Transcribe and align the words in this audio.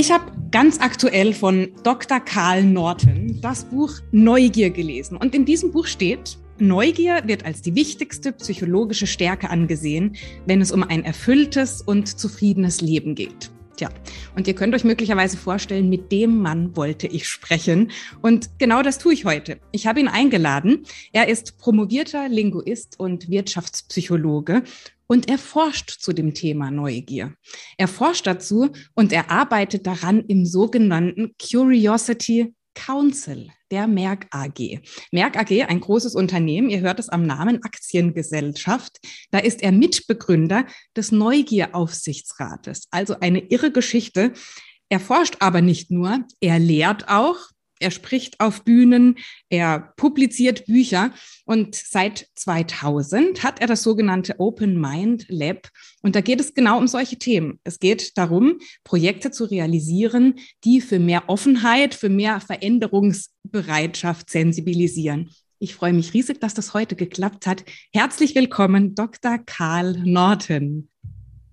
Ich 0.00 0.10
habe 0.10 0.32
ganz 0.50 0.80
aktuell 0.80 1.34
von 1.34 1.68
Dr. 1.82 2.20
Karl 2.20 2.64
Norton 2.64 3.38
das 3.42 3.64
Buch 3.64 3.92
Neugier 4.12 4.70
gelesen. 4.70 5.18
Und 5.18 5.34
in 5.34 5.44
diesem 5.44 5.72
Buch 5.72 5.86
steht, 5.86 6.38
Neugier 6.58 7.20
wird 7.26 7.44
als 7.44 7.60
die 7.60 7.74
wichtigste 7.74 8.32
psychologische 8.32 9.06
Stärke 9.06 9.50
angesehen, 9.50 10.16
wenn 10.46 10.62
es 10.62 10.72
um 10.72 10.84
ein 10.84 11.04
erfülltes 11.04 11.82
und 11.82 12.18
zufriedenes 12.18 12.80
Leben 12.80 13.14
geht. 13.14 13.50
Tja, 13.76 13.90
und 14.36 14.48
ihr 14.48 14.54
könnt 14.54 14.74
euch 14.74 14.84
möglicherweise 14.84 15.36
vorstellen, 15.36 15.90
mit 15.90 16.10
dem 16.10 16.38
Mann 16.38 16.74
wollte 16.76 17.06
ich 17.06 17.28
sprechen. 17.28 17.90
Und 18.22 18.58
genau 18.58 18.82
das 18.82 18.96
tue 18.96 19.12
ich 19.12 19.26
heute. 19.26 19.60
Ich 19.70 19.86
habe 19.86 20.00
ihn 20.00 20.08
eingeladen. 20.08 20.84
Er 21.12 21.28
ist 21.28 21.58
promovierter 21.58 22.26
Linguist 22.30 22.98
und 22.98 23.28
Wirtschaftspsychologe 23.28 24.62
und 25.10 25.28
er 25.28 25.38
forscht 25.38 25.90
zu 25.90 26.12
dem 26.12 26.34
Thema 26.34 26.70
Neugier. 26.70 27.34
Er 27.76 27.88
forscht 27.88 28.28
dazu 28.28 28.70
und 28.94 29.12
er 29.12 29.28
arbeitet 29.28 29.84
daran 29.84 30.20
im 30.26 30.46
sogenannten 30.46 31.34
Curiosity 31.36 32.54
Council 32.74 33.50
der 33.72 33.88
Merck 33.88 34.28
AG. 34.30 34.78
Merck 35.10 35.36
AG, 35.36 35.64
ein 35.66 35.80
großes 35.80 36.14
Unternehmen, 36.14 36.70
ihr 36.70 36.78
hört 36.78 37.00
es 37.00 37.08
am 37.08 37.24
Namen 37.24 37.60
Aktiengesellschaft. 37.64 39.00
Da 39.32 39.40
ist 39.40 39.64
er 39.64 39.72
Mitbegründer 39.72 40.64
des 40.96 41.10
Neugieraufsichtsrates. 41.10 42.86
Also 42.92 43.18
eine 43.18 43.40
irre 43.40 43.72
Geschichte. 43.72 44.32
Er 44.90 45.00
forscht 45.00 45.38
aber 45.40 45.60
nicht 45.60 45.90
nur, 45.90 46.24
er 46.40 46.60
lehrt 46.60 47.08
auch 47.08 47.36
er 47.80 47.90
spricht 47.90 48.38
auf 48.40 48.62
Bühnen, 48.62 49.16
er 49.48 49.92
publiziert 49.96 50.66
Bücher 50.66 51.12
und 51.44 51.74
seit 51.74 52.28
2000 52.36 53.42
hat 53.42 53.60
er 53.60 53.66
das 53.66 53.82
sogenannte 53.82 54.38
Open 54.38 54.80
Mind 54.80 55.26
Lab 55.28 55.68
und 56.02 56.14
da 56.14 56.20
geht 56.20 56.40
es 56.40 56.54
genau 56.54 56.78
um 56.78 56.86
solche 56.86 57.18
Themen. 57.18 57.58
Es 57.64 57.78
geht 57.78 58.16
darum, 58.16 58.58
Projekte 58.84 59.30
zu 59.30 59.44
realisieren, 59.44 60.36
die 60.64 60.80
für 60.80 60.98
mehr 60.98 61.28
Offenheit, 61.28 61.94
für 61.94 62.08
mehr 62.08 62.40
Veränderungsbereitschaft 62.40 64.30
sensibilisieren. 64.30 65.30
Ich 65.58 65.74
freue 65.74 65.92
mich 65.92 66.14
riesig, 66.14 66.40
dass 66.40 66.54
das 66.54 66.72
heute 66.72 66.96
geklappt 66.96 67.46
hat. 67.46 67.64
Herzlich 67.92 68.34
willkommen, 68.34 68.94
Dr. 68.94 69.38
Karl 69.44 69.92
Norton. 70.04 70.88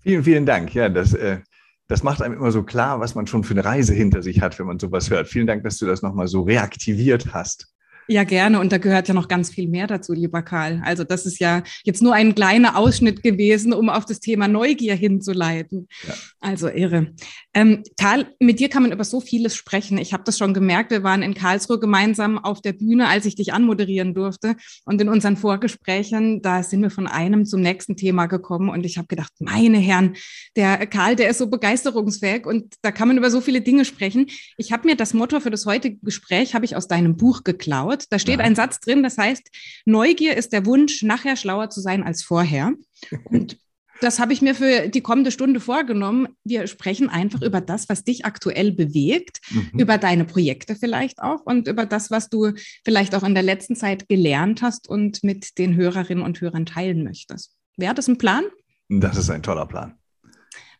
Vielen, 0.01 0.23
vielen 0.23 0.45
Dank. 0.45 0.73
Ja, 0.73 0.87
das 0.87 1.13
äh, 1.13 1.39
das 1.87 2.03
macht 2.03 2.21
einem 2.21 2.35
immer 2.35 2.51
so 2.51 2.63
klar, 2.63 2.99
was 2.99 3.15
man 3.15 3.27
schon 3.27 3.43
für 3.43 3.53
eine 3.53 3.63
Reise 3.63 3.93
hinter 3.93 4.21
sich 4.21 4.41
hat, 4.41 4.59
wenn 4.59 4.67
man 4.67 4.79
sowas 4.79 5.09
hört. 5.09 5.27
Vielen 5.27 5.47
Dank, 5.47 5.63
dass 5.63 5.77
du 5.77 5.85
das 5.85 6.01
nochmal 6.01 6.27
so 6.27 6.41
reaktiviert 6.41 7.33
hast. 7.33 7.73
Ja, 8.09 8.23
gerne. 8.23 8.59
Und 8.61 8.71
da 8.71 8.77
gehört 8.77 9.09
ja 9.09 9.13
noch 9.13 9.27
ganz 9.27 9.49
viel 9.49 9.67
mehr 9.67 9.85
dazu, 9.85 10.13
lieber 10.13 10.41
Karl. 10.41 10.81
Also 10.85 11.03
das 11.03 11.25
ist 11.25 11.39
ja 11.39 11.63
jetzt 11.83 12.01
nur 12.01 12.13
ein 12.13 12.35
kleiner 12.35 12.77
Ausschnitt 12.77 13.21
gewesen, 13.21 13.73
um 13.73 13.89
auf 13.89 14.05
das 14.05 14.21
Thema 14.21 14.47
Neugier 14.47 14.95
hinzuleiten. 14.95 15.89
Ja. 16.07 16.13
Also 16.39 16.69
irre. 16.69 17.07
Ähm, 17.53 17.83
Karl, 17.99 18.27
mit 18.39 18.61
dir 18.61 18.69
kann 18.69 18.83
man 18.83 18.93
über 18.93 19.03
so 19.03 19.19
vieles 19.19 19.55
sprechen. 19.55 19.97
Ich 19.97 20.13
habe 20.13 20.23
das 20.23 20.37
schon 20.37 20.53
gemerkt. 20.53 20.91
Wir 20.91 21.03
waren 21.03 21.21
in 21.21 21.33
Karlsruhe 21.33 21.79
gemeinsam 21.79 22.37
auf 22.37 22.61
der 22.61 22.71
Bühne, 22.71 23.09
als 23.09 23.25
ich 23.25 23.35
dich 23.35 23.51
anmoderieren 23.51 24.13
durfte. 24.13 24.55
Und 24.85 25.01
in 25.01 25.09
unseren 25.09 25.35
Vorgesprächen, 25.35 26.41
da 26.41 26.63
sind 26.63 26.81
wir 26.81 26.91
von 26.91 27.07
einem 27.07 27.45
zum 27.45 27.59
nächsten 27.59 27.97
Thema 27.97 28.27
gekommen. 28.27 28.69
Und 28.69 28.85
ich 28.85 28.97
habe 28.97 29.07
gedacht, 29.07 29.33
meine 29.39 29.79
Herren, 29.79 30.15
der 30.55 30.87
Karl, 30.87 31.17
der 31.17 31.29
ist 31.29 31.39
so 31.39 31.47
begeisterungsfähig 31.47 32.45
und 32.45 32.75
da 32.81 32.91
kann 32.91 33.09
man 33.09 33.17
über 33.17 33.29
so 33.29 33.41
viele 33.41 33.59
Dinge 33.59 33.83
sprechen. 33.83 34.27
Ich 34.55 34.71
habe 34.71 34.87
mir 34.87 34.95
das 34.95 35.13
Motto 35.13 35.41
für 35.41 35.51
das 35.51 35.65
heutige 35.65 35.97
Gespräch, 36.01 36.55
habe 36.55 36.63
ich 36.63 36.77
aus 36.77 36.87
deinem 36.87 37.17
Buch 37.17 37.43
geklaut 37.43 37.96
wird. 37.97 38.11
Da 38.11 38.19
steht 38.19 38.39
ja. 38.39 38.45
ein 38.45 38.55
Satz 38.55 38.79
drin, 38.79 39.03
das 39.03 39.17
heißt, 39.17 39.49
Neugier 39.85 40.35
ist 40.35 40.53
der 40.53 40.65
Wunsch, 40.65 41.03
nachher 41.03 41.35
schlauer 41.35 41.69
zu 41.69 41.81
sein 41.81 42.03
als 42.03 42.23
vorher. 42.23 42.73
Und 43.25 43.57
das 43.99 44.19
habe 44.19 44.31
ich 44.31 44.43
mir 44.43 44.53
für 44.53 44.89
die 44.89 45.01
kommende 45.01 45.31
Stunde 45.31 45.59
vorgenommen. 45.59 46.27
Wir 46.43 46.67
sprechen 46.67 47.09
einfach 47.09 47.41
über 47.41 47.61
das, 47.61 47.89
was 47.89 48.03
dich 48.03 48.25
aktuell 48.25 48.71
bewegt, 48.71 49.39
mhm. 49.49 49.79
über 49.79 49.97
deine 49.97 50.23
Projekte 50.23 50.75
vielleicht 50.75 51.19
auch 51.19 51.41
und 51.47 51.67
über 51.67 51.87
das, 51.87 52.11
was 52.11 52.29
du 52.29 52.51
vielleicht 52.85 53.15
auch 53.15 53.23
in 53.23 53.33
der 53.33 53.41
letzten 53.41 53.75
Zeit 53.75 54.07
gelernt 54.07 54.61
hast 54.61 54.87
und 54.87 55.23
mit 55.23 55.57
den 55.57 55.75
Hörerinnen 55.75 56.23
und 56.23 56.39
Hörern 56.41 56.67
teilen 56.67 57.03
möchtest. 57.03 57.55
Wäre 57.75 57.95
das 57.95 58.07
ein 58.07 58.19
Plan? 58.19 58.43
Das 58.87 59.17
ist 59.17 59.31
ein 59.31 59.41
toller 59.41 59.65
Plan. 59.65 59.95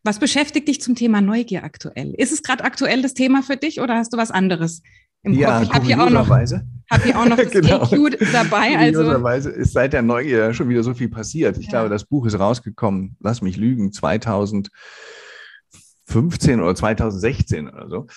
Was 0.03 0.19
beschäftigt 0.19 0.67
dich 0.67 0.79
zum 0.79 0.93
Thema 0.93 1.19
Neugier 1.19 1.63
aktuell? 1.63 2.13
Ist 2.17 2.31
es 2.31 2.43
gerade 2.43 2.63
aktuell 2.63 3.01
das 3.01 3.15
Thema 3.15 3.41
für 3.41 3.57
dich 3.57 3.81
oder 3.81 3.95
hast 3.95 4.13
du 4.13 4.17
was 4.17 4.29
anderes 4.29 4.83
im 5.23 5.33
ja, 5.33 5.59
Kopf? 5.59 5.67
Ich 5.67 5.73
habe 5.73 5.85
hier 5.85 6.03
auch 6.03 6.09
noch 6.09 6.29
habe 6.29 7.03
hier 7.03 7.19
auch 7.19 7.25
noch 7.25 7.37
das 7.43 7.51
genau. 7.51 7.83
EQ 7.83 8.17
dabei. 8.31 8.77
Also. 8.77 9.49
Ist 9.49 9.73
seit 9.73 9.93
der 9.93 10.01
Neugier 10.01 10.53
schon 10.53 10.69
wieder 10.69 10.83
so 10.83 10.93
viel 10.93 11.09
passiert. 11.09 11.57
Ich 11.57 11.65
ja. 11.65 11.71
glaube, 11.71 11.89
das 11.89 12.05
Buch 12.05 12.25
ist 12.25 12.39
rausgekommen, 12.39 13.17
lass 13.19 13.41
mich 13.41 13.57
lügen, 13.57 13.91
2015 13.91 14.71
oder 16.61 16.75
2016 16.75 17.69
oder 17.69 17.89
so. 17.89 18.07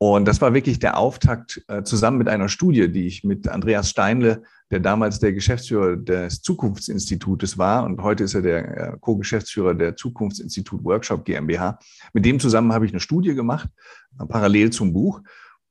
Und 0.00 0.26
das 0.28 0.40
war 0.40 0.54
wirklich 0.54 0.78
der 0.78 0.96
Auftakt 0.96 1.60
äh, 1.66 1.82
zusammen 1.82 2.18
mit 2.18 2.28
einer 2.28 2.48
Studie, 2.48 2.88
die 2.90 3.08
ich 3.08 3.24
mit 3.24 3.48
Andreas 3.48 3.90
Steinle, 3.90 4.44
der 4.70 4.78
damals 4.78 5.18
der 5.18 5.32
Geschäftsführer 5.32 5.96
des 5.96 6.40
Zukunftsinstitutes 6.40 7.58
war 7.58 7.84
und 7.84 8.00
heute 8.00 8.22
ist 8.22 8.34
er 8.34 8.42
der 8.42 8.76
äh, 8.76 8.96
Co-Geschäftsführer 9.00 9.74
der 9.74 9.96
Zukunftsinstitut 9.96 10.84
Workshop 10.84 11.24
GmbH. 11.24 11.80
Mit 12.12 12.24
dem 12.24 12.38
zusammen 12.38 12.72
habe 12.72 12.86
ich 12.86 12.92
eine 12.92 13.00
Studie 13.00 13.34
gemacht, 13.34 13.68
äh, 14.20 14.26
parallel 14.26 14.70
zum 14.70 14.92
Buch. 14.92 15.20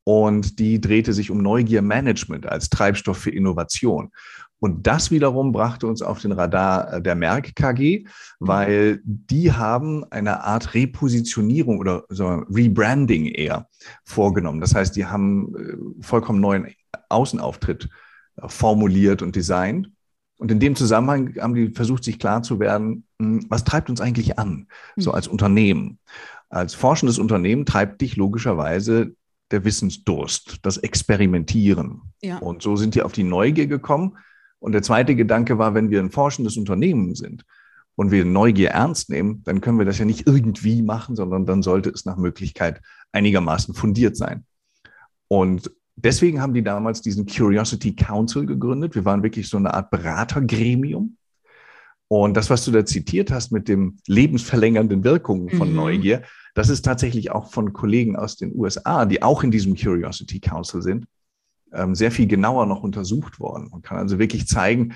Und 0.08 0.60
die 0.60 0.80
drehte 0.80 1.12
sich 1.12 1.32
um 1.32 1.40
Neugiermanagement 1.40 2.46
als 2.46 2.70
Treibstoff 2.70 3.18
für 3.18 3.30
Innovation. 3.30 4.14
Und 4.58 4.88
das 4.88 5.12
wiederum 5.12 5.52
brachte 5.52 5.86
uns 5.86 6.02
auf 6.02 6.22
den 6.22 6.32
Radar 6.32 6.94
äh, 6.94 7.02
der 7.02 7.16
Merck 7.16 7.58
KG, 7.58 8.06
weil 8.40 9.02
die 9.04 9.52
haben 9.52 10.06
eine 10.10 10.46
Art 10.46 10.74
Repositionierung 10.74 11.80
oder 11.80 12.06
so 12.08 12.26
Rebranding 12.26 13.26
eher 13.26 13.68
vorgenommen. 14.06 14.62
Das 14.62 14.74
heißt, 14.74 14.96
die 14.96 15.08
haben 15.08 15.54
äh, 15.58 16.02
vollkommen 16.02 16.40
neuen 16.40 16.74
Außenauftritt 17.10 17.90
äh, 18.38 18.48
formuliert 18.48 19.22
und 19.22 19.36
designt. 19.36 19.92
Und 20.38 20.52
in 20.52 20.62
dem 20.62 20.78
Zusammenhang 20.78 21.36
haben 21.38 21.54
die 21.54 21.72
versucht, 21.72 22.06
sich 22.06 22.18
klar 22.18 22.44
zu 22.44 22.62
werden, 22.62 23.04
hm, 23.22 23.46
was 23.50 23.66
treibt 23.66 23.90
uns 23.90 24.00
eigentlich 24.00 24.40
an, 24.40 24.68
so 24.96 25.12
als 25.12 25.28
Unternehmen. 25.28 26.00
Als 26.48 26.76
forschendes 26.76 27.20
Unternehmen 27.20 27.66
treibt 27.66 28.00
dich 28.00 28.16
logischerweise 28.16 29.17
der 29.52 29.64
Wissensdurst, 29.64 30.60
das 30.62 30.78
Experimentieren. 30.78 32.02
Ja. 32.22 32.38
Und 32.38 32.62
so 32.62 32.76
sind 32.76 32.96
die 32.96 33.02
auf 33.02 33.14
die 33.14 33.24
Neugier 33.24 33.68
gekommen. 33.68 34.18
Und 34.60 34.72
der 34.74 34.84
zweite 34.84 35.16
Gedanke 35.16 35.58
war, 35.58 35.74
wenn 35.74 35.90
wir 35.90 36.00
ein 36.00 36.12
forschendes 36.12 36.58
Unternehmen 36.58 37.16
sind 37.16 37.46
und 37.96 38.12
wir 38.12 38.26
Neugier 38.26 38.72
ernst 38.72 39.10
nehmen, 39.10 39.44
dann 39.44 39.62
können 39.62 39.80
wir 39.80 39.86
das 39.86 40.00
ja 40.00 40.06
nicht 40.06 40.28
irgendwie 40.28 40.82
machen, 40.82 41.16
sondern 41.16 41.46
dann 41.46 41.62
sollte 41.62 41.90
es 41.90 42.06
nach 42.06 42.18
Möglichkeit 42.18 42.82
einigermaßen 43.12 43.74
fundiert 43.74 44.18
sein. 44.18 44.46
Und 45.28 45.72
deswegen 45.96 46.42
haben 46.42 46.54
die 46.54 46.64
damals 46.64 47.02
diesen 47.02 47.26
Curiosity 47.26 47.96
Council 47.96 48.46
gegründet. 48.46 48.96
Wir 48.96 49.06
waren 49.06 49.24
wirklich 49.24 49.50
so 49.50 49.58
eine 49.58 49.74
Art 49.74 49.92
Beratergremium. 49.92 51.18
Und 52.10 52.38
das, 52.38 52.50
was 52.50 52.64
du 52.64 52.72
da 52.72 52.86
zitiert 52.86 53.32
hast 53.32 53.52
mit 53.52 53.68
dem 53.68 53.98
lebensverlängernden 54.08 55.04
Wirkungen 55.04 55.50
von 55.50 55.70
mhm. 55.70 55.76
Neugier, 55.76 56.24
das 56.56 56.70
ist 56.70 56.84
tatsächlich 56.84 57.32
auch 57.32 57.52
von 57.52 57.74
Kollegen 57.74 58.16
aus 58.16 58.38
den 58.38 58.56
USA, 58.56 59.06
die 59.06 59.22
auch 59.22 59.44
in 59.44 59.52
diesem 59.52 59.76
Curiosity 59.76 60.40
Council 60.40 60.82
sind, 60.82 61.06
ähm, 61.74 61.96
sehr 61.96 62.12
viel 62.12 62.28
genauer 62.28 62.66
noch 62.66 62.82
untersucht 62.82 63.40
worden. 63.40 63.70
Man 63.72 63.82
kann 63.82 63.98
also 63.98 64.20
wirklich 64.20 64.48
zeigen, 64.48 64.94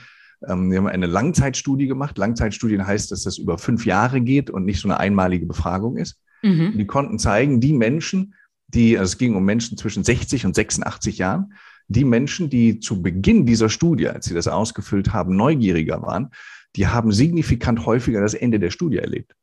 ähm, 0.48 0.72
wir 0.72 0.78
haben 0.78 0.88
eine 0.88 1.06
Langzeitstudie 1.06 1.88
gemacht. 1.88 2.18
Langzeitstudien 2.18 2.88
heißt, 2.88 3.12
dass 3.12 3.24
das 3.24 3.38
über 3.38 3.58
fünf 3.58 3.86
Jahre 3.86 4.22
geht 4.22 4.50
und 4.50 4.66
nicht 4.66 4.80
so 4.80 4.88
eine 4.88 5.00
einmalige 5.00 5.46
Befragung 5.46 5.98
ist. 5.98 6.18
Mhm. 6.42 6.78
Die 6.78 6.88
konnten 6.88 7.20
zeigen, 7.20 7.60
die 7.60 7.74
Menschen, 7.74 8.36
die, 8.68 8.98
also 8.98 9.12
es 9.12 9.18
ging 9.18 9.36
um 9.36 9.44
Menschen 9.44 9.78
zwischen 9.78 10.04
60 10.04 10.46
und 10.46 10.56
86 10.56 11.18
Jahren, 11.18 11.54
die 11.88 12.06
Menschen, 12.06 12.50
die 12.50 12.80
zu 12.80 13.02
Beginn 13.02 13.46
dieser 13.46 13.70
Studie, 13.70 14.08
als 14.08 14.26
sie 14.26 14.34
das 14.34 14.48
ausgefüllt 14.48 15.14
haben, 15.14 15.36
neugieriger 15.36 16.02
waren, 16.02 16.32
die 16.76 16.88
haben 16.88 17.12
signifikant 17.12 17.86
häufiger 17.86 18.22
das 18.22 18.34
Ende 18.34 18.60
der 18.60 18.72
Studie 18.72 18.98
erlebt. 18.98 19.36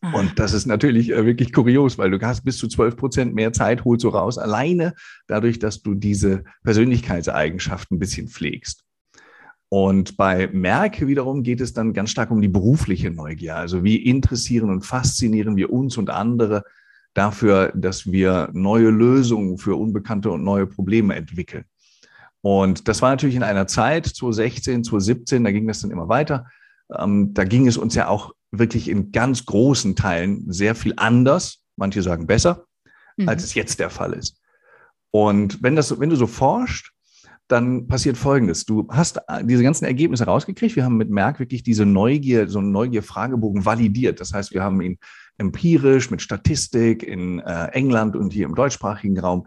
Und 0.00 0.38
das 0.38 0.52
ist 0.52 0.66
natürlich 0.66 1.10
äh, 1.10 1.26
wirklich 1.26 1.52
kurios, 1.52 1.98
weil 1.98 2.10
du 2.10 2.20
hast 2.20 2.44
bis 2.44 2.56
zu 2.56 2.68
12 2.68 2.96
Prozent 2.96 3.34
mehr 3.34 3.52
Zeit, 3.52 3.84
holst 3.84 4.04
du 4.04 4.08
raus, 4.08 4.38
alleine 4.38 4.94
dadurch, 5.26 5.58
dass 5.58 5.82
du 5.82 5.94
diese 5.94 6.44
Persönlichkeitseigenschaften 6.62 7.96
ein 7.96 7.98
bisschen 7.98 8.28
pflegst. 8.28 8.84
Und 9.70 10.16
bei 10.16 10.46
Merck 10.46 11.06
wiederum 11.06 11.42
geht 11.42 11.60
es 11.60 11.74
dann 11.74 11.92
ganz 11.92 12.10
stark 12.10 12.30
um 12.30 12.40
die 12.40 12.48
berufliche 12.48 13.10
Neugier. 13.10 13.56
Also 13.56 13.82
wie 13.82 13.96
interessieren 13.96 14.70
und 14.70 14.86
faszinieren 14.86 15.56
wir 15.56 15.70
uns 15.72 15.98
und 15.98 16.10
andere 16.10 16.62
dafür, 17.12 17.72
dass 17.74 18.10
wir 18.10 18.50
neue 18.52 18.90
Lösungen 18.90 19.58
für 19.58 19.74
unbekannte 19.74 20.30
und 20.30 20.44
neue 20.44 20.66
Probleme 20.66 21.16
entwickeln. 21.16 21.64
Und 22.42 22.88
das 22.88 23.02
war 23.02 23.10
natürlich 23.10 23.36
in 23.36 23.42
einer 23.42 23.66
Zeit, 23.66 24.06
2016, 24.06 24.84
2017, 24.84 25.44
da 25.44 25.50
ging 25.50 25.66
das 25.66 25.80
dann 25.80 25.90
immer 25.90 26.08
weiter. 26.08 26.46
Ähm, 26.96 27.34
da 27.34 27.44
ging 27.44 27.66
es 27.66 27.76
uns 27.76 27.94
ja 27.94 28.08
auch 28.08 28.32
wirklich 28.50 28.88
in 28.88 29.12
ganz 29.12 29.44
großen 29.44 29.96
Teilen 29.96 30.50
sehr 30.50 30.74
viel 30.74 30.94
anders, 30.96 31.62
manche 31.76 32.02
sagen 32.02 32.26
besser, 32.26 32.64
mhm. 33.16 33.28
als 33.28 33.44
es 33.44 33.54
jetzt 33.54 33.80
der 33.80 33.90
Fall 33.90 34.12
ist. 34.12 34.40
Und 35.10 35.62
wenn, 35.62 35.76
das, 35.76 35.98
wenn 35.98 36.10
du 36.10 36.16
so 36.16 36.26
forscht, 36.26 36.92
dann 37.48 37.88
passiert 37.88 38.18
Folgendes. 38.18 38.66
Du 38.66 38.86
hast 38.90 39.20
diese 39.42 39.62
ganzen 39.62 39.86
Ergebnisse 39.86 40.26
rausgekriegt. 40.26 40.76
Wir 40.76 40.84
haben 40.84 40.98
mit 40.98 41.08
Merck 41.08 41.40
wirklich 41.40 41.62
diese 41.62 41.86
Neugier, 41.86 42.46
so 42.48 42.58
einen 42.58 42.72
Neugier-Fragebogen 42.72 43.64
validiert. 43.64 44.20
Das 44.20 44.34
heißt, 44.34 44.52
wir 44.52 44.62
haben 44.62 44.82
ihn 44.82 44.98
empirisch 45.38 46.10
mit 46.10 46.20
Statistik 46.20 47.02
in 47.02 47.40
äh, 47.40 47.68
England 47.68 48.16
und 48.16 48.34
hier 48.34 48.44
im 48.44 48.54
deutschsprachigen 48.54 49.18
Raum 49.18 49.46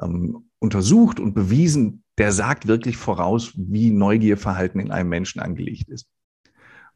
ähm, 0.00 0.48
untersucht 0.60 1.20
und 1.20 1.34
bewiesen, 1.34 2.01
der 2.18 2.32
sagt 2.32 2.66
wirklich 2.66 2.96
voraus, 2.96 3.52
wie 3.56 3.90
Neugierverhalten 3.90 4.80
in 4.80 4.90
einem 4.90 5.08
Menschen 5.08 5.40
angelegt 5.40 5.88
ist. 5.88 6.06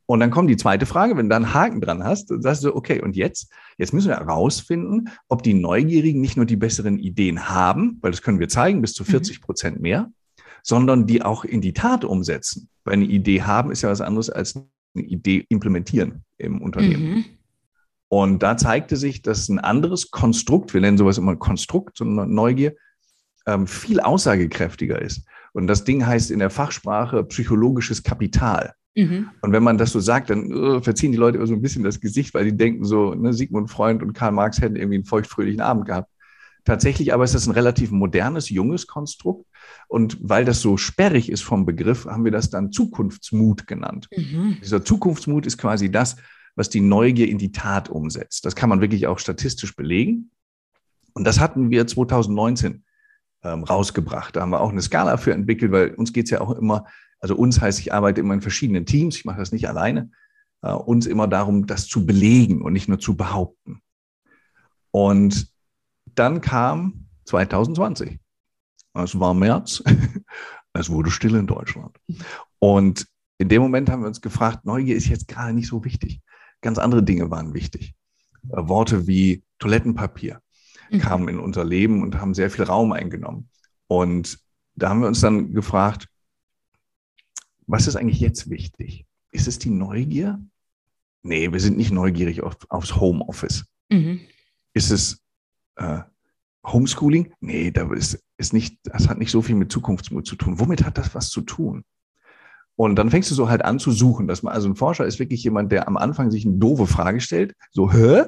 Und 0.07 0.21
dann 0.21 0.31
kommt 0.31 0.49
die 0.49 0.57
zweite 0.57 0.87
Frage, 0.87 1.17
wenn 1.17 1.27
du 1.27 1.31
da 1.31 1.37
einen 1.37 1.53
Haken 1.53 1.81
dran 1.81 2.05
hast, 2.05 2.31
dann 2.31 2.41
sagst 2.41 2.63
du, 2.63 2.75
okay, 2.75 3.03
und 3.03 3.17
jetzt? 3.17 3.53
Jetzt 3.77 3.93
müssen 3.93 4.09
wir 4.09 4.17
herausfinden, 4.17 5.09
ob 5.29 5.43
die 5.43 5.55
Neugierigen 5.55 6.21
nicht 6.21 6.37
nur 6.37 6.47
die 6.47 6.57
besseren 6.57 6.99
Ideen 6.99 7.49
haben, 7.49 7.99
weil 8.03 8.13
das 8.13 8.23
können 8.23 8.39
wir 8.39 8.49
zeigen, 8.49 8.81
bis 8.81 8.93
zu 8.93 9.05
40 9.05 9.41
mhm. 9.41 9.45
Prozent 9.45 9.81
mehr, 9.81 10.13
sondern 10.63 11.07
die 11.07 11.23
auch 11.23 11.45
in 11.45 11.61
die 11.61 11.73
Tat 11.73 12.05
umsetzen. 12.05 12.69
Weil 12.85 12.95
eine 12.95 13.05
Idee 13.05 13.43
haben 13.43 13.73
ist 13.73 13.83
ja 13.83 13.89
was 13.89 14.01
anderes 14.01 14.31
als 14.31 14.55
eine 14.55 15.05
Idee 15.05 15.45
implementieren 15.49 16.25
im 16.39 16.63
Unternehmen. 16.63 17.15
Mhm. 17.15 17.25
Und 18.09 18.43
da 18.45 18.57
zeigte 18.57 18.97
sich, 18.97 19.23
dass 19.23 19.49
ein 19.49 19.59
anderes 19.59 20.13
Konstrukt, 20.13 20.73
wir 20.73 20.81
nennen 20.81 20.99
sowas 20.99 21.19
immer 21.19 21.35
Konstrukt, 21.35 21.97
so 21.97 22.05
eine 22.05 22.27
Neugier, 22.29 22.77
ähm, 23.47 23.67
viel 23.67 24.01
aussagekräftiger 24.01 25.01
ist. 25.01 25.25
Und 25.53 25.67
das 25.69 25.85
Ding 25.85 26.05
heißt 26.05 26.31
in 26.31 26.39
der 26.39 26.51
Fachsprache 26.51 27.25
psychologisches 27.25 28.03
Kapital. 28.03 28.75
Mhm. 28.95 29.31
Und 29.43 29.53
wenn 29.53 29.63
man 29.63 29.79
das 29.79 29.93
so 29.93 30.01
sagt, 30.01 30.31
dann 30.31 30.53
uh, 30.53 30.81
verziehen 30.81 31.13
die 31.13 31.19
Leute 31.19 31.39
immer 31.39 31.47
so 31.47 31.55
ein 31.55 31.63
bisschen 31.63 31.85
das 31.85 32.01
Gesicht, 32.01 32.35
weil 32.35 32.47
die 32.47 32.57
denken 32.57 32.85
so, 32.85 33.15
ne, 33.15 33.33
Sigmund 33.33 33.71
Freund 33.71 34.03
und 34.03 34.15
Karl 34.15 34.33
Marx 34.33 34.61
hätten 34.61 34.77
irgendwie 34.77 34.97
einen 34.97 35.05
feuchtfröhlichen 35.05 35.61
Abend 35.61 35.87
gehabt. 35.87 36.11
Tatsächlich 36.65 37.15
aber 37.15 37.23
ist 37.23 37.35
das 37.35 37.47
ein 37.47 37.53
relativ 37.53 37.93
modernes, 37.93 38.51
junges 38.51 38.87
Konstrukt. 38.89 39.47
Und 39.87 40.19
weil 40.21 40.45
das 40.45 40.61
so 40.61 40.77
sperrig 40.77 41.31
ist 41.31 41.43
vom 41.43 41.65
Begriff, 41.65 42.07
haben 42.07 42.25
wir 42.25 42.33
das 42.33 42.51
dann 42.51 42.73
Zukunftsmut 42.73 43.67
genannt. 43.67 44.09
Mhm. 44.17 44.57
Dieser 44.63 44.85
Zukunftsmut 44.85 45.47
ist 45.47 45.59
quasi 45.59 45.91
das, 45.91 46.17
was 46.57 46.71
die 46.71 46.81
Neugier 46.81 47.29
in 47.29 47.39
die 47.39 47.53
Tat 47.53 47.89
umsetzt. 47.89 48.45
Das 48.45 48.57
kann 48.57 48.69
man 48.69 48.81
wirklich 48.81 49.07
auch 49.07 49.19
statistisch 49.19 49.77
belegen. 49.77 50.31
Und 51.13 51.25
das 51.25 51.39
hatten 51.39 51.71
wir 51.71 51.87
2019 51.87 52.83
ähm, 53.43 53.65
rausgebracht. 53.65 54.37
Da 54.37 54.43
haben 54.43 54.51
wir 54.51 54.61
auch 54.61 54.71
eine 54.71 54.83
Skala 54.83 55.17
für 55.17 55.33
entwickelt, 55.33 55.73
weil 55.73 55.95
uns 55.95 56.13
geht 56.13 56.25
es 56.27 56.31
ja 56.31 56.41
auch 56.41 56.53
immer 56.53 56.87
also 57.21 57.35
uns 57.37 57.61
heißt, 57.61 57.81
ich 57.81 57.93
arbeite 57.93 58.21
immer 58.21 58.35
in 58.35 58.43
verschiedenen 58.43 58.87
Teams, 58.87 59.17
ich 59.17 59.25
mache 59.25 59.39
das 59.39 59.53
nicht 59.53 59.69
alleine, 59.69 60.11
äh, 60.63 60.73
uns 60.73 61.07
immer 61.07 61.27
darum, 61.27 61.67
das 61.67 61.87
zu 61.87 62.07
belegen 62.07 62.63
und 62.63 62.73
nicht 62.73 62.89
nur 62.89 62.99
zu 62.99 63.17
behaupten. 63.17 63.81
Und 64.91 65.53
dann 66.15 66.41
kam 66.41 67.09
2020. 67.25 68.19
Es 68.95 69.19
war 69.19 69.35
März, 69.35 69.83
es 70.73 70.91
wurde 70.91 71.11
still 71.11 71.35
in 71.35 71.47
Deutschland. 71.47 71.99
Und 72.59 73.07
in 73.39 73.49
dem 73.49 73.61
Moment 73.61 73.91
haben 73.91 74.03
wir 74.03 74.09
uns 74.09 74.21
gefragt, 74.21 74.65
Neugier 74.65 74.97
ist 74.97 75.09
jetzt 75.09 75.29
gerade 75.29 75.53
nicht 75.53 75.69
so 75.69 75.85
wichtig. 75.85 76.21
Ganz 76.63 76.79
andere 76.79 77.03
Dinge 77.03 77.31
waren 77.31 77.53
wichtig. 77.53 77.95
Äh, 78.51 78.69
Worte 78.69 79.07
wie 79.07 79.43
Toilettenpapier 79.59 80.41
mhm. 80.91 80.99
kamen 80.99 81.29
in 81.29 81.39
unser 81.39 81.65
Leben 81.65 82.03
und 82.03 82.21
haben 82.21 82.35
sehr 82.35 82.51
viel 82.51 82.65
Raum 82.65 82.93
eingenommen. 82.93 83.49
Und 83.87 84.39
da 84.75 84.91
haben 84.91 85.01
wir 85.01 85.09
uns 85.09 85.21
dann 85.21 85.53
gefragt, 85.53 86.09
was 87.67 87.87
ist 87.87 87.97
eigentlich 87.97 88.21
jetzt 88.21 88.51
wichtig? 88.51 89.07
Ist 89.33 89.49
es 89.49 89.59
die 89.59 89.71
Neugier? 89.71 90.41
Nee, 91.23 91.53
wir 91.53 91.61
sind 91.61 91.77
nicht 91.77 91.91
neugierig 91.91 92.43
auf, 92.43 92.57
aufs 92.69 92.97
Homeoffice. 92.97 93.65
Mhm. 93.91 94.21
Ist 94.73 94.91
es 94.91 95.23
äh, 95.77 96.01
Homeschooling? 96.65 97.33
Nee, 97.41 97.71
da 97.71 97.93
ist, 97.93 98.23
ist 98.37 98.53
nicht, 98.53 98.79
das 98.85 99.09
hat 99.09 99.19
nicht 99.19 99.31
so 99.31 99.43
viel 99.43 99.57
mit 99.57 99.73
Zukunftsmut 99.73 100.27
zu 100.27 100.37
tun. 100.37 100.61
Womit 100.61 100.85
hat 100.85 100.99
das 100.99 101.15
was 101.15 101.31
zu 101.31 101.41
tun? 101.41 101.85
Und 102.77 102.97
dann 102.97 103.11
fängst 103.11 103.31
du 103.31 103.35
so 103.35 103.49
halt 103.49 103.65
an 103.65 103.79
zu 103.79 103.91
suchen, 103.91 104.29
dass 104.29 104.43
man, 104.43 104.53
also 104.53 104.69
ein 104.69 104.77
Forscher 104.77 105.07
ist 105.07 105.19
wirklich 105.19 105.43
jemand, 105.43 105.73
der 105.73 105.89
am 105.89 105.97
Anfang 105.97 106.31
sich 106.31 106.45
eine 106.45 106.59
doofe 106.59 106.87
Frage 106.87 107.21
stellt, 107.21 107.55
so, 107.71 107.91
hä? 107.91 108.25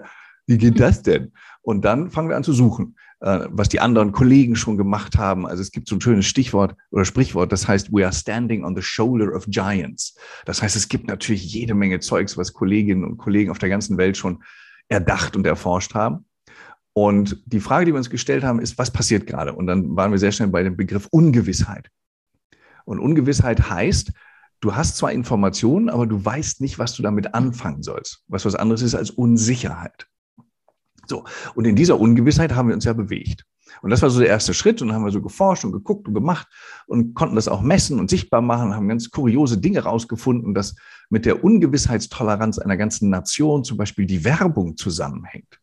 Wie 0.48 0.56
geht 0.56 0.80
das 0.80 1.02
denn? 1.02 1.32
Und 1.60 1.84
dann 1.84 2.10
fangen 2.10 2.30
wir 2.30 2.36
an 2.36 2.42
zu 2.42 2.54
suchen, 2.54 2.96
äh, 3.20 3.40
was 3.50 3.68
die 3.68 3.80
anderen 3.80 4.12
Kollegen 4.12 4.56
schon 4.56 4.78
gemacht 4.78 5.18
haben. 5.18 5.46
Also 5.46 5.60
es 5.60 5.70
gibt 5.70 5.86
so 5.86 5.96
ein 5.96 6.00
schönes 6.00 6.24
Stichwort 6.24 6.74
oder 6.90 7.04
Sprichwort, 7.04 7.52
das 7.52 7.68
heißt, 7.68 7.92
we 7.92 8.02
are 8.02 8.12
standing 8.14 8.64
on 8.64 8.74
the 8.74 8.80
shoulder 8.80 9.34
of 9.36 9.44
giants. 9.48 10.16
Das 10.46 10.62
heißt, 10.62 10.74
es 10.74 10.88
gibt 10.88 11.06
natürlich 11.06 11.52
jede 11.52 11.74
Menge 11.74 12.00
Zeugs, 12.00 12.38
was 12.38 12.54
Kolleginnen 12.54 13.04
und 13.04 13.18
Kollegen 13.18 13.50
auf 13.50 13.58
der 13.58 13.68
ganzen 13.68 13.98
Welt 13.98 14.16
schon 14.16 14.42
erdacht 14.88 15.36
und 15.36 15.46
erforscht 15.46 15.94
haben. 15.94 16.24
Und 16.94 17.42
die 17.44 17.60
Frage, 17.60 17.84
die 17.84 17.92
wir 17.92 17.98
uns 17.98 18.08
gestellt 18.08 18.42
haben, 18.42 18.58
ist, 18.58 18.78
was 18.78 18.90
passiert 18.90 19.26
gerade? 19.26 19.52
Und 19.52 19.66
dann 19.66 19.94
waren 19.96 20.10
wir 20.12 20.18
sehr 20.18 20.32
schnell 20.32 20.48
bei 20.48 20.62
dem 20.62 20.78
Begriff 20.78 21.08
Ungewissheit. 21.10 21.90
Und 22.86 23.00
Ungewissheit 23.00 23.68
heißt, 23.68 24.12
du 24.60 24.74
hast 24.74 24.96
zwar 24.96 25.12
Informationen, 25.12 25.90
aber 25.90 26.06
du 26.06 26.24
weißt 26.24 26.62
nicht, 26.62 26.78
was 26.78 26.94
du 26.94 27.02
damit 27.02 27.34
anfangen 27.34 27.82
sollst. 27.82 28.24
Was 28.28 28.46
was 28.46 28.54
anderes 28.54 28.80
ist 28.80 28.94
als 28.94 29.10
Unsicherheit. 29.10 30.08
So. 31.08 31.24
Und 31.54 31.64
in 31.64 31.76
dieser 31.76 31.98
Ungewissheit 31.98 32.54
haben 32.54 32.68
wir 32.68 32.74
uns 32.74 32.84
ja 32.84 32.92
bewegt. 32.92 33.44
Und 33.82 33.90
das 33.90 34.02
war 34.02 34.10
so 34.10 34.20
der 34.20 34.28
erste 34.28 34.54
Schritt 34.54 34.82
und 34.82 34.88
dann 34.88 34.96
haben 34.96 35.04
wir 35.04 35.12
so 35.12 35.22
geforscht 35.22 35.64
und 35.64 35.72
geguckt 35.72 36.08
und 36.08 36.14
gemacht 36.14 36.48
und 36.86 37.14
konnten 37.14 37.36
das 37.36 37.48
auch 37.48 37.60
messen 37.60 38.00
und 38.00 38.10
sichtbar 38.10 38.40
machen, 38.40 38.74
haben 38.74 38.88
ganz 38.88 39.10
kuriose 39.10 39.58
Dinge 39.58 39.80
rausgefunden, 39.80 40.54
dass 40.54 40.74
mit 41.10 41.26
der 41.26 41.44
Ungewissheitstoleranz 41.44 42.58
einer 42.58 42.76
ganzen 42.76 43.10
Nation 43.10 43.64
zum 43.64 43.76
Beispiel 43.76 44.06
die 44.06 44.24
Werbung 44.24 44.76
zusammenhängt. 44.76 45.60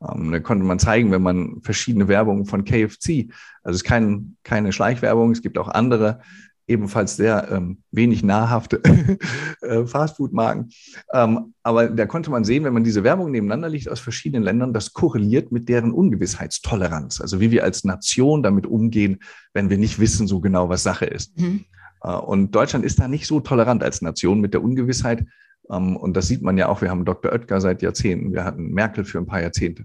Ähm, 0.00 0.32
da 0.32 0.40
konnte 0.40 0.64
man 0.64 0.78
zeigen, 0.78 1.10
wenn 1.10 1.22
man 1.22 1.60
verschiedene 1.62 2.08
Werbungen 2.08 2.46
von 2.46 2.64
KFC, 2.64 3.30
also 3.62 3.74
es 3.74 3.76
ist 3.76 3.84
kein, 3.84 4.36
keine 4.42 4.72
Schleichwerbung, 4.72 5.30
es 5.32 5.42
gibt 5.42 5.58
auch 5.58 5.68
andere 5.68 6.20
ebenfalls 6.66 7.16
sehr 7.16 7.50
ähm, 7.50 7.78
wenig 7.90 8.22
nahrhafte 8.22 8.82
äh, 9.62 9.86
Fastfood-Marken. 9.86 10.70
Ähm, 11.12 11.54
aber 11.62 11.88
da 11.88 12.06
konnte 12.06 12.30
man 12.30 12.44
sehen, 12.44 12.64
wenn 12.64 12.72
man 12.72 12.84
diese 12.84 13.04
Werbung 13.04 13.30
nebeneinander 13.30 13.68
liegt 13.68 13.88
aus 13.88 14.00
verschiedenen 14.00 14.42
Ländern, 14.42 14.72
das 14.72 14.92
korreliert 14.92 15.52
mit 15.52 15.68
deren 15.68 15.92
Ungewissheitstoleranz. 15.92 17.20
Also 17.20 17.40
wie 17.40 17.50
wir 17.50 17.64
als 17.64 17.84
Nation 17.84 18.42
damit 18.42 18.66
umgehen, 18.66 19.18
wenn 19.52 19.70
wir 19.70 19.78
nicht 19.78 19.98
wissen 19.98 20.26
so 20.26 20.40
genau, 20.40 20.68
was 20.68 20.82
Sache 20.82 21.06
ist. 21.06 21.38
Mhm. 21.38 21.64
Äh, 22.02 22.12
und 22.12 22.54
Deutschland 22.54 22.84
ist 22.84 22.98
da 22.98 23.08
nicht 23.08 23.26
so 23.26 23.40
tolerant 23.40 23.82
als 23.82 24.02
Nation 24.02 24.40
mit 24.40 24.54
der 24.54 24.62
Ungewissheit. 24.62 25.26
Ähm, 25.70 25.96
und 25.96 26.16
das 26.16 26.28
sieht 26.28 26.42
man 26.42 26.56
ja 26.56 26.68
auch. 26.68 26.80
Wir 26.80 26.90
haben 26.90 27.04
Dr. 27.04 27.32
Oetker 27.32 27.60
seit 27.60 27.82
Jahrzehnten. 27.82 28.32
Wir 28.32 28.44
hatten 28.44 28.70
Merkel 28.70 29.04
für 29.04 29.18
ein 29.18 29.26
paar 29.26 29.42
Jahrzehnte. 29.42 29.84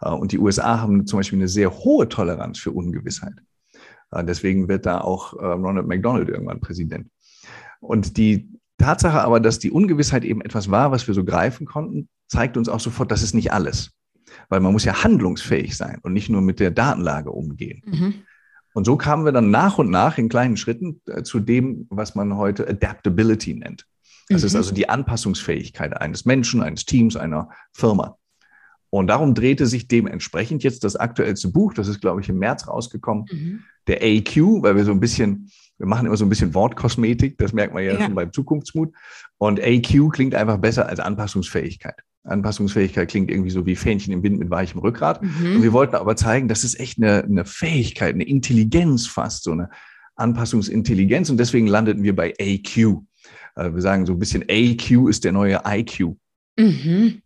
Äh, 0.00 0.10
und 0.10 0.32
die 0.32 0.38
USA 0.38 0.80
haben 0.80 1.06
zum 1.06 1.18
Beispiel 1.18 1.38
eine 1.38 1.48
sehr 1.48 1.72
hohe 1.72 2.08
Toleranz 2.08 2.58
für 2.58 2.70
Ungewissheit. 2.72 3.34
Äh, 4.12 4.24
deswegen 4.24 4.68
wird 4.68 4.86
da 4.86 5.00
auch 5.00 5.34
äh, 5.34 5.44
Ronald 5.44 5.86
McDonald 5.86 6.28
irgendwann 6.28 6.60
Präsident. 6.60 7.08
Und 7.80 8.16
die 8.16 8.48
Tatsache 8.78 9.22
aber, 9.22 9.40
dass 9.40 9.58
die 9.58 9.70
Ungewissheit 9.70 10.24
eben 10.24 10.40
etwas 10.40 10.70
war, 10.70 10.90
was 10.90 11.06
wir 11.06 11.14
so 11.14 11.24
greifen 11.24 11.66
konnten, 11.66 12.08
zeigt 12.28 12.56
uns 12.56 12.68
auch 12.68 12.80
sofort, 12.80 13.10
das 13.10 13.22
ist 13.22 13.34
nicht 13.34 13.52
alles. 13.52 13.92
Weil 14.48 14.60
man 14.60 14.72
muss 14.72 14.84
ja 14.84 15.04
handlungsfähig 15.04 15.76
sein 15.76 15.98
und 16.02 16.12
nicht 16.12 16.30
nur 16.30 16.40
mit 16.40 16.58
der 16.58 16.70
Datenlage 16.70 17.30
umgehen. 17.30 17.82
Mhm. 17.84 18.14
Und 18.74 18.84
so 18.84 18.96
kamen 18.96 19.24
wir 19.24 19.32
dann 19.32 19.50
nach 19.50 19.78
und 19.78 19.90
nach 19.90 20.16
in 20.16 20.28
kleinen 20.28 20.56
Schritten 20.56 21.00
äh, 21.06 21.22
zu 21.22 21.40
dem, 21.40 21.86
was 21.90 22.14
man 22.14 22.36
heute 22.36 22.66
Adaptability 22.66 23.54
nennt. 23.54 23.86
Das 24.28 24.42
mhm. 24.42 24.46
ist 24.46 24.56
also 24.56 24.74
die 24.74 24.88
Anpassungsfähigkeit 24.88 26.00
eines 26.00 26.24
Menschen, 26.24 26.62
eines 26.62 26.86
Teams, 26.86 27.16
einer 27.16 27.50
Firma. 27.72 28.16
Und 28.92 29.06
darum 29.06 29.34
drehte 29.34 29.66
sich 29.66 29.88
dementsprechend 29.88 30.62
jetzt 30.62 30.84
das 30.84 30.96
aktuellste 30.96 31.48
Buch, 31.48 31.72
das 31.72 31.88
ist, 31.88 32.00
glaube 32.00 32.20
ich, 32.20 32.28
im 32.28 32.38
März 32.38 32.68
rausgekommen, 32.68 33.24
mhm 33.32 33.64
der 33.86 34.02
AQ, 34.02 34.62
weil 34.62 34.76
wir 34.76 34.84
so 34.84 34.92
ein 34.92 35.00
bisschen, 35.00 35.50
wir 35.78 35.86
machen 35.86 36.06
immer 36.06 36.16
so 36.16 36.24
ein 36.24 36.28
bisschen 36.28 36.54
Wortkosmetik, 36.54 37.38
das 37.38 37.52
merkt 37.52 37.74
man 37.74 37.84
ja, 37.84 37.94
ja. 37.94 38.04
schon 38.04 38.14
beim 38.14 38.32
Zukunftsmut. 38.32 38.94
Und 39.38 39.60
AQ 39.60 40.10
klingt 40.12 40.34
einfach 40.34 40.58
besser 40.58 40.88
als 40.88 41.00
Anpassungsfähigkeit. 41.00 41.96
Anpassungsfähigkeit 42.24 43.08
klingt 43.08 43.30
irgendwie 43.30 43.50
so 43.50 43.66
wie 43.66 43.74
Fähnchen 43.74 44.12
im 44.12 44.22
Wind 44.22 44.38
mit 44.38 44.50
weichem 44.50 44.78
Rückgrat. 44.78 45.22
Mhm. 45.22 45.56
Und 45.56 45.62
wir 45.62 45.72
wollten 45.72 45.96
aber 45.96 46.14
zeigen, 46.14 46.46
das 46.46 46.62
ist 46.62 46.78
echt 46.78 46.98
eine, 46.98 47.24
eine 47.24 47.44
Fähigkeit, 47.44 48.14
eine 48.14 48.24
Intelligenz 48.24 49.08
fast, 49.08 49.42
so 49.42 49.50
eine 49.50 49.70
Anpassungsintelligenz. 50.14 51.30
Und 51.30 51.38
deswegen 51.38 51.66
landeten 51.66 52.04
wir 52.04 52.14
bei 52.14 52.32
AQ. 52.40 53.00
Also 53.54 53.74
wir 53.74 53.82
sagen 53.82 54.06
so 54.06 54.12
ein 54.12 54.20
bisschen, 54.20 54.44
AQ 54.48 55.08
ist 55.08 55.24
der 55.24 55.32
neue 55.32 55.60
IQ. 55.66 56.14
Mhm. 56.56 57.22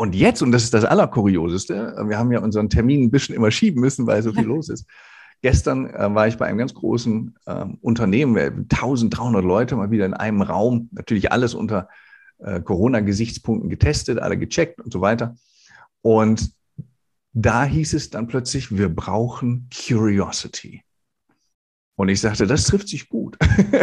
Und 0.00 0.14
jetzt, 0.14 0.40
und 0.40 0.50
das 0.50 0.64
ist 0.64 0.72
das 0.72 0.86
Allerkurioseste, 0.86 1.94
wir 2.06 2.16
haben 2.16 2.32
ja 2.32 2.40
unseren 2.40 2.70
Termin 2.70 3.02
ein 3.02 3.10
bisschen 3.10 3.34
immer 3.34 3.50
schieben 3.50 3.82
müssen, 3.82 4.06
weil 4.06 4.22
so 4.22 4.32
viel 4.32 4.44
los 4.46 4.70
ist. 4.70 4.86
Gestern 5.42 5.90
äh, 5.90 6.14
war 6.14 6.26
ich 6.26 6.38
bei 6.38 6.46
einem 6.46 6.56
ganz 6.56 6.72
großen 6.72 7.34
äh, 7.44 7.66
Unternehmen, 7.82 8.34
1300 8.34 9.44
Leute 9.44 9.76
mal 9.76 9.90
wieder 9.90 10.06
in 10.06 10.14
einem 10.14 10.40
Raum, 10.40 10.88
natürlich 10.92 11.32
alles 11.32 11.52
unter 11.52 11.90
äh, 12.38 12.62
Corona-Gesichtspunkten 12.62 13.68
getestet, 13.68 14.18
alle 14.20 14.38
gecheckt 14.38 14.80
und 14.80 14.90
so 14.90 15.02
weiter. 15.02 15.36
Und 16.00 16.50
da 17.34 17.66
hieß 17.66 17.92
es 17.92 18.08
dann 18.08 18.26
plötzlich, 18.26 18.74
wir 18.74 18.88
brauchen 18.88 19.68
Curiosity. 19.68 20.82
Und 21.96 22.08
ich 22.08 22.22
sagte, 22.22 22.46
das 22.46 22.64
trifft 22.64 22.88
sich 22.88 23.10
gut. 23.10 23.36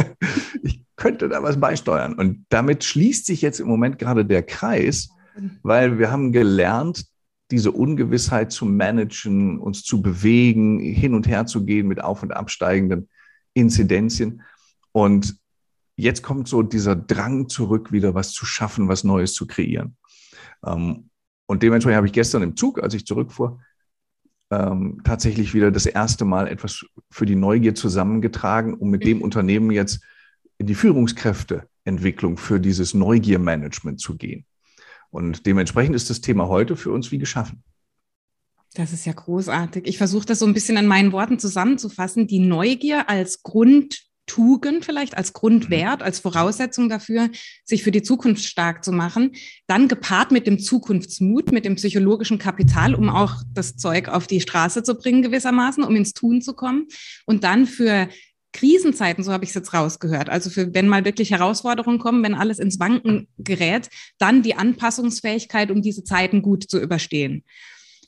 ich 0.63 0.83
könnte 0.95 1.29
da 1.29 1.43
was 1.43 1.59
beisteuern. 1.59 2.15
Und 2.15 2.47
damit 2.49 2.83
schließt 2.83 3.27
sich 3.27 3.43
jetzt 3.43 3.59
im 3.59 3.67
Moment 3.67 3.99
gerade 3.99 4.25
der 4.25 4.41
Kreis, 4.41 5.11
weil 5.63 5.99
wir 5.99 6.11
haben 6.11 6.31
gelernt, 6.31 7.05
diese 7.51 7.71
Ungewissheit 7.71 8.51
zu 8.51 8.65
managen, 8.65 9.59
uns 9.59 9.83
zu 9.83 10.01
bewegen, 10.01 10.79
hin 10.79 11.13
und 11.13 11.27
her 11.27 11.45
zu 11.45 11.65
gehen 11.65 11.87
mit 11.87 12.03
auf- 12.03 12.23
und 12.23 12.31
absteigenden 12.31 13.07
Inzidenzien. 13.53 14.41
Und 14.91 15.37
jetzt 15.95 16.23
kommt 16.23 16.47
so 16.47 16.61
dieser 16.61 16.95
Drang 16.95 17.47
zurück, 17.49 17.91
wieder 17.91 18.13
was 18.13 18.31
zu 18.31 18.45
schaffen, 18.45 18.87
was 18.87 19.03
Neues 19.03 19.33
zu 19.33 19.47
kreieren. 19.47 19.95
Ähm, 20.65 21.09
Und 21.49 21.63
dementsprechend 21.63 21.97
habe 21.97 22.07
ich 22.07 22.13
gestern 22.13 22.43
im 22.43 22.57
Zug, 22.57 22.83
als 22.83 22.93
ich 22.93 23.05
zurückfuhr, 23.05 23.61
ähm, 24.51 25.01
tatsächlich 25.03 25.53
wieder 25.53 25.71
das 25.71 25.85
erste 25.85 26.25
Mal 26.25 26.47
etwas 26.47 26.85
für 27.09 27.25
die 27.25 27.35
Neugier 27.35 27.73
zusammengetragen, 27.73 28.73
um 28.73 28.89
mit 28.89 29.05
dem 29.05 29.17
mhm. 29.17 29.23
Unternehmen 29.23 29.71
jetzt 29.71 30.01
in 30.57 30.67
die 30.67 30.75
Führungskräfteentwicklung 30.75 32.37
für 32.37 32.59
dieses 32.59 32.93
Neugiermanagement 32.93 33.99
zu 34.01 34.17
gehen. 34.17 34.45
Und 35.09 35.45
dementsprechend 35.45 35.95
ist 35.95 36.09
das 36.09 36.21
Thema 36.21 36.47
heute 36.47 36.75
für 36.75 36.91
uns 36.91 37.11
wie 37.11 37.17
geschaffen. 37.17 37.63
Das 38.73 38.93
ist 38.93 39.05
ja 39.05 39.13
großartig. 39.13 39.87
Ich 39.87 39.97
versuche 39.97 40.25
das 40.25 40.39
so 40.39 40.45
ein 40.45 40.53
bisschen 40.53 40.77
in 40.77 40.85
meinen 40.85 41.11
Worten 41.11 41.39
zusammenzufassen. 41.39 42.27
Die 42.27 42.39
Neugier 42.39 43.09
als 43.09 43.41
Grundtugend 43.41 44.85
vielleicht, 44.85 45.17
als 45.17 45.33
Grundwert, 45.33 46.03
als 46.03 46.19
Voraussetzung 46.19 46.89
dafür, 46.89 47.29
sich 47.65 47.83
für 47.83 47.91
die 47.91 48.03
Zukunft 48.03 48.43
stark 48.43 48.83
zu 48.83 48.91
machen. 48.91 49.31
Dann 49.65 49.87
gepaart 49.87 50.31
mit 50.31 50.45
dem 50.45 50.59
Zukunftsmut, 50.59 51.51
mit 51.51 51.65
dem 51.65 51.75
psychologischen 51.75 52.37
Kapital, 52.37 52.93
um 52.93 53.09
auch 53.09 53.41
das 53.53 53.77
Zeug 53.77 54.09
auf 54.09 54.27
die 54.27 54.41
Straße 54.41 54.83
zu 54.83 54.95
bringen 54.95 55.23
gewissermaßen, 55.23 55.83
um 55.83 55.95
ins 55.95 56.13
Tun 56.13 56.41
zu 56.41 56.53
kommen. 56.53 56.87
Und 57.25 57.43
dann 57.43 57.65
für 57.65 58.09
Krisenzeiten, 58.57 59.23
so 59.23 59.31
habe 59.31 59.43
ich 59.43 59.51
es 59.51 59.55
jetzt 59.55 59.73
rausgehört, 59.73 60.29
also 60.29 60.49
für 60.49 60.73
wenn 60.73 60.87
mal 60.87 61.05
wirklich 61.05 61.29
Herausforderungen 61.31 61.99
kommen, 61.99 62.23
wenn 62.23 62.33
alles 62.33 62.57
ins 62.57 62.79
Wanken 62.79 63.27
gerät, 63.37 63.89
dann 64.17 64.41
die 64.41 64.55
Anpassungsfähigkeit, 64.55 65.69
um 65.69 65.83
diese 65.83 66.03
Zeiten 66.03 66.41
gut 66.41 66.63
zu 66.63 66.79
überstehen. 66.79 67.43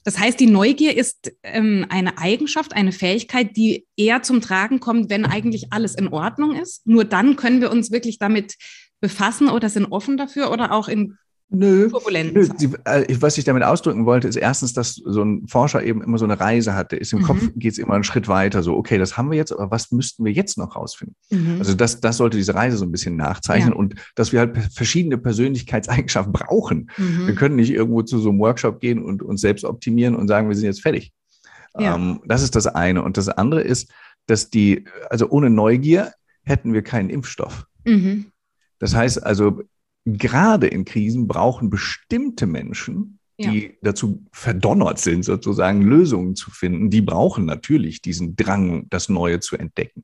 Das 0.03 0.17
heißt, 0.17 0.39
die 0.39 0.47
Neugier 0.47 0.97
ist 0.97 1.31
ähm, 1.43 1.85
eine 1.89 2.17
Eigenschaft, 2.17 2.73
eine 2.73 2.91
Fähigkeit, 2.91 3.55
die 3.55 3.85
eher 3.95 4.23
zum 4.23 4.41
Tragen 4.41 4.79
kommt, 4.79 5.09
wenn 5.09 5.25
eigentlich 5.25 5.71
alles 5.71 5.93
in 5.93 6.07
Ordnung 6.07 6.55
ist. 6.55 6.87
Nur 6.87 7.05
dann 7.05 7.35
können 7.35 7.61
wir 7.61 7.69
uns 7.69 7.91
wirklich 7.91 8.17
damit 8.17 8.55
befassen 9.01 9.49
oder 9.49 9.69
sind 9.69 9.91
offen 9.91 10.17
dafür 10.17 10.51
oder 10.51 10.71
auch 10.71 10.87
in 10.87 11.17
Nö, 11.51 11.89
nö 12.11 12.47
die, 12.59 12.69
äh, 12.85 13.15
was 13.21 13.39
ich 13.39 13.43
damit 13.43 13.63
ausdrücken 13.63 14.05
wollte, 14.05 14.27
ist 14.27 14.35
erstens, 14.35 14.73
dass 14.73 14.93
so 14.93 15.23
ein 15.23 15.47
Forscher 15.47 15.83
eben 15.83 16.03
immer 16.03 16.19
so 16.19 16.25
eine 16.25 16.39
Reise 16.39 16.75
hat. 16.75 16.91
Der 16.91 17.01
ist 17.01 17.11
im 17.11 17.19
mhm. 17.19 17.23
Kopf, 17.23 17.49
geht 17.55 17.71
es 17.71 17.79
immer 17.79 17.95
einen 17.95 18.03
Schritt 18.03 18.27
weiter. 18.27 18.61
So, 18.61 18.75
okay, 18.75 18.99
das 18.99 19.17
haben 19.17 19.31
wir 19.31 19.37
jetzt, 19.37 19.51
aber 19.51 19.71
was 19.71 19.91
müssten 19.91 20.23
wir 20.23 20.31
jetzt 20.31 20.59
noch 20.59 20.75
rausfinden? 20.75 21.15
Mhm. 21.31 21.55
Also 21.57 21.73
das, 21.73 22.01
das 22.01 22.17
sollte 22.17 22.37
diese 22.37 22.53
Reise 22.53 22.77
so 22.77 22.85
ein 22.85 22.91
bisschen 22.91 23.15
nachzeichnen 23.15 23.73
ja. 23.73 23.79
und 23.79 23.95
dass 24.13 24.31
wir 24.31 24.41
halt 24.41 24.57
verschiedene 24.71 25.17
Persönlichkeitseigenschaften 25.17 26.33
brauchen. 26.33 26.91
Mhm. 26.97 27.25
Wir 27.25 27.33
können 27.33 27.55
nicht 27.55 27.71
irgendwo 27.71 28.03
zu 28.03 28.19
so 28.19 28.29
einem 28.29 28.39
Workshop 28.39 28.79
gehen 28.79 29.03
und 29.03 29.23
uns 29.23 29.41
selbst 29.41 29.65
optimieren 29.65 30.15
und 30.15 30.27
sagen, 30.27 30.49
wir 30.49 30.55
sind 30.55 30.65
jetzt 30.65 30.83
fertig. 30.83 31.13
Ja. 31.79 31.95
Ähm, 31.95 32.21
das 32.25 32.43
ist 32.43 32.55
das 32.55 32.67
eine. 32.67 33.01
Und 33.01 33.17
das 33.17 33.27
andere 33.27 33.61
ist, 33.61 33.91
dass 34.27 34.51
die, 34.51 34.85
also 35.09 35.27
ohne 35.29 35.49
Neugier 35.49 36.13
hätten 36.43 36.73
wir 36.73 36.83
keinen 36.83 37.09
Impfstoff. 37.09 37.65
Mhm. 37.85 38.27
Das 38.77 38.93
heißt 38.93 39.23
also, 39.23 39.63
gerade 40.17 40.67
in 40.67 40.85
Krisen 40.85 41.27
brauchen 41.27 41.69
bestimmte 41.69 42.47
Menschen, 42.47 43.19
die 43.39 43.63
ja. 43.63 43.69
dazu 43.81 44.25
verdonnert 44.31 44.99
sind, 44.99 45.23
sozusagen 45.23 45.81
Lösungen 45.81 46.35
zu 46.35 46.51
finden, 46.51 46.89
die 46.89 47.01
brauchen 47.01 47.45
natürlich 47.45 48.01
diesen 48.01 48.35
Drang, 48.35 48.87
das 48.89 49.07
Neue 49.09 49.39
zu 49.39 49.57
entdecken. 49.57 50.03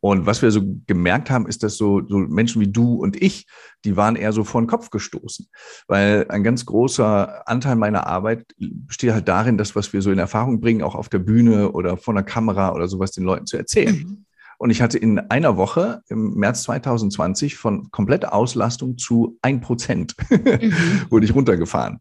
Und 0.00 0.26
was 0.26 0.42
wir 0.42 0.50
so 0.50 0.60
gemerkt 0.86 1.30
haben, 1.30 1.46
ist, 1.46 1.62
dass 1.62 1.78
so, 1.78 2.06
so 2.06 2.18
Menschen 2.18 2.60
wie 2.60 2.70
du 2.70 2.96
und 2.96 3.20
ich, 3.22 3.46
die 3.86 3.96
waren 3.96 4.16
eher 4.16 4.32
so 4.32 4.44
vor 4.44 4.60
den 4.60 4.66
Kopf 4.66 4.90
gestoßen. 4.90 5.46
Weil 5.86 6.26
ein 6.28 6.44
ganz 6.44 6.66
großer 6.66 7.48
Anteil 7.48 7.76
meiner 7.76 8.06
Arbeit 8.06 8.54
besteht 8.58 9.12
halt 9.12 9.28
darin, 9.28 9.56
das, 9.56 9.74
was 9.74 9.94
wir 9.94 10.02
so 10.02 10.10
in 10.10 10.18
Erfahrung 10.18 10.60
bringen, 10.60 10.82
auch 10.82 10.94
auf 10.94 11.08
der 11.08 11.20
Bühne 11.20 11.72
oder 11.72 11.96
vor 11.96 12.12
einer 12.12 12.22
Kamera 12.22 12.74
oder 12.74 12.86
sowas 12.86 13.12
den 13.12 13.24
Leuten 13.24 13.46
zu 13.46 13.56
erzählen. 13.56 13.96
Mhm. 13.96 14.26
Und 14.64 14.70
ich 14.70 14.80
hatte 14.80 14.96
in 14.96 15.18
einer 15.18 15.58
Woche 15.58 16.00
im 16.08 16.36
März 16.36 16.62
2020 16.62 17.56
von 17.56 17.90
kompletter 17.90 18.32
Auslastung 18.32 18.96
zu 18.96 19.38
ein 19.42 19.60
Prozent 19.60 20.16
mhm. 20.30 20.72
wurde 21.10 21.26
ich 21.26 21.34
runtergefahren. 21.34 22.00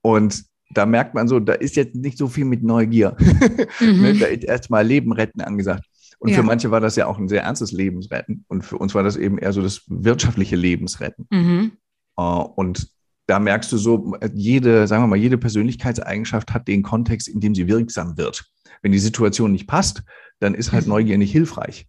Und 0.00 0.44
da 0.70 0.86
merkt 0.86 1.16
man 1.16 1.26
so, 1.26 1.40
da 1.40 1.54
ist 1.54 1.74
jetzt 1.74 1.96
nicht 1.96 2.16
so 2.16 2.28
viel 2.28 2.44
mit 2.44 2.62
Neugier. 2.62 3.16
Mhm. 3.80 4.02
Ne, 4.02 4.14
da 4.14 4.26
ist 4.26 4.44
erstmal 4.44 4.86
Leben 4.86 5.10
retten 5.12 5.40
angesagt. 5.40 5.86
Und 6.20 6.28
ja. 6.28 6.36
für 6.36 6.44
manche 6.44 6.70
war 6.70 6.80
das 6.80 6.94
ja 6.94 7.06
auch 7.06 7.18
ein 7.18 7.26
sehr 7.26 7.42
ernstes 7.42 7.72
Lebensretten. 7.72 8.44
Und 8.46 8.62
für 8.62 8.78
uns 8.78 8.94
war 8.94 9.02
das 9.02 9.16
eben 9.16 9.36
eher 9.36 9.52
so 9.52 9.60
das 9.60 9.82
wirtschaftliche 9.88 10.54
Lebensretten. 10.54 11.26
Mhm. 11.30 11.72
Äh, 12.16 12.22
und 12.22 12.90
da 13.26 13.40
merkst 13.40 13.72
du 13.72 13.76
so, 13.76 14.16
jede, 14.32 14.86
sagen 14.86 15.02
wir 15.02 15.08
mal, 15.08 15.16
jede 15.16 15.36
Persönlichkeitseigenschaft 15.36 16.54
hat 16.54 16.68
den 16.68 16.84
Kontext, 16.84 17.26
in 17.26 17.40
dem 17.40 17.56
sie 17.56 17.66
wirksam 17.66 18.16
wird. 18.16 18.44
Wenn 18.82 18.92
die 18.92 19.00
Situation 19.00 19.50
nicht 19.50 19.66
passt, 19.66 20.04
dann 20.38 20.54
ist 20.54 20.70
halt 20.70 20.84
mhm. 20.84 20.90
Neugier 20.90 21.18
nicht 21.18 21.32
hilfreich. 21.32 21.88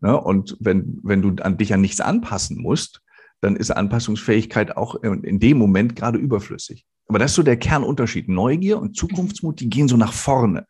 Ne? 0.00 0.18
Und 0.18 0.56
wenn, 0.60 0.98
wenn 1.02 1.22
du 1.22 1.42
an 1.42 1.56
dich 1.56 1.72
an 1.74 1.80
nichts 1.80 2.00
anpassen 2.00 2.60
musst, 2.60 3.02
dann 3.40 3.56
ist 3.56 3.70
Anpassungsfähigkeit 3.70 4.76
auch 4.76 4.96
in 4.96 5.40
dem 5.40 5.56
Moment 5.56 5.96
gerade 5.96 6.18
überflüssig. 6.18 6.86
Aber 7.06 7.18
das 7.18 7.32
ist 7.32 7.36
so 7.36 7.42
der 7.42 7.56
Kernunterschied. 7.56 8.28
Neugier 8.28 8.78
und 8.78 8.96
Zukunftsmut, 8.96 9.60
die 9.60 9.70
gehen 9.70 9.88
so 9.88 9.96
nach 9.96 10.12
vorne. 10.12 10.66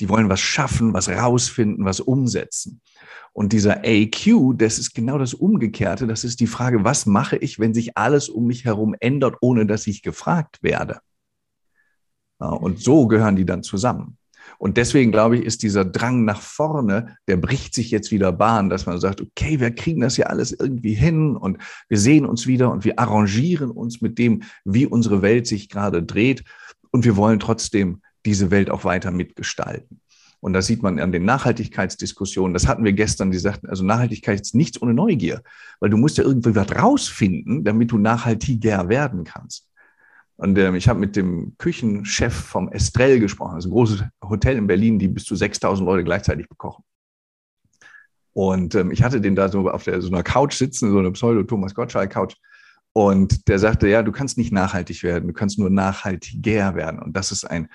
Die 0.00 0.08
wollen 0.08 0.28
was 0.28 0.40
schaffen, 0.40 0.94
was 0.94 1.08
rausfinden, 1.08 1.84
was 1.84 2.00
umsetzen. 2.00 2.80
Und 3.32 3.52
dieser 3.52 3.78
AQ, 3.84 4.54
das 4.56 4.78
ist 4.78 4.94
genau 4.94 5.18
das 5.18 5.34
Umgekehrte. 5.34 6.06
Das 6.06 6.24
ist 6.24 6.40
die 6.40 6.46
Frage, 6.46 6.84
was 6.84 7.06
mache 7.06 7.36
ich, 7.36 7.58
wenn 7.58 7.74
sich 7.74 7.96
alles 7.96 8.28
um 8.28 8.46
mich 8.46 8.64
herum 8.64 8.94
ändert, 9.00 9.36
ohne 9.40 9.66
dass 9.66 9.86
ich 9.86 10.02
gefragt 10.02 10.62
werde? 10.62 11.00
und 12.38 12.80
so 12.80 13.06
gehören 13.06 13.36
die 13.36 13.46
dann 13.46 13.62
zusammen. 13.62 14.18
Und 14.62 14.76
deswegen 14.76 15.10
glaube 15.10 15.36
ich, 15.36 15.44
ist 15.44 15.64
dieser 15.64 15.84
Drang 15.84 16.24
nach 16.24 16.40
vorne, 16.40 17.16
der 17.26 17.36
bricht 17.36 17.74
sich 17.74 17.90
jetzt 17.90 18.12
wieder 18.12 18.30
Bahn, 18.30 18.70
dass 18.70 18.86
man 18.86 19.00
sagt, 19.00 19.20
okay, 19.20 19.58
wir 19.58 19.72
kriegen 19.72 20.02
das 20.02 20.16
ja 20.16 20.26
alles 20.26 20.52
irgendwie 20.52 20.94
hin 20.94 21.34
und 21.34 21.58
wir 21.88 21.98
sehen 21.98 22.24
uns 22.24 22.46
wieder 22.46 22.70
und 22.70 22.84
wir 22.84 23.00
arrangieren 23.00 23.72
uns 23.72 24.02
mit 24.02 24.18
dem, 24.18 24.44
wie 24.64 24.86
unsere 24.86 25.20
Welt 25.20 25.48
sich 25.48 25.68
gerade 25.68 26.04
dreht. 26.04 26.44
Und 26.92 27.04
wir 27.04 27.16
wollen 27.16 27.40
trotzdem 27.40 28.02
diese 28.24 28.52
Welt 28.52 28.70
auch 28.70 28.84
weiter 28.84 29.10
mitgestalten. 29.10 30.00
Und 30.38 30.52
das 30.52 30.68
sieht 30.68 30.80
man 30.80 31.00
an 31.00 31.10
den 31.10 31.24
Nachhaltigkeitsdiskussionen. 31.24 32.54
Das 32.54 32.68
hatten 32.68 32.84
wir 32.84 32.92
gestern, 32.92 33.32
die 33.32 33.38
sagten, 33.38 33.68
also 33.68 33.82
Nachhaltigkeit 33.82 34.42
ist 34.42 34.54
nichts 34.54 34.80
ohne 34.80 34.94
Neugier, 34.94 35.42
weil 35.80 35.90
du 35.90 35.96
musst 35.96 36.18
ja 36.18 36.24
irgendwie 36.24 36.54
was 36.54 36.70
rausfinden, 36.70 37.64
damit 37.64 37.90
du 37.90 37.98
nachhaltiger 37.98 38.88
werden 38.88 39.24
kannst. 39.24 39.71
Und 40.42 40.58
ähm, 40.58 40.74
ich 40.74 40.88
habe 40.88 40.98
mit 40.98 41.14
dem 41.14 41.54
Küchenchef 41.56 42.34
vom 42.34 42.68
Estrell 42.68 43.20
gesprochen, 43.20 43.54
also 43.54 43.68
ein 43.68 43.72
großes 43.72 44.02
Hotel 44.28 44.56
in 44.56 44.66
Berlin, 44.66 44.98
die 44.98 45.06
bis 45.06 45.22
zu 45.22 45.36
6000 45.36 45.86
Leute 45.86 46.02
gleichzeitig 46.02 46.48
bekochen. 46.48 46.82
Und 48.32 48.74
ähm, 48.74 48.90
ich 48.90 49.04
hatte 49.04 49.20
den 49.20 49.36
da 49.36 49.48
so 49.48 49.70
auf 49.70 49.84
der, 49.84 50.02
so 50.02 50.08
einer 50.08 50.24
Couch 50.24 50.54
sitzen, 50.54 50.90
so 50.90 50.98
eine 50.98 51.12
Pseudo-Thomas 51.12 51.76
Gottschalk-Couch. 51.76 52.34
Und 52.92 53.46
der 53.46 53.60
sagte, 53.60 53.86
ja, 53.86 54.02
du 54.02 54.10
kannst 54.10 54.36
nicht 54.36 54.50
nachhaltig 54.50 55.04
werden, 55.04 55.28
du 55.28 55.32
kannst 55.32 55.60
nur 55.60 55.70
nachhaltiger 55.70 56.74
werden. 56.74 56.98
Und 56.98 57.16
das 57.16 57.30
ist 57.30 57.44
ein 57.44 57.68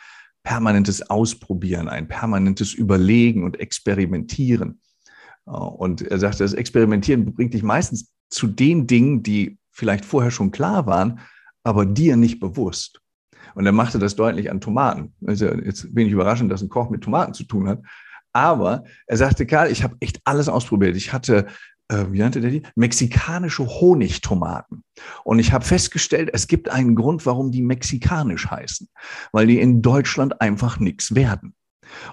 permanentes 0.44 1.10
Ausprobieren, 1.10 1.88
ein 1.88 2.10
permanentes 2.10 2.74
Überlegen 2.74 3.46
und 3.46 3.62
Experimentieren. 3.62 4.82
Äh, 5.46 5.52
und 5.52 6.02
er 6.02 6.20
sagte, 6.20 6.40
das 6.40 6.52
Experimentieren 6.52 7.34
bringt 7.34 7.54
dich 7.54 7.64
meistens 7.64 8.12
zu 8.30 8.46
den 8.46 8.88
Dingen, 8.88 9.24
die 9.24 9.58
vielleicht 9.72 10.04
vorher 10.04 10.32
schon 10.32 10.52
klar 10.52 10.86
waren, 10.86 11.22
aber 11.68 11.86
dir 11.86 12.16
nicht 12.16 12.40
bewusst. 12.40 13.02
Und 13.54 13.66
er 13.66 13.74
machte 13.74 14.00
das 14.00 14.16
deutlich 14.16 14.50
an 14.50 14.62
Tomaten. 14.62 15.14
Also 15.26 15.48
jetzt 15.48 15.94
bin 15.94 16.08
ich 16.08 16.14
überraschend, 16.14 16.50
dass 16.50 16.62
ein 16.62 16.70
Koch 16.70 16.90
mit 16.90 17.04
Tomaten 17.04 17.34
zu 17.34 17.44
tun 17.44 17.68
hat. 17.68 17.82
Aber 18.32 18.86
er 19.06 19.18
sagte, 19.18 19.46
Karl, 19.46 19.70
ich 19.70 19.84
habe 19.84 19.98
echt 20.00 20.22
alles 20.24 20.48
ausprobiert. 20.48 20.96
Ich 20.96 21.12
hatte, 21.12 21.48
äh, 21.90 22.06
wie 22.10 22.20
nannte 22.20 22.40
der 22.40 22.52
die? 22.52 22.64
Mexikanische 22.76 23.66
Honigtomaten. 23.66 24.86
Und 25.26 25.40
ich 25.40 25.52
habe 25.52 25.66
festgestellt, 25.66 26.30
es 26.32 26.48
gibt 26.48 26.70
einen 26.70 26.96
Grund, 26.96 27.26
warum 27.26 27.52
die 27.52 27.64
mexikanisch 27.64 28.50
heißen. 28.50 28.88
Weil 29.34 29.48
die 29.48 29.60
in 29.60 29.82
Deutschland 29.82 30.40
einfach 30.40 30.80
nichts 30.80 31.16
werden. 31.16 31.54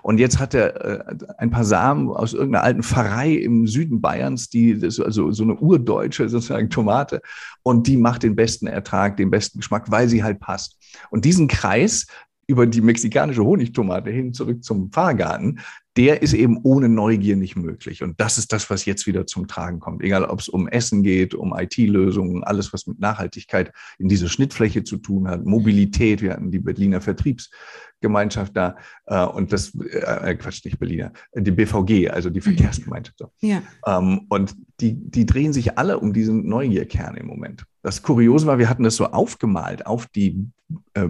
Und 0.02 0.19
jetzt 0.19 0.38
hat 0.38 0.54
er 0.54 1.11
äh, 1.11 1.16
ein 1.38 1.50
paar 1.50 1.64
Samen 1.64 2.09
aus 2.09 2.33
irgendeiner 2.33 2.64
alten 2.64 2.83
Pfarrei 2.83 3.33
im 3.33 3.66
Süden 3.66 4.00
Bayerns, 4.00 4.49
die 4.49 4.78
das 4.78 5.00
also 5.00 5.33
so 5.33 5.43
eine 5.43 5.57
urdeutsche 5.57 6.28
sozusagen 6.28 6.71
Tomate 6.71 7.21
und 7.62 7.87
die 7.87 7.97
macht 7.97 8.23
den 8.23 8.37
besten 8.37 8.66
Ertrag, 8.66 9.16
den 9.16 9.31
besten 9.31 9.59
Geschmack, 9.59 9.90
weil 9.90 10.09
sie 10.09 10.23
halt 10.23 10.40
passt. 10.40 10.78
Und 11.11 11.25
diesen 11.25 11.49
Kreis 11.49 12.07
über 12.47 12.66
die 12.66 12.81
mexikanische 12.81 13.45
Honigtomate 13.45 14.11
hin 14.11 14.35
zurück 14.35 14.64
zum 14.64 14.90
Pfarrgarten, 14.90 15.61
der 15.97 16.23
ist 16.23 16.33
eben 16.33 16.59
ohne 16.63 16.89
Neugier 16.89 17.37
nicht 17.37 17.57
möglich. 17.57 18.03
Und 18.03 18.21
das 18.21 18.37
ist 18.37 18.53
das, 18.53 18.69
was 18.69 18.85
jetzt 18.85 19.07
wieder 19.07 19.27
zum 19.27 19.47
Tragen 19.47 19.79
kommt. 19.79 20.03
Egal, 20.03 20.25
ob 20.25 20.41
es 20.41 20.49
um 20.49 20.67
Essen 20.67 21.03
geht, 21.03 21.35
um 21.35 21.55
IT-Lösungen, 21.57 22.43
alles, 22.43 22.73
was 22.73 22.87
mit 22.87 22.99
Nachhaltigkeit 22.99 23.73
in 23.99 24.09
dieser 24.09 24.29
Schnittfläche 24.29 24.83
zu 24.83 24.97
tun 24.97 25.29
hat, 25.29 25.45
Mobilität. 25.45 26.21
Wir 26.21 26.33
hatten 26.33 26.51
die 26.51 26.59
Berliner 26.59 27.01
Vertriebsgemeinschaft 27.01 28.57
da 28.57 28.77
äh, 29.07 29.25
und 29.25 29.53
das, 29.53 29.73
äh, 29.75 30.31
äh 30.31 30.35
Quatsch, 30.35 30.65
nicht 30.65 30.81
Berliner, 30.81 31.13
die 31.35 31.53
BVG, 31.53 32.11
also 32.11 32.29
die 32.29 32.41
mhm. 32.41 32.45
Verkehrsgemeinschaft. 32.45 33.19
So. 33.19 33.31
Ja. 33.41 33.63
Ähm, 33.87 34.27
und 34.31 34.57
die, 34.81 34.95
die 34.95 35.27
drehen 35.27 35.53
sich 35.53 35.79
alle 35.79 36.01
um 36.01 36.13
diesen 36.13 36.49
Neugierkern 36.49 37.17
im 37.17 37.27
Moment. 37.27 37.65
Das 37.83 38.03
Kuriose 38.03 38.47
war, 38.47 38.59
wir 38.59 38.69
hatten 38.69 38.83
das 38.83 38.97
so 38.97 39.07
aufgemalt 39.07 39.87
auf 39.87 40.07
die 40.07 40.51
äh, 40.94 41.09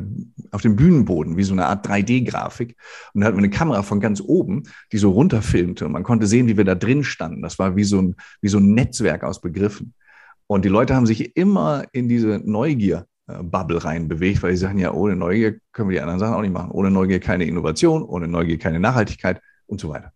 auf 0.50 0.62
dem 0.62 0.76
Bühnenboden, 0.76 1.36
wie 1.36 1.42
so 1.42 1.52
eine 1.52 1.66
Art 1.66 1.86
3D-Grafik. 1.86 2.76
Und 3.12 3.20
da 3.20 3.26
hatten 3.26 3.36
wir 3.36 3.42
eine 3.42 3.50
Kamera 3.50 3.82
von 3.82 4.00
ganz 4.00 4.20
oben, 4.20 4.64
die 4.92 4.98
so 4.98 5.10
runterfilmte. 5.10 5.86
Und 5.86 5.92
man 5.92 6.02
konnte 6.02 6.26
sehen, 6.26 6.48
wie 6.48 6.56
wir 6.56 6.64
da 6.64 6.74
drin 6.74 7.04
standen. 7.04 7.42
Das 7.42 7.58
war 7.58 7.76
wie 7.76 7.84
so 7.84 8.00
ein, 8.00 8.16
wie 8.40 8.48
so 8.48 8.58
ein 8.58 8.74
Netzwerk 8.74 9.24
aus 9.24 9.40
Begriffen. 9.40 9.94
Und 10.46 10.64
die 10.64 10.70
Leute 10.70 10.94
haben 10.94 11.06
sich 11.06 11.36
immer 11.36 11.84
in 11.92 12.08
diese 12.08 12.40
Neugier 12.44 13.06
äh, 13.26 13.42
Bubble 13.42 13.84
rein 13.84 14.08
bewegt, 14.08 14.42
weil 14.42 14.52
die 14.52 14.56
sagen 14.56 14.78
ja, 14.78 14.92
ohne 14.92 15.16
Neugier 15.16 15.58
können 15.72 15.88
wir 15.88 15.96
die 15.96 16.00
anderen 16.00 16.20
Sachen 16.20 16.34
auch 16.34 16.42
nicht 16.42 16.52
machen. 16.52 16.70
Ohne 16.70 16.90
Neugier 16.90 17.20
keine 17.20 17.44
Innovation, 17.44 18.02
ohne 18.02 18.28
Neugier 18.28 18.58
keine 18.58 18.80
Nachhaltigkeit 18.80 19.40
und 19.66 19.80
so 19.80 19.88
weiter. 19.88 20.13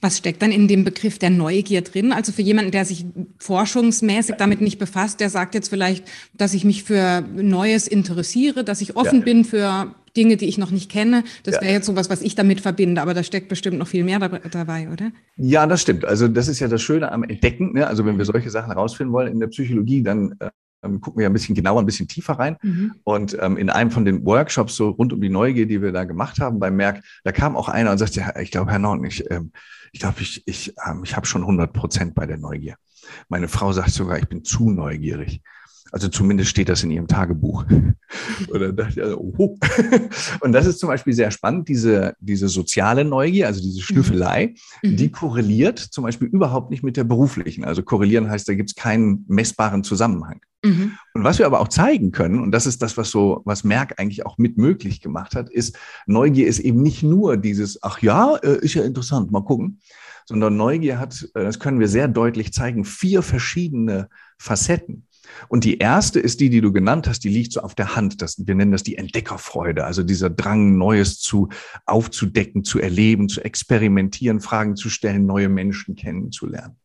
Was 0.00 0.18
steckt 0.18 0.42
dann 0.42 0.52
in 0.52 0.68
dem 0.68 0.84
Begriff 0.84 1.18
der 1.18 1.30
Neugier 1.30 1.82
drin? 1.82 2.12
Also 2.12 2.32
für 2.32 2.42
jemanden, 2.42 2.70
der 2.70 2.84
sich 2.84 3.06
forschungsmäßig 3.38 4.36
damit 4.36 4.60
nicht 4.60 4.78
befasst, 4.78 5.20
der 5.20 5.30
sagt 5.30 5.54
jetzt 5.54 5.68
vielleicht, 5.68 6.04
dass 6.34 6.54
ich 6.54 6.64
mich 6.64 6.84
für 6.84 7.22
Neues 7.22 7.86
interessiere, 7.86 8.64
dass 8.64 8.80
ich 8.80 8.96
offen 8.96 9.20
ja. 9.20 9.24
bin 9.24 9.44
für 9.44 9.94
Dinge, 10.16 10.36
die 10.36 10.46
ich 10.46 10.58
noch 10.58 10.70
nicht 10.70 10.90
kenne. 10.90 11.24
Das 11.44 11.56
ja. 11.56 11.60
wäre 11.60 11.72
jetzt 11.72 11.86
sowas, 11.86 12.10
was 12.10 12.22
ich 12.22 12.34
damit 12.34 12.60
verbinde, 12.60 13.02
aber 13.02 13.14
da 13.14 13.22
steckt 13.22 13.48
bestimmt 13.48 13.78
noch 13.78 13.88
viel 13.88 14.04
mehr 14.04 14.18
dabei, 14.18 14.88
oder? 14.90 15.12
Ja, 15.36 15.66
das 15.66 15.82
stimmt. 15.82 16.04
Also 16.04 16.28
das 16.28 16.48
ist 16.48 16.60
ja 16.60 16.68
das 16.68 16.82
Schöne 16.82 17.12
am 17.12 17.22
Entdecken. 17.22 17.74
Ne? 17.74 17.86
Also 17.86 18.04
wenn 18.06 18.18
wir 18.18 18.24
solche 18.24 18.50
Sachen 18.50 18.72
herausfinden 18.72 19.12
wollen 19.12 19.32
in 19.32 19.40
der 19.40 19.48
Psychologie, 19.48 20.02
dann 20.02 20.34
äh, 20.40 20.50
ähm, 20.82 21.00
gucken 21.00 21.20
wir 21.20 21.26
ein 21.26 21.32
bisschen 21.32 21.54
genauer, 21.54 21.80
ein 21.80 21.86
bisschen 21.86 22.08
tiefer 22.08 22.34
rein. 22.34 22.56
Mhm. 22.62 22.94
Und 23.04 23.36
ähm, 23.40 23.56
in 23.56 23.70
einem 23.70 23.90
von 23.90 24.04
den 24.04 24.24
Workshops 24.24 24.76
so 24.76 24.90
rund 24.90 25.12
um 25.12 25.20
die 25.20 25.28
Neugier, 25.28 25.66
die 25.66 25.82
wir 25.82 25.92
da 25.92 26.04
gemacht 26.04 26.40
haben 26.40 26.58
bei 26.58 26.70
Merck, 26.70 27.02
da 27.24 27.32
kam 27.32 27.56
auch 27.56 27.68
einer 27.68 27.92
und 27.92 27.98
sagte, 27.98 28.20
ja, 28.20 28.38
ich 28.38 28.50
glaube, 28.50 28.70
Herr 28.70 28.78
Norton, 28.78 29.04
ich, 29.04 29.30
ähm, 29.30 29.52
ich 29.92 30.00
glaube, 30.00 30.20
ich, 30.20 30.42
ich, 30.46 30.74
ähm, 30.86 31.02
ich 31.04 31.16
habe 31.16 31.26
schon 31.26 31.42
100 31.42 31.72
Prozent 31.72 32.14
bei 32.14 32.26
der 32.26 32.38
Neugier. 32.38 32.76
Meine 33.28 33.48
Frau 33.48 33.72
sagt 33.72 33.90
sogar, 33.90 34.18
ich 34.18 34.28
bin 34.28 34.44
zu 34.44 34.70
neugierig. 34.70 35.42
Also 35.92 36.08
zumindest 36.08 36.50
steht 36.50 36.68
das 36.68 36.82
in 36.82 36.90
ihrem 36.90 37.08
Tagebuch. 37.08 37.64
Und 38.48 38.60
dann 38.60 38.76
dachte 38.76 38.92
ich, 38.92 39.02
also, 39.02 39.18
oh. 39.18 39.58
Und 40.40 40.52
das 40.52 40.66
ist 40.66 40.78
zum 40.78 40.88
Beispiel 40.88 41.12
sehr 41.12 41.30
spannend, 41.30 41.68
diese, 41.68 42.14
diese 42.20 42.48
soziale 42.48 43.04
Neugier, 43.04 43.46
also 43.46 43.60
diese 43.60 43.80
Schnüffelei, 43.80 44.54
mhm. 44.82 44.96
die 44.96 45.10
korreliert 45.10 45.78
zum 45.78 46.04
Beispiel 46.04 46.28
überhaupt 46.28 46.70
nicht 46.70 46.82
mit 46.82 46.96
der 46.96 47.04
beruflichen. 47.04 47.64
Also 47.64 47.82
korrelieren 47.82 48.30
heißt, 48.30 48.48
da 48.48 48.54
gibt 48.54 48.70
es 48.70 48.76
keinen 48.76 49.24
messbaren 49.28 49.84
Zusammenhang. 49.84 50.40
Mhm. 50.64 50.92
Und 51.14 51.24
was 51.24 51.38
wir 51.38 51.46
aber 51.46 51.60
auch 51.60 51.68
zeigen 51.68 52.12
können, 52.12 52.40
und 52.40 52.50
das 52.50 52.66
ist 52.66 52.82
das, 52.82 52.96
was 52.96 53.10
so, 53.10 53.42
was 53.44 53.64
Merck 53.64 53.98
eigentlich 53.98 54.26
auch 54.26 54.38
mit 54.38 54.58
möglich 54.58 55.00
gemacht 55.00 55.34
hat, 55.34 55.50
ist, 55.50 55.78
Neugier 56.06 56.46
ist 56.46 56.58
eben 56.58 56.82
nicht 56.82 57.02
nur 57.02 57.36
dieses, 57.36 57.82
ach 57.82 58.02
ja, 58.02 58.36
äh, 58.36 58.58
ist 58.58 58.74
ja 58.74 58.84
interessant, 58.84 59.30
mal 59.30 59.44
gucken, 59.44 59.80
sondern 60.26 60.56
Neugier 60.56 60.98
hat, 60.98 61.28
äh, 61.34 61.44
das 61.44 61.58
können 61.58 61.80
wir 61.80 61.88
sehr 61.88 62.08
deutlich 62.08 62.52
zeigen, 62.52 62.84
vier 62.84 63.22
verschiedene 63.22 64.08
Facetten. 64.38 65.06
Und 65.48 65.64
die 65.64 65.78
erste 65.78 66.20
ist 66.20 66.40
die, 66.40 66.50
die 66.50 66.60
du 66.60 66.72
genannt 66.72 67.08
hast, 67.08 67.24
die 67.24 67.28
liegt 67.28 67.52
so 67.52 67.60
auf 67.60 67.74
der 67.74 67.96
Hand. 67.96 68.22
Das, 68.22 68.46
wir 68.46 68.54
nennen 68.54 68.72
das 68.72 68.82
die 68.82 68.96
Entdeckerfreude, 68.96 69.84
also 69.84 70.02
dieser 70.02 70.30
Drang, 70.30 70.76
Neues 70.76 71.20
zu 71.20 71.48
aufzudecken, 71.84 72.64
zu 72.64 72.80
erleben, 72.80 73.28
zu 73.28 73.44
experimentieren, 73.44 74.40
Fragen 74.40 74.76
zu 74.76 74.88
stellen, 74.90 75.26
neue 75.26 75.48
Menschen 75.48 75.96
kennenzulernen. 75.96 76.76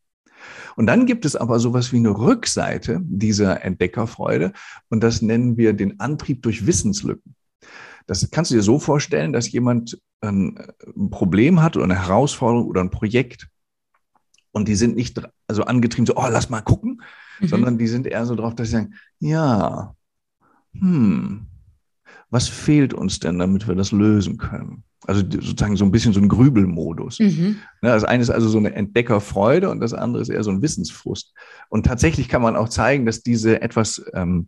Und 0.76 0.88
dann 0.88 1.06
gibt 1.06 1.26
es 1.26 1.36
aber 1.36 1.60
sowas 1.60 1.92
wie 1.92 1.98
eine 1.98 2.18
Rückseite 2.18 3.00
dieser 3.04 3.64
Entdeckerfreude 3.64 4.54
und 4.90 5.04
das 5.04 5.22
nennen 5.22 5.58
wir 5.58 5.74
den 5.74 6.00
Antrieb 6.00 6.42
durch 6.44 6.66
Wissenslücken. 6.66 7.36
Das 8.08 8.30
kannst 8.32 8.52
du 8.52 8.56
dir 8.56 8.64
so 8.64 8.80
vorstellen, 8.80 9.34
dass 9.34 9.52
jemand 9.52 10.02
ein 10.22 10.58
Problem 11.12 11.62
hat 11.62 11.76
oder 11.76 11.86
eine 11.86 12.02
Herausforderung 12.02 12.68
oder 12.68 12.82
ein 12.82 12.90
Projekt 12.90 13.50
und 14.52 14.68
die 14.68 14.76
sind 14.76 14.96
nicht 14.96 15.22
also 15.48 15.64
angetrieben 15.64 16.06
so, 16.06 16.16
oh, 16.16 16.28
lass 16.30 16.50
mal 16.50 16.62
gucken, 16.62 17.02
mhm. 17.40 17.48
sondern 17.48 17.78
die 17.78 17.88
sind 17.88 18.08
eher 18.08 18.26
so 18.26 18.36
drauf, 18.36 18.56
dass 18.56 18.68
sie 18.68 18.74
sagen, 18.74 18.94
ja, 19.20 19.96
hm, 20.74 21.48
was 22.30 22.48
fehlt 22.48 22.94
uns 22.94 23.20
denn, 23.20 23.40
damit 23.40 23.68
wir 23.68 23.76
das 23.76 23.92
lösen 23.92 24.38
können? 24.38 24.84
Also 25.06 25.22
sozusagen 25.22 25.76
so 25.76 25.84
ein 25.84 25.92
bisschen 25.92 26.14
so 26.14 26.20
ein 26.20 26.30
Grübelmodus. 26.30 27.20
Mhm. 27.20 27.58
Ne, 27.82 27.90
das 27.90 28.04
eine 28.04 28.22
ist 28.22 28.30
also 28.30 28.48
so 28.50 28.60
eine 28.60 28.74
Entdeckerfreude 28.74 29.70
und 29.70 29.80
das 29.80 29.94
andere 29.94 30.22
ist 30.22 30.30
eher 30.30 30.44
so 30.44 30.52
ein 30.52 30.62
Wissensfrust. 30.62 31.34
Und 31.70 31.86
tatsächlich 31.86 32.30
kann 32.30 32.42
man 32.42 32.56
auch 32.56 32.70
zeigen, 32.70 33.06
dass 33.06 33.24
diese 33.24 33.62
etwas, 33.62 34.04
ähm, 34.14 34.48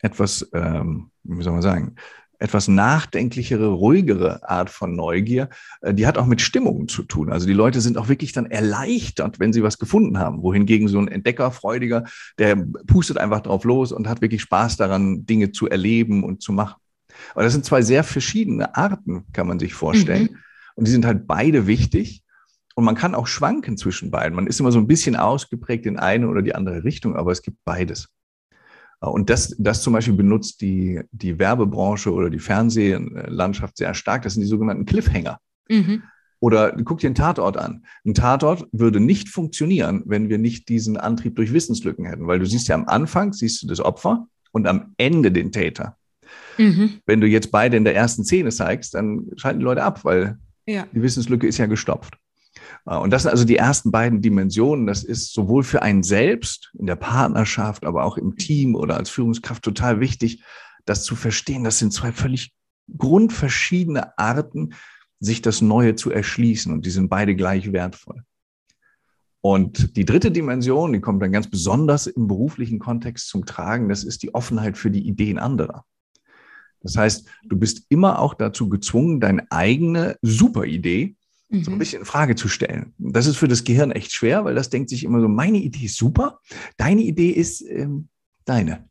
etwas, 0.00 0.48
ähm, 0.54 1.10
wie 1.22 1.42
soll 1.42 1.52
man 1.52 1.62
sagen, 1.62 1.96
etwas 2.38 2.68
nachdenklichere, 2.68 3.66
ruhigere 3.66 4.48
Art 4.48 4.70
von 4.70 4.94
Neugier, 4.94 5.48
äh, 5.80 5.94
die 5.94 6.06
hat 6.06 6.18
auch 6.18 6.26
mit 6.26 6.40
Stimmungen 6.40 6.88
zu 6.88 7.02
tun. 7.02 7.32
Also 7.32 7.46
die 7.46 7.52
Leute 7.52 7.80
sind 7.80 7.98
auch 7.98 8.08
wirklich 8.08 8.32
dann 8.32 8.46
erleichtert, 8.46 9.40
wenn 9.40 9.52
sie 9.52 9.62
was 9.62 9.78
gefunden 9.78 10.18
haben. 10.18 10.42
Wohingegen 10.42 10.88
so 10.88 10.98
ein 10.98 11.08
Entdeckerfreudiger, 11.08 12.04
der 12.38 12.56
pustet 12.86 13.18
einfach 13.18 13.40
drauf 13.40 13.64
los 13.64 13.92
und 13.92 14.08
hat 14.08 14.20
wirklich 14.20 14.42
Spaß 14.42 14.76
daran, 14.76 15.26
Dinge 15.26 15.52
zu 15.52 15.68
erleben 15.68 16.24
und 16.24 16.42
zu 16.42 16.52
machen. 16.52 16.80
Aber 17.32 17.44
das 17.44 17.52
sind 17.52 17.64
zwei 17.64 17.82
sehr 17.82 18.04
verschiedene 18.04 18.74
Arten, 18.76 19.24
kann 19.32 19.46
man 19.46 19.58
sich 19.58 19.74
vorstellen. 19.74 20.30
Mhm. 20.32 20.38
Und 20.76 20.86
die 20.88 20.92
sind 20.92 21.06
halt 21.06 21.26
beide 21.26 21.66
wichtig. 21.66 22.22
Und 22.74 22.84
man 22.84 22.96
kann 22.96 23.14
auch 23.14 23.28
schwanken 23.28 23.76
zwischen 23.76 24.10
beiden. 24.10 24.34
Man 24.34 24.48
ist 24.48 24.58
immer 24.58 24.72
so 24.72 24.80
ein 24.80 24.88
bisschen 24.88 25.14
ausgeprägt 25.14 25.86
in 25.86 25.96
eine 25.96 26.28
oder 26.28 26.42
die 26.42 26.56
andere 26.56 26.82
Richtung, 26.82 27.14
aber 27.14 27.30
es 27.30 27.42
gibt 27.42 27.58
beides. 27.64 28.08
Und 29.10 29.30
das, 29.30 29.54
das 29.58 29.82
zum 29.82 29.92
Beispiel 29.92 30.14
benutzt 30.14 30.60
die, 30.60 31.00
die 31.12 31.38
Werbebranche 31.38 32.12
oder 32.12 32.30
die 32.30 32.38
Fernsehlandschaft 32.38 33.76
sehr 33.76 33.94
stark. 33.94 34.22
Das 34.22 34.34
sind 34.34 34.42
die 34.42 34.48
sogenannten 34.48 34.86
Cliffhanger. 34.86 35.38
Mhm. 35.68 36.02
Oder 36.40 36.72
guck 36.84 36.98
dir 36.98 37.08
einen 37.08 37.14
Tatort 37.14 37.56
an. 37.56 37.86
Ein 38.04 38.14
Tatort 38.14 38.66
würde 38.72 39.00
nicht 39.00 39.30
funktionieren, 39.30 40.02
wenn 40.04 40.28
wir 40.28 40.38
nicht 40.38 40.68
diesen 40.68 40.96
Antrieb 40.96 41.36
durch 41.36 41.52
Wissenslücken 41.52 42.04
hätten, 42.04 42.26
weil 42.26 42.38
du 42.38 42.44
siehst 42.44 42.68
ja 42.68 42.74
am 42.74 42.86
Anfang, 42.86 43.32
siehst 43.32 43.62
du 43.62 43.66
das 43.66 43.80
Opfer 43.80 44.26
und 44.52 44.66
am 44.66 44.94
Ende 44.98 45.32
den 45.32 45.52
Täter. 45.52 45.96
Mhm. 46.58 47.00
Wenn 47.06 47.20
du 47.20 47.26
jetzt 47.26 47.50
beide 47.50 47.76
in 47.76 47.84
der 47.84 47.96
ersten 47.96 48.24
Szene 48.24 48.50
zeigst, 48.50 48.94
dann 48.94 49.30
schalten 49.36 49.60
die 49.60 49.64
Leute 49.64 49.82
ab, 49.82 50.04
weil 50.04 50.38
ja. 50.66 50.86
die 50.92 51.02
Wissenslücke 51.02 51.46
ist 51.46 51.58
ja 51.58 51.66
gestopft. 51.66 52.18
Äh, 52.86 52.96
und 52.96 53.10
das 53.10 53.22
sind 53.22 53.30
also 53.30 53.44
die 53.44 53.56
ersten 53.56 53.90
beiden 53.90 54.22
Dimensionen. 54.22 54.86
Das 54.86 55.04
ist 55.04 55.32
sowohl 55.32 55.62
für 55.62 55.82
einen 55.82 56.02
selbst 56.02 56.72
in 56.78 56.86
der 56.86 56.96
Partnerschaft, 56.96 57.84
aber 57.84 58.04
auch 58.04 58.16
im 58.16 58.36
Team 58.36 58.74
oder 58.74 58.96
als 58.96 59.10
Führungskraft 59.10 59.62
total 59.62 60.00
wichtig, 60.00 60.42
das 60.84 61.04
zu 61.04 61.16
verstehen. 61.16 61.64
Das 61.64 61.78
sind 61.78 61.92
zwei 61.92 62.12
völlig 62.12 62.54
grundverschiedene 62.96 64.18
Arten, 64.18 64.74
sich 65.20 65.40
das 65.40 65.62
Neue 65.62 65.94
zu 65.94 66.10
erschließen. 66.10 66.72
Und 66.72 66.84
die 66.84 66.90
sind 66.90 67.08
beide 67.08 67.34
gleich 67.34 67.72
wertvoll. 67.72 68.22
Und 69.40 69.96
die 69.98 70.06
dritte 70.06 70.30
Dimension, 70.30 70.94
die 70.94 71.00
kommt 71.00 71.22
dann 71.22 71.32
ganz 71.32 71.50
besonders 71.50 72.06
im 72.06 72.28
beruflichen 72.28 72.78
Kontext 72.78 73.28
zum 73.28 73.44
Tragen, 73.44 73.90
das 73.90 74.02
ist 74.02 74.22
die 74.22 74.34
Offenheit 74.34 74.78
für 74.78 74.90
die 74.90 75.06
Ideen 75.06 75.38
anderer. 75.38 75.84
Das 76.80 76.96
heißt, 76.96 77.28
du 77.44 77.58
bist 77.58 77.84
immer 77.90 78.20
auch 78.20 78.32
dazu 78.34 78.70
gezwungen, 78.70 79.20
deine 79.20 79.46
eigene 79.50 80.16
Superidee 80.22 81.16
so 81.50 81.70
ein 81.70 81.74
mhm. 81.74 81.78
bisschen 81.78 82.00
in 82.00 82.06
Frage 82.06 82.34
zu 82.34 82.48
stellen. 82.48 82.94
Das 82.98 83.26
ist 83.26 83.36
für 83.36 83.48
das 83.48 83.64
Gehirn 83.64 83.92
echt 83.92 84.12
schwer, 84.12 84.44
weil 84.44 84.54
das 84.54 84.70
denkt 84.70 84.90
sich 84.90 85.04
immer 85.04 85.20
so, 85.20 85.28
meine 85.28 85.58
Idee 85.58 85.84
ist 85.84 85.96
super, 85.96 86.40
deine 86.76 87.02
Idee 87.02 87.30
ist 87.30 87.62
ähm, 87.62 88.08
deine. 88.44 88.88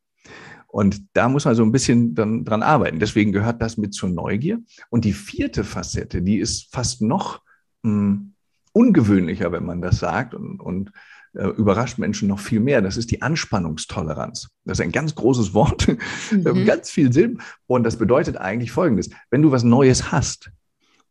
Und 0.67 1.05
da 1.13 1.29
muss 1.29 1.45
man 1.45 1.55
so 1.55 1.63
ein 1.63 1.71
bisschen 1.71 2.15
dann 2.15 2.45
dran 2.45 2.63
arbeiten. 2.63 2.99
Deswegen 2.99 3.31
gehört 3.31 3.61
das 3.61 3.77
mit 3.77 3.93
zur 3.93 4.09
Neugier. 4.09 4.59
Und 4.89 5.05
die 5.05 5.13
vierte 5.13 5.63
Facette, 5.63 6.21
die 6.23 6.37
ist 6.37 6.73
fast 6.73 7.01
noch 7.01 7.41
mh, 7.83 7.91
hm, 7.91 8.33
ungewöhnlicher, 8.71 9.51
wenn 9.51 9.65
man 9.65 9.81
das 9.81 9.99
sagt 9.99 10.33
und, 10.33 10.59
und 10.59 10.91
äh, 11.33 11.45
überrascht 11.47 11.99
Menschen 11.99 12.27
noch 12.27 12.39
viel 12.39 12.59
mehr. 12.59 12.81
Das 12.81 12.97
ist 12.97 13.11
die 13.11 13.21
Anspannungstoleranz. 13.21 14.49
Das 14.65 14.79
ist 14.79 14.83
ein 14.83 14.91
ganz 14.91 15.13
großes 15.13 15.53
Wort, 15.53 15.87
mhm. 16.31 16.65
ganz 16.65 16.89
viel 16.89 17.13
Sinn. 17.13 17.39
Und 17.67 17.83
das 17.83 17.97
bedeutet 17.97 18.37
eigentlich 18.37 18.71
Folgendes. 18.71 19.09
Wenn 19.29 19.43
du 19.43 19.51
was 19.51 19.63
Neues 19.63 20.11
hast 20.11 20.51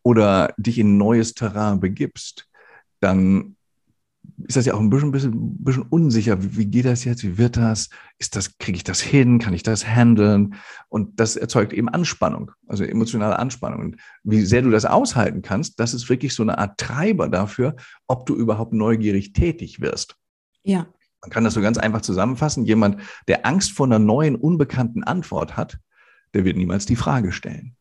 oder 0.02 0.54
dich 0.56 0.78
in 0.78 0.98
neues 0.98 1.34
Terrain 1.34 1.80
begibst, 1.80 2.48
dann 3.00 3.56
ist 4.44 4.56
das 4.56 4.66
ja 4.66 4.74
auch 4.74 4.80
ein 4.80 4.90
bisschen, 4.90 5.12
bisschen, 5.12 5.62
bisschen 5.62 5.82
unsicher. 5.84 6.42
Wie, 6.42 6.56
wie, 6.56 6.66
geht 6.66 6.84
das 6.84 7.04
jetzt? 7.04 7.22
Wie 7.22 7.38
wird 7.38 7.56
das? 7.56 7.90
Ist 8.18 8.36
das, 8.36 8.58
kriege 8.58 8.76
ich 8.76 8.84
das 8.84 9.00
hin? 9.00 9.38
Kann 9.38 9.54
ich 9.54 9.62
das 9.62 9.86
handeln? 9.86 10.54
Und 10.88 11.20
das 11.20 11.36
erzeugt 11.36 11.72
eben 11.72 11.88
Anspannung, 11.88 12.50
also 12.66 12.84
emotionale 12.84 13.38
Anspannung. 13.38 13.80
Und 13.80 13.96
wie 14.24 14.42
sehr 14.42 14.62
du 14.62 14.70
das 14.70 14.84
aushalten 14.84 15.42
kannst, 15.42 15.78
das 15.78 15.94
ist 15.94 16.08
wirklich 16.08 16.34
so 16.34 16.42
eine 16.42 16.58
Art 16.58 16.78
Treiber 16.78 17.28
dafür, 17.28 17.76
ob 18.06 18.26
du 18.26 18.34
überhaupt 18.34 18.72
neugierig 18.72 19.32
tätig 19.32 19.80
wirst. 19.80 20.16
Ja. 20.64 20.86
Man 21.20 21.30
kann 21.30 21.44
das 21.44 21.54
so 21.54 21.60
ganz 21.60 21.78
einfach 21.78 22.00
zusammenfassen. 22.00 22.64
Jemand, 22.64 23.00
der 23.28 23.46
Angst 23.46 23.72
vor 23.72 23.86
einer 23.86 24.00
neuen, 24.00 24.34
unbekannten 24.34 25.04
Antwort 25.04 25.56
hat, 25.56 25.78
der 26.34 26.44
wird 26.44 26.56
niemals 26.56 26.86
die 26.86 26.96
Frage 26.96 27.30
stellen. 27.30 27.76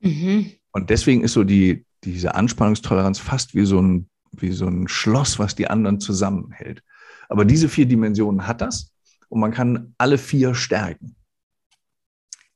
Mhm. 0.00 0.50
Und 0.72 0.90
deswegen 0.90 1.22
ist 1.22 1.34
so 1.34 1.44
die, 1.44 1.84
diese 2.04 2.34
Anspannungstoleranz 2.34 3.18
fast 3.18 3.54
wie 3.54 3.64
so 3.64 3.80
ein 3.80 4.08
wie 4.32 4.52
so 4.52 4.66
ein 4.66 4.88
Schloss, 4.88 5.38
was 5.38 5.54
die 5.54 5.68
anderen 5.68 6.00
zusammenhält. 6.00 6.82
Aber 7.28 7.44
diese 7.44 7.68
vier 7.68 7.86
Dimensionen 7.86 8.46
hat 8.46 8.60
das 8.60 8.92
und 9.28 9.40
man 9.40 9.52
kann 9.52 9.94
alle 9.98 10.18
vier 10.18 10.54
stärken. 10.54 11.16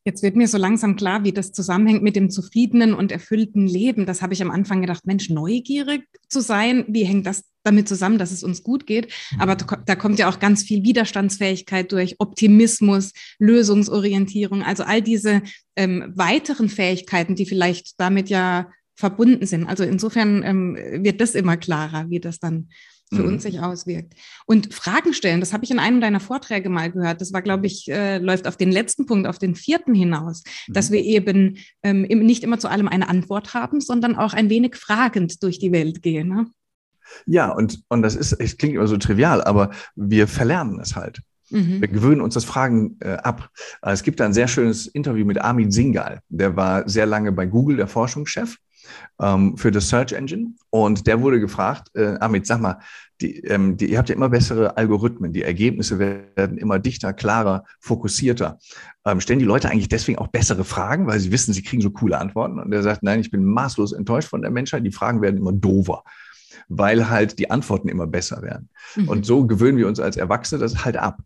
Jetzt 0.04 0.22
wird 0.22 0.36
mir 0.36 0.46
so 0.46 0.56
langsam 0.56 0.94
klar, 0.94 1.24
wie 1.24 1.32
das 1.32 1.50
zusammenhängt 1.50 2.02
mit 2.02 2.14
dem 2.14 2.30
zufriedenen 2.30 2.94
und 2.94 3.10
erfüllten 3.10 3.66
Leben. 3.66 4.06
Das 4.06 4.22
habe 4.22 4.34
ich 4.34 4.42
am 4.42 4.52
Anfang 4.52 4.80
gedacht, 4.80 5.04
Mensch, 5.04 5.30
neugierig 5.30 6.04
zu 6.28 6.40
sein, 6.40 6.84
wie 6.88 7.04
hängt 7.04 7.26
das 7.26 7.44
damit 7.66 7.88
zusammen, 7.88 8.18
dass 8.18 8.32
es 8.32 8.42
uns 8.42 8.62
gut 8.62 8.86
geht? 8.86 9.12
Aber 9.38 9.56
da 9.56 9.96
kommt 9.96 10.18
ja 10.18 10.28
auch 10.28 10.38
ganz 10.38 10.62
viel 10.62 10.84
Widerstandsfähigkeit 10.84 11.92
durch, 11.92 12.16
Optimismus, 12.18 13.12
Lösungsorientierung, 13.38 14.62
also 14.62 14.84
all 14.84 15.02
diese 15.02 15.42
ähm, 15.76 16.12
weiteren 16.14 16.68
Fähigkeiten, 16.68 17.34
die 17.34 17.46
vielleicht 17.46 18.00
damit 18.00 18.30
ja 18.30 18.70
verbunden 18.94 19.46
sind. 19.46 19.66
Also 19.66 19.84
insofern 19.84 20.42
ähm, 20.42 20.76
wird 21.04 21.20
das 21.20 21.34
immer 21.34 21.56
klarer, 21.56 22.08
wie 22.08 22.20
das 22.20 22.38
dann 22.38 22.68
für 23.12 23.22
mhm. 23.22 23.28
uns 23.28 23.44
sich 23.44 23.60
auswirkt. 23.60 24.14
Und 24.46 24.74
Fragen 24.74 25.14
stellen, 25.14 25.40
das 25.40 25.52
habe 25.52 25.64
ich 25.64 25.70
in 25.70 25.78
einem 25.78 26.00
deiner 26.00 26.18
Vorträge 26.18 26.68
mal 26.68 26.90
gehört. 26.90 27.20
Das 27.20 27.32
war, 27.32 27.42
glaube 27.42 27.66
ich, 27.66 27.88
äh, 27.88 28.18
läuft 28.18 28.48
auf 28.48 28.56
den 28.56 28.72
letzten 28.72 29.06
Punkt, 29.06 29.28
auf 29.28 29.38
den 29.38 29.54
vierten 29.54 29.94
hinaus, 29.94 30.42
mhm. 30.66 30.72
dass 30.72 30.90
wir 30.90 31.04
eben 31.04 31.58
ähm, 31.82 32.02
nicht 32.02 32.42
immer 32.42 32.58
zu 32.58 32.68
allem 32.68 32.88
eine 32.88 33.08
Antwort 33.08 33.54
haben, 33.54 33.80
sondern 33.80 34.16
auch 34.16 34.32
ein 34.32 34.50
wenig 34.50 34.74
fragend 34.76 35.42
durch 35.42 35.58
die 35.58 35.72
Welt 35.72 36.02
gehen. 36.02 36.28
Ne? 36.28 36.46
Ja, 37.26 37.50
und, 37.50 37.82
und 37.88 38.02
das 38.02 38.14
ist, 38.14 38.32
es 38.32 38.56
klingt 38.56 38.74
immer 38.74 38.86
so 38.86 38.96
trivial, 38.96 39.42
aber 39.42 39.70
wir 39.94 40.28
verlernen 40.28 40.80
es 40.80 40.96
halt. 40.96 41.20
Mhm. 41.50 41.80
Wir 41.80 41.88
gewöhnen 41.88 42.20
uns 42.20 42.34
das 42.34 42.44
Fragen 42.44 42.96
äh, 43.00 43.12
ab. 43.14 43.50
Es 43.82 44.02
gibt 44.02 44.20
ein 44.20 44.32
sehr 44.32 44.48
schönes 44.48 44.86
Interview 44.86 45.24
mit 45.24 45.38
Amit 45.38 45.72
Singal. 45.72 46.20
Der 46.28 46.56
war 46.56 46.88
sehr 46.88 47.06
lange 47.06 47.32
bei 47.32 47.46
Google 47.46 47.76
der 47.76 47.86
Forschungschef 47.86 48.56
ähm, 49.20 49.56
für 49.56 49.70
das 49.70 49.88
Search 49.88 50.12
Engine. 50.12 50.54
Und 50.70 51.06
der 51.06 51.20
wurde 51.20 51.40
gefragt, 51.40 51.88
äh, 51.94 52.16
Amit, 52.18 52.46
sag 52.46 52.60
mal, 52.60 52.78
die, 53.20 53.38
ähm, 53.44 53.76
die, 53.76 53.90
ihr 53.90 53.98
habt 53.98 54.08
ja 54.08 54.14
immer 54.14 54.28
bessere 54.28 54.76
Algorithmen, 54.76 55.32
die 55.32 55.42
Ergebnisse 55.42 55.98
werden 55.98 56.58
immer 56.58 56.78
dichter, 56.78 57.12
klarer, 57.12 57.64
fokussierter. 57.80 58.58
Ähm, 59.06 59.20
stellen 59.20 59.38
die 59.38 59.44
Leute 59.44 59.70
eigentlich 59.70 59.88
deswegen 59.88 60.18
auch 60.18 60.28
bessere 60.28 60.64
Fragen, 60.64 61.06
weil 61.06 61.20
sie 61.20 61.32
wissen, 61.32 61.54
sie 61.54 61.62
kriegen 61.62 61.80
so 61.80 61.90
coole 61.90 62.18
Antworten? 62.18 62.58
Und 62.58 62.72
er 62.72 62.82
sagt, 62.82 63.02
nein, 63.02 63.20
ich 63.20 63.30
bin 63.30 63.44
maßlos 63.44 63.92
enttäuscht 63.92 64.28
von 64.28 64.42
der 64.42 64.50
Menschheit, 64.50 64.84
die 64.84 64.92
Fragen 64.92 65.22
werden 65.22 65.38
immer 65.38 65.52
dover 65.52 66.02
weil 66.68 67.08
halt 67.08 67.38
die 67.38 67.50
Antworten 67.50 67.88
immer 67.88 68.06
besser 68.06 68.42
werden. 68.42 68.68
Mhm. 68.96 69.08
Und 69.08 69.26
so 69.26 69.46
gewöhnen 69.46 69.78
wir 69.78 69.88
uns 69.88 70.00
als 70.00 70.16
Erwachsene 70.16 70.60
das 70.60 70.84
halt 70.84 70.96
ab. 70.96 71.20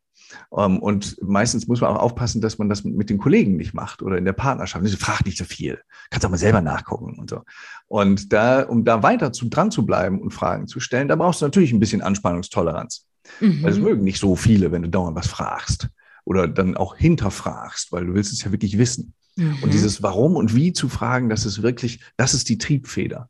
Ähm, 0.57 0.79
und 0.79 1.17
meistens 1.23 1.67
muss 1.67 1.81
man 1.81 1.91
auch 1.91 2.01
aufpassen, 2.01 2.41
dass 2.41 2.59
man 2.59 2.69
das 2.69 2.85
mit 2.85 3.11
den 3.11 3.19
Kollegen 3.19 3.57
nicht 3.57 3.75
macht 3.75 4.03
oder 4.03 4.19
in 4.19 4.25
der 4.25 4.33
Partnerschaft. 4.33 4.85
Also, 4.85 4.97
frag 4.97 5.25
nicht 5.25 5.39
so 5.39 5.45
viel. 5.45 5.81
Kannst 6.11 6.25
auch 6.27 6.31
mal 6.31 6.37
selber 6.37 6.61
nachgucken 6.61 7.19
und 7.19 7.31
so. 7.31 7.43
Und 7.87 8.33
da, 8.33 8.63
um 8.63 8.85
da 8.85 9.03
weiter 9.03 9.33
zu, 9.33 9.49
dran 9.49 9.71
zu 9.71 9.85
bleiben 9.85 10.21
und 10.21 10.33
Fragen 10.33 10.67
zu 10.67 10.81
stellen, 10.81 11.09
da 11.09 11.17
brauchst 11.17 11.41
du 11.41 11.47
natürlich 11.47 11.73
ein 11.73 11.81
bisschen 11.81 12.03
Anspannungstoleranz. 12.03 13.07
Mhm. 13.41 13.63
Weil 13.63 13.73
es 13.73 13.79
mögen 13.79 14.05
nicht 14.05 14.19
so 14.19 14.37
viele, 14.37 14.73
wenn 14.73 14.83
du 14.83 14.89
dauernd 14.89 15.17
was 15.17 15.27
fragst 15.27 15.89
oder 16.25 16.47
dann 16.49 16.77
auch 16.77 16.97
hinterfragst, 16.97 17.93
weil 17.93 18.07
du 18.07 18.15
willst 18.15 18.33
es 18.33 18.45
ja 18.45 18.53
wirklich 18.53 18.79
wissen. 18.79 19.15
Mhm. 19.37 19.59
Und 19.63 19.73
dieses 19.73 20.03
Warum 20.03 20.37
und 20.37 20.55
Wie 20.55 20.73
zu 20.73 20.89
fragen, 20.89 21.29
das 21.29 21.47
ist 21.47 21.63
wirklich, 21.63 22.01
das 22.17 22.35
ist 22.35 22.49
die 22.49 22.59
Triebfeder. 22.59 23.30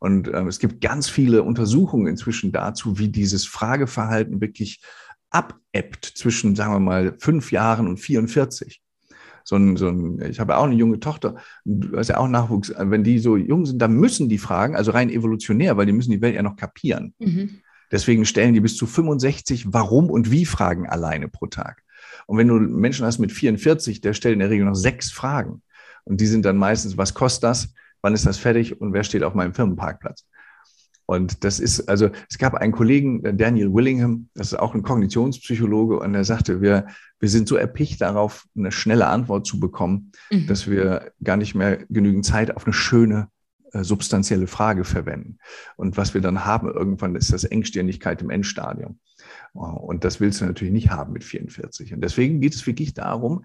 Und 0.00 0.28
äh, 0.28 0.42
es 0.46 0.58
gibt 0.58 0.80
ganz 0.80 1.08
viele 1.08 1.44
Untersuchungen 1.44 2.08
inzwischen 2.08 2.50
dazu, 2.50 2.98
wie 2.98 3.08
dieses 3.08 3.46
Frageverhalten 3.46 4.40
wirklich 4.40 4.82
abebbt 5.30 6.04
zwischen, 6.04 6.56
sagen 6.56 6.72
wir 6.72 6.80
mal, 6.80 7.14
fünf 7.18 7.52
Jahren 7.52 7.86
und 7.86 7.98
44. 7.98 8.82
So 9.44 9.56
ein, 9.56 9.76
so 9.76 9.88
ein, 9.88 10.20
ich 10.22 10.40
habe 10.40 10.56
auch 10.56 10.64
eine 10.64 10.74
junge 10.74 11.00
Tochter, 11.00 11.36
du 11.64 11.96
hast 11.96 12.08
ja 12.08 12.18
auch 12.18 12.28
Nachwuchs, 12.28 12.72
wenn 12.76 13.04
die 13.04 13.18
so 13.18 13.36
jung 13.36 13.66
sind, 13.66 13.80
dann 13.80 13.94
müssen 13.94 14.28
die 14.28 14.38
fragen, 14.38 14.74
also 14.74 14.90
rein 14.90 15.10
evolutionär, 15.10 15.76
weil 15.76 15.86
die 15.86 15.92
müssen 15.92 16.10
die 16.10 16.20
Welt 16.20 16.34
ja 16.34 16.42
noch 16.42 16.56
kapieren. 16.56 17.14
Mhm. 17.18 17.60
Deswegen 17.90 18.24
stellen 18.24 18.54
die 18.54 18.60
bis 18.60 18.76
zu 18.76 18.86
65 18.86 19.72
Warum 19.72 20.10
und 20.10 20.30
Wie 20.30 20.46
Fragen 20.46 20.88
alleine 20.88 21.28
pro 21.28 21.46
Tag. 21.46 21.82
Und 22.26 22.38
wenn 22.38 22.48
du 22.48 22.54
Menschen 22.54 23.04
hast 23.04 23.18
mit 23.18 23.32
44, 23.32 24.00
der 24.00 24.14
stellt 24.14 24.34
in 24.34 24.38
der 24.38 24.50
Regel 24.50 24.66
noch 24.66 24.74
sechs 24.74 25.10
Fragen. 25.10 25.62
Und 26.04 26.20
die 26.20 26.26
sind 26.26 26.44
dann 26.44 26.56
meistens, 26.56 26.96
was 26.96 27.14
kostet 27.14 27.44
das? 27.44 27.74
Wann 28.02 28.14
ist 28.14 28.26
das 28.26 28.38
fertig? 28.38 28.80
Und 28.80 28.92
wer 28.92 29.04
steht 29.04 29.22
auf 29.22 29.34
meinem 29.34 29.54
Firmenparkplatz? 29.54 30.24
Und 31.10 31.42
das 31.42 31.58
ist, 31.58 31.88
also 31.88 32.10
es 32.28 32.38
gab 32.38 32.54
einen 32.54 32.70
Kollegen, 32.70 33.24
äh, 33.24 33.34
Daniel 33.34 33.74
Willingham, 33.74 34.28
das 34.34 34.52
ist 34.52 34.58
auch 34.60 34.76
ein 34.76 34.84
Kognitionspsychologe, 34.84 35.98
und 35.98 36.14
er 36.14 36.22
sagte, 36.22 36.60
wir, 36.60 36.86
wir 37.18 37.28
sind 37.28 37.48
so 37.48 37.56
erpicht 37.56 38.00
darauf, 38.00 38.46
eine 38.56 38.70
schnelle 38.70 39.08
Antwort 39.08 39.44
zu 39.44 39.58
bekommen, 39.58 40.12
mhm. 40.30 40.46
dass 40.46 40.70
wir 40.70 41.10
gar 41.20 41.36
nicht 41.36 41.56
mehr 41.56 41.78
genügend 41.88 42.24
Zeit 42.24 42.54
auf 42.56 42.64
eine 42.64 42.72
schöne, 42.72 43.26
äh, 43.72 43.82
substanzielle 43.82 44.46
Frage 44.46 44.84
verwenden. 44.84 45.38
Und 45.74 45.96
was 45.96 46.14
wir 46.14 46.20
dann 46.20 46.44
haben 46.44 46.68
irgendwann, 46.68 47.16
ist 47.16 47.32
das 47.32 47.42
Engstirnigkeit 47.42 48.22
im 48.22 48.30
Endstadium. 48.30 49.00
Oh, 49.52 49.64
und 49.64 50.04
das 50.04 50.20
willst 50.20 50.40
du 50.40 50.44
natürlich 50.44 50.72
nicht 50.72 50.90
haben 50.90 51.12
mit 51.12 51.24
44. 51.24 51.92
Und 51.92 52.02
deswegen 52.02 52.40
geht 52.40 52.54
es 52.54 52.64
wirklich 52.68 52.94
darum, 52.94 53.44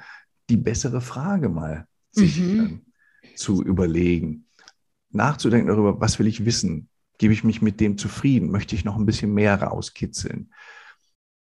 die 0.51 0.57
bessere 0.57 1.01
Frage 1.01 1.49
mal 1.49 1.87
sich 2.11 2.39
mhm. 2.39 2.81
äh, 3.23 3.35
zu 3.35 3.63
überlegen, 3.63 4.44
nachzudenken 5.15 5.67
darüber, 5.67 5.99
was 5.99 6.19
will 6.19 6.27
ich 6.27 6.45
wissen, 6.45 6.89
Gebe 7.17 7.33
ich 7.33 7.43
mich 7.43 7.61
mit 7.61 7.79
dem 7.79 7.97
zufrieden? 7.97 8.51
Möchte 8.51 8.75
ich 8.75 8.83
noch 8.83 8.97
ein 8.97 9.05
bisschen 9.05 9.33
mehr 9.33 9.61
rauskitzeln? 9.61 10.51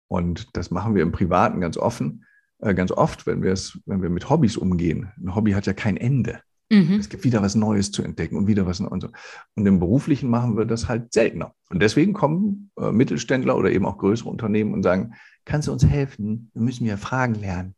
Und 0.08 0.56
das 0.56 0.70
machen 0.70 0.94
wir 0.94 1.02
im 1.02 1.12
Privaten 1.12 1.60
ganz 1.62 1.78
offen, 1.78 2.26
äh, 2.60 2.74
ganz 2.76 2.92
oft, 2.92 3.26
wenn 3.26 3.42
wir 3.42 3.52
es, 3.52 3.80
wenn 3.86 4.02
wir 4.02 4.10
mit 4.10 4.30
Hobbys 4.30 4.58
umgehen. 4.58 5.12
Ein 5.18 5.34
Hobby 5.36 5.54
hat 5.54 5.66
ja 5.66 5.74
kein 5.74 5.98
Ende. 5.98 6.42
Mhm. 6.70 7.00
Es 7.00 7.10
gibt 7.10 7.24
wieder 7.24 7.42
was 7.42 7.56
Neues 7.56 7.92
zu 7.92 8.04
entdecken 8.04 8.36
und 8.36 8.48
wieder 8.48 8.66
was 8.68 8.80
und 8.80 9.02
so. 9.02 9.10
Und 9.56 9.66
im 9.66 9.80
Beruflichen 9.80 10.30
machen 10.30 10.58
wir 10.58 10.66
das 10.66 10.88
halt 10.88 11.12
seltener. 11.12 11.56
Und 11.70 11.82
deswegen 11.82 12.14
kommen 12.14 12.72
äh, 12.78 12.92
Mittelständler 12.92 13.58
oder 13.58 13.72
eben 13.72 13.86
auch 13.86 13.98
größere 13.98 14.30
Unternehmen 14.30 14.74
und 14.74 14.84
sagen, 14.84 15.14
kannst 15.46 15.68
du 15.68 15.72
uns 15.72 15.86
helfen? 15.86 16.52
Wir 16.54 16.62
müssen 16.62 16.86
ja 16.86 16.98
Fragen 16.98 17.36
lernen. 17.36 17.74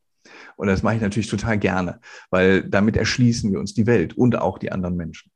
Und 0.57 0.67
das 0.67 0.83
mache 0.83 0.95
ich 0.95 1.01
natürlich 1.01 1.29
total 1.29 1.57
gerne, 1.59 1.99
weil 2.31 2.67
damit 2.67 2.97
erschließen 2.97 3.51
wir 3.51 3.59
uns 3.59 3.73
die 3.73 3.85
Welt 3.85 4.17
und 4.17 4.37
auch 4.37 4.57
die 4.57 4.71
anderen 4.71 4.95
Menschen. 4.95 5.31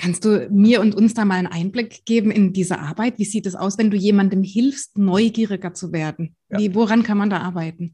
Kannst 0.00 0.24
du 0.24 0.48
mir 0.50 0.80
und 0.80 0.94
uns 0.94 1.12
da 1.12 1.26
mal 1.26 1.34
einen 1.34 1.46
Einblick 1.46 2.06
geben 2.06 2.30
in 2.30 2.54
diese 2.54 2.78
Arbeit? 2.78 3.18
Wie 3.18 3.26
sieht 3.26 3.44
es 3.44 3.54
aus, 3.54 3.76
wenn 3.76 3.90
du 3.90 3.98
jemandem 3.98 4.42
hilfst, 4.42 4.96
neugieriger 4.96 5.74
zu 5.74 5.92
werden? 5.92 6.36
Wie, 6.48 6.68
ja. 6.68 6.74
Woran 6.74 7.02
kann 7.02 7.18
man 7.18 7.28
da 7.28 7.40
arbeiten? 7.40 7.92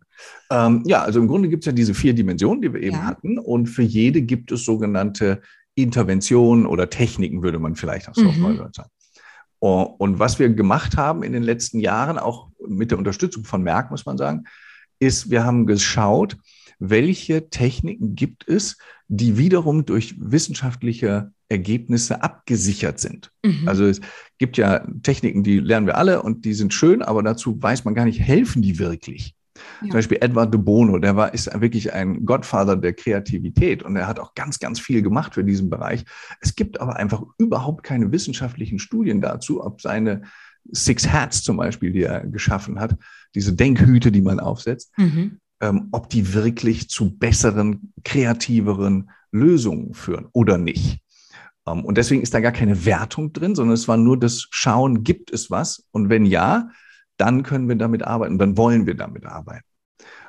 Ähm, 0.49 0.85
ja, 0.87 1.03
also 1.03 1.19
im 1.19 1.27
Grunde 1.27 1.49
gibt 1.49 1.64
es 1.64 1.66
ja 1.66 1.73
diese 1.73 1.95
vier 1.95 2.14
Dimensionen, 2.14 2.62
die 2.62 2.73
wir 2.73 2.81
eben 2.81 2.95
ja. 2.95 3.03
hatten. 3.03 3.40
Und 3.40 3.66
für 3.66 3.83
jede 3.83 4.23
gibt 4.23 4.53
es 4.53 4.64
sogenannte 4.64 5.42
Interventionen 5.75 6.66
oder 6.66 6.88
Techniken, 6.90 7.42
würde 7.42 7.59
man 7.59 7.75
vielleicht 7.75 8.09
auch 8.09 8.14
so 8.14 8.23
mhm. 8.23 8.71
sagen. 8.73 8.90
Und 9.59 10.21
was 10.21 10.38
wir 10.38 10.49
gemacht 10.51 10.97
haben 10.97 11.25
in 11.25 11.33
den 11.33 11.42
letzten 11.42 11.81
Jahren, 11.81 12.19
auch 12.19 12.51
mit 12.69 12.92
der 12.92 12.99
Unterstützung 12.99 13.42
von 13.42 13.64
Merck, 13.64 13.90
muss 13.90 14.07
man 14.07 14.16
sagen, 14.16 14.45
ist, 15.01 15.29
wir 15.29 15.42
haben 15.42 15.66
geschaut, 15.66 16.37
welche 16.79 17.51
Techniken 17.51 18.14
gibt 18.14 18.47
es, 18.47 18.79
die 19.09 19.38
wiederum 19.38 19.87
durch 19.87 20.14
wissenschaftliche 20.21 21.33
Ergebnisse 21.49 22.23
abgesichert 22.23 22.99
sind. 22.99 23.31
Mhm. 23.45 23.69
Also 23.69 23.85
es 23.87 24.01
gibt 24.39 24.57
ja 24.57 24.87
Techniken, 25.03 25.43
die 25.45 25.61
lernen 25.61 25.87
wir 25.87 25.97
alle 25.97 26.23
und 26.23 26.45
die 26.45 26.55
sind 26.55 26.75
schön, 26.75 27.03
aber 27.03 27.23
dazu 27.23 27.61
weiß 27.63 27.85
man 27.85 27.95
gar 27.95 28.05
nicht, 28.05 28.21
helfen 28.21 28.63
die 28.63 28.79
wirklich. 28.79 29.35
Ja. 29.57 29.89
Zum 29.89 29.91
Beispiel 29.91 30.19
Edward 30.21 30.53
de 30.53 30.61
Bono, 30.61 30.99
der 30.99 31.17
war, 31.17 31.33
ist 31.33 31.49
wirklich 31.61 31.93
ein 31.93 32.25
Godfather 32.25 32.77
der 32.77 32.93
Kreativität 32.93 33.83
und 33.83 33.97
er 33.97 34.07
hat 34.07 34.21
auch 34.21 34.35
ganz, 34.35 34.59
ganz 34.59 34.81
viel 34.81 35.03
gemacht 35.03 35.35
für 35.35 35.45
diesen 35.45 35.71
Bereich. 35.71 36.05
Es 36.41 36.55
gibt 36.55 36.81
aber 36.81 36.97
einfach 36.97 37.23
überhaupt 37.39 37.83
keine 37.83 38.13
wissenschaftlichen 38.13 38.79
Studien 38.79 39.21
dazu, 39.21 39.65
ob 39.65 39.81
seine 39.81 40.23
Six 40.73 41.09
Hats 41.11 41.43
zum 41.43 41.57
Beispiel, 41.59 41.93
die 41.93 42.03
er 42.03 42.27
geschaffen 42.27 42.81
hat, 42.81 42.97
diese 43.35 43.55
Denkhüte, 43.55 44.11
die 44.11 44.23
man 44.23 44.41
aufsetzt, 44.41 44.93
mhm. 44.99 45.39
ähm, 45.61 45.89
ob 45.93 46.11
die 46.11 46.35
wirklich 46.35 46.89
zu 46.89 47.17
besseren, 47.17 47.93
kreativeren 48.05 49.11
Lösungen 49.31 49.95
führen 49.95 50.27
oder 50.33 50.59
nicht. 50.59 51.01
Ähm, 51.67 51.85
und 51.85 51.99
deswegen 51.99 52.23
ist 52.23 52.35
da 52.35 52.41
gar 52.41 52.53
keine 52.53 52.85
Wertung 52.85 53.33
drin, 53.33 53.55
sondern 53.55 53.75
es 53.75 53.89
war 53.89 53.97
nur 53.97 54.19
das 54.19 54.47
Schauen, 54.51 55.05
gibt 55.05 55.33
es 55.33 55.51
was? 55.51 55.87
Und 55.91 56.09
wenn 56.09 56.25
ja, 56.25 56.71
dann 57.17 57.43
können 57.43 57.69
wir 57.69 57.77
damit 57.77 58.03
arbeiten, 58.03 58.39
dann 58.39 58.57
wollen 58.57 58.87
wir 58.87 58.95
damit 58.95 59.27
arbeiten. 59.27 59.65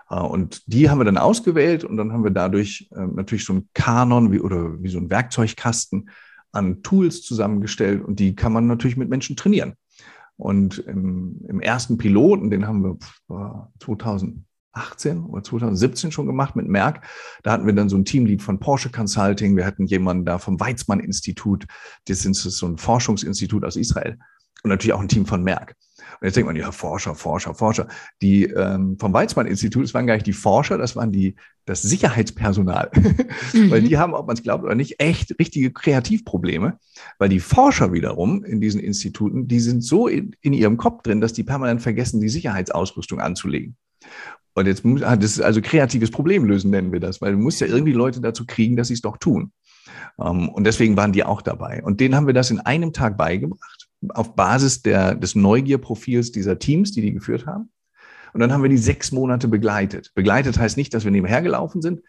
Äh, 0.10 0.19
und 0.19 0.63
die 0.67 0.89
haben 0.89 1.00
wir 1.00 1.06
dann 1.06 1.17
ausgewählt 1.17 1.84
und 1.84 1.97
dann 1.97 2.12
haben 2.12 2.23
wir 2.23 2.32
dadurch 2.32 2.89
ähm, 2.95 3.15
natürlich 3.15 3.45
so 3.45 3.54
einen 3.54 3.69
Kanon 3.73 4.32
wie, 4.32 4.39
oder 4.39 4.82
wie 4.82 4.89
so 4.89 5.00
ein 5.00 5.10
Werkzeugkasten 5.10 6.10
an 6.52 6.82
Tools 6.82 7.21
zusammengestellt 7.23 8.04
und 8.04 8.19
die 8.19 8.36
kann 8.36 8.54
man 8.54 8.67
natürlich 8.67 8.97
mit 8.97 9.10
Menschen 9.10 9.36
trainieren. 9.36 9.73
Und 10.38 10.78
im, 10.78 11.41
im 11.47 11.60
ersten 11.60 11.97
Piloten, 11.97 12.52
den 12.52 12.67
haben 12.67 12.84
wir 12.84 13.69
2000, 13.80 14.43
2018 14.77 15.23
oder 15.25 15.43
2017 15.43 16.11
schon 16.11 16.25
gemacht 16.25 16.55
mit 16.55 16.67
Merck. 16.67 17.05
Da 17.43 17.51
hatten 17.51 17.65
wir 17.65 17.73
dann 17.73 17.89
so 17.89 17.97
ein 17.97 18.05
Teamlead 18.05 18.41
von 18.41 18.59
Porsche 18.59 18.89
Consulting. 18.89 19.55
Wir 19.55 19.65
hatten 19.65 19.85
jemanden 19.85 20.25
da 20.25 20.37
vom 20.37 20.59
Weizmann-Institut. 20.59 21.65
Das 22.05 22.25
ist 22.25 22.41
so 22.41 22.67
ein 22.67 22.77
Forschungsinstitut 22.77 23.63
aus 23.63 23.75
Israel. 23.75 24.17
Und 24.63 24.69
natürlich 24.69 24.93
auch 24.93 25.01
ein 25.01 25.07
Team 25.07 25.25
von 25.25 25.43
Merck. 25.43 25.75
Und 26.19 26.25
jetzt 26.25 26.35
denkt 26.35 26.47
man, 26.47 26.55
ja, 26.55 26.71
Forscher, 26.71 27.13
Forscher, 27.13 27.53
Forscher. 27.53 27.87
Die 28.21 28.45
ähm, 28.45 28.97
vom 28.99 29.13
Weizmann-Institut, 29.13 29.83
das 29.83 29.93
waren 29.93 30.07
gar 30.07 30.15
nicht 30.15 30.25
die 30.25 30.33
Forscher, 30.33 30.77
das 30.77 30.95
waren 30.95 31.11
die, 31.11 31.35
das 31.65 31.81
Sicherheitspersonal. 31.81 32.91
Mhm. 33.53 33.71
weil 33.71 33.81
die 33.81 33.97
haben, 33.97 34.13
ob 34.13 34.27
man 34.27 34.35
es 34.35 34.43
glaubt 34.43 34.63
oder 34.63 34.75
nicht, 34.75 34.99
echt 34.99 35.37
richtige 35.39 35.71
Kreativprobleme. 35.71 36.79
Weil 37.17 37.29
die 37.29 37.39
Forscher 37.39 37.93
wiederum 37.93 38.43
in 38.43 38.59
diesen 38.59 38.81
Instituten, 38.81 39.47
die 39.47 39.59
sind 39.59 39.83
so 39.83 40.07
in, 40.07 40.35
in 40.41 40.53
ihrem 40.53 40.77
Kopf 40.77 41.03
drin, 41.03 41.21
dass 41.21 41.33
die 41.33 41.43
permanent 41.43 41.81
vergessen, 41.81 42.19
die 42.19 42.29
Sicherheitsausrüstung 42.29 43.19
anzulegen. 43.19 43.77
Und 44.53 44.65
jetzt 44.65 44.83
muss, 44.83 45.03
ah, 45.03 45.15
das 45.15 45.33
ist 45.33 45.41
also 45.41 45.62
kreatives 45.62 46.10
Problemlösen 46.10 46.71
nennen 46.71 46.91
wir 46.91 46.99
das, 46.99 47.21
weil 47.21 47.33
du 47.33 47.38
musst 47.38 47.62
ja 47.62 47.67
irgendwie 47.67 47.91
Leute 47.91 48.21
dazu 48.21 48.45
kriegen, 48.45 48.75
dass 48.75 48.88
sie 48.88 48.95
es 48.95 49.01
doch 49.01 49.17
tun. 49.17 49.51
Ähm, 50.19 50.49
und 50.49 50.63
deswegen 50.63 50.97
waren 50.97 51.13
die 51.13 51.23
auch 51.23 51.41
dabei. 51.41 51.83
Und 51.83 51.99
denen 51.99 52.15
haben 52.15 52.27
wir 52.27 52.33
das 52.33 52.49
in 52.49 52.60
einem 52.60 52.91
Tag 52.91 53.17
beigebracht, 53.17 53.88
auf 54.10 54.36
Basis 54.36 54.81
der, 54.81 55.15
des 55.15 55.36
Neugierprofils 55.36 56.31
dieser 56.31 56.60
Teams, 56.60 56.91
die 56.91 57.01
die 57.01 57.13
geführt 57.13 57.45
haben. 57.45 57.69
Und 58.33 58.41
dann 58.41 58.51
haben 58.51 58.63
wir 58.63 58.69
die 58.69 58.77
sechs 58.77 59.12
Monate 59.12 59.47
begleitet. 59.47 60.12
Begleitet 60.13 60.60
heißt 60.60 60.77
nicht, 60.77 60.93
dass 60.93 61.03
wir 61.03 61.12
nebenher 61.12 61.41
gelaufen 61.41 61.81
sind, 61.81 62.01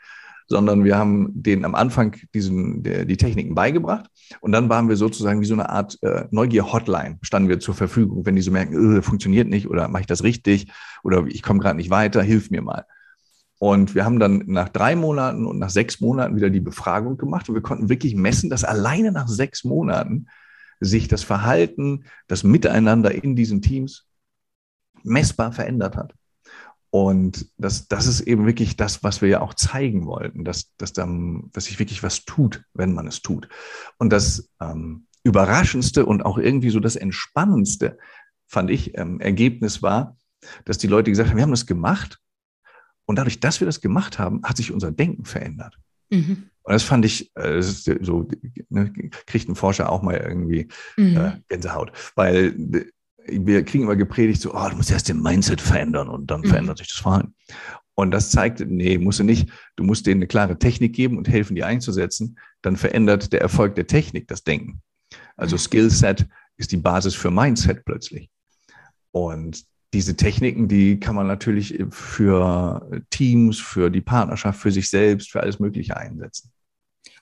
sondern 0.48 0.82
wir 0.84 0.96
haben 0.96 1.30
denen 1.34 1.64
am 1.64 1.74
Anfang 1.74 2.16
diesen, 2.34 2.82
der, 2.82 3.04
die 3.04 3.18
Techniken 3.18 3.54
beigebracht 3.54 4.10
und 4.40 4.52
dann 4.52 4.68
waren 4.68 4.88
wir 4.88 4.96
sozusagen 4.96 5.40
wie 5.40 5.46
so 5.46 5.54
eine 5.54 5.68
Art 5.68 5.98
äh, 6.02 6.24
Neugier-Hotline, 6.30 7.18
standen 7.22 7.48
wir 7.48 7.60
zur 7.60 7.74
Verfügung, 7.74 8.24
wenn 8.24 8.34
die 8.34 8.42
so 8.42 8.50
merken, 8.50 8.98
äh, 8.98 9.02
funktioniert 9.02 9.48
nicht 9.48 9.68
oder 9.68 9.88
mache 9.88 10.02
ich 10.02 10.06
das 10.06 10.22
richtig 10.22 10.72
oder 11.04 11.26
ich 11.26 11.42
komme 11.42 11.60
gerade 11.60 11.76
nicht 11.76 11.90
weiter, 11.90 12.22
hilf 12.22 12.50
mir 12.50 12.62
mal. 12.62 12.86
Und 13.58 13.94
wir 13.94 14.04
haben 14.04 14.20
dann 14.20 14.44
nach 14.46 14.68
drei 14.68 14.94
Monaten 14.96 15.44
und 15.44 15.58
nach 15.58 15.70
sechs 15.70 16.00
Monaten 16.00 16.36
wieder 16.36 16.48
die 16.48 16.60
Befragung 16.60 17.18
gemacht 17.18 17.48
und 17.48 17.54
wir 17.54 17.62
konnten 17.62 17.88
wirklich 17.88 18.14
messen, 18.14 18.50
dass 18.50 18.64
alleine 18.64 19.12
nach 19.12 19.28
sechs 19.28 19.64
Monaten 19.64 20.28
sich 20.80 21.08
das 21.08 21.24
Verhalten, 21.24 22.04
das 22.28 22.44
Miteinander 22.44 23.12
in 23.12 23.36
diesen 23.36 23.60
Teams 23.60 24.06
messbar 25.02 25.52
verändert 25.52 25.96
hat. 25.96 26.14
Und 26.90 27.50
das, 27.58 27.88
das 27.88 28.06
ist 28.06 28.20
eben 28.20 28.46
wirklich 28.46 28.76
das, 28.76 29.02
was 29.02 29.20
wir 29.20 29.28
ja 29.28 29.40
auch 29.40 29.54
zeigen 29.54 30.06
wollten, 30.06 30.44
dass, 30.44 30.74
dass, 30.76 30.92
dann, 30.92 31.50
dass 31.52 31.66
sich 31.66 31.78
wirklich 31.78 32.02
was 32.02 32.24
tut, 32.24 32.64
wenn 32.72 32.94
man 32.94 33.06
es 33.06 33.20
tut. 33.20 33.48
Und 33.98 34.10
das 34.10 34.50
ähm, 34.60 35.06
Überraschendste 35.22 36.06
und 36.06 36.24
auch 36.24 36.38
irgendwie 36.38 36.70
so 36.70 36.80
das 36.80 36.96
Entspannendste, 36.96 37.98
fand 38.46 38.70
ich, 38.70 38.96
ähm, 38.96 39.20
Ergebnis 39.20 39.82
war, 39.82 40.16
dass 40.64 40.78
die 40.78 40.86
Leute 40.86 41.10
gesagt 41.10 41.28
haben, 41.28 41.36
wir 41.36 41.42
haben 41.42 41.50
das 41.50 41.66
gemacht 41.66 42.18
und 43.04 43.16
dadurch, 43.16 43.40
dass 43.40 43.60
wir 43.60 43.66
das 43.66 43.80
gemacht 43.80 44.18
haben, 44.18 44.42
hat 44.44 44.56
sich 44.56 44.72
unser 44.72 44.90
Denken 44.90 45.26
verändert. 45.26 45.78
Mhm. 46.10 46.50
Und 46.62 46.72
das 46.72 46.82
fand 46.82 47.04
ich, 47.04 47.34
äh, 47.36 47.56
das 47.56 47.84
so, 47.84 48.28
ne, 48.70 48.92
kriegt 49.26 49.48
ein 49.48 49.56
Forscher 49.56 49.90
auch 49.90 50.02
mal 50.02 50.16
irgendwie 50.16 50.68
mhm. 50.96 51.16
äh, 51.16 51.32
Gänsehaut, 51.48 51.92
weil 52.14 52.92
wir 53.30 53.64
kriegen 53.64 53.84
immer 53.84 53.96
gepredigt, 53.96 54.40
so, 54.40 54.54
oh, 54.54 54.68
du 54.68 54.76
musst 54.76 54.90
erst 54.90 55.08
den 55.08 55.22
Mindset 55.22 55.60
verändern 55.60 56.08
und 56.08 56.30
dann 56.30 56.40
mhm. 56.40 56.48
verändert 56.48 56.78
sich 56.78 56.88
das 56.88 57.00
Verhalten. 57.00 57.34
Und 57.94 58.12
das 58.12 58.30
zeigt, 58.30 58.60
nee, 58.60 58.96
musst 58.96 59.18
du 59.18 59.24
nicht. 59.24 59.50
Du 59.76 59.82
musst 59.82 60.06
denen 60.06 60.20
eine 60.20 60.28
klare 60.28 60.58
Technik 60.58 60.94
geben 60.94 61.18
und 61.18 61.28
helfen, 61.28 61.56
die 61.56 61.64
einzusetzen. 61.64 62.38
Dann 62.62 62.76
verändert 62.76 63.32
der 63.32 63.40
Erfolg 63.40 63.74
der 63.74 63.88
Technik 63.88 64.28
das 64.28 64.44
Denken. 64.44 64.80
Also 65.36 65.56
mhm. 65.56 65.60
Skillset 65.60 66.26
ist 66.56 66.72
die 66.72 66.76
Basis 66.76 67.14
für 67.14 67.30
Mindset 67.30 67.84
plötzlich. 67.84 68.30
Und 69.10 69.64
diese 69.94 70.16
Techniken, 70.16 70.68
die 70.68 71.00
kann 71.00 71.16
man 71.16 71.26
natürlich 71.26 71.82
für 71.90 72.88
Teams, 73.10 73.58
für 73.58 73.90
die 73.90 74.02
Partnerschaft, 74.02 74.60
für 74.60 74.70
sich 74.70 74.90
selbst, 74.90 75.30
für 75.30 75.40
alles 75.40 75.58
Mögliche 75.58 75.96
einsetzen. 75.96 76.52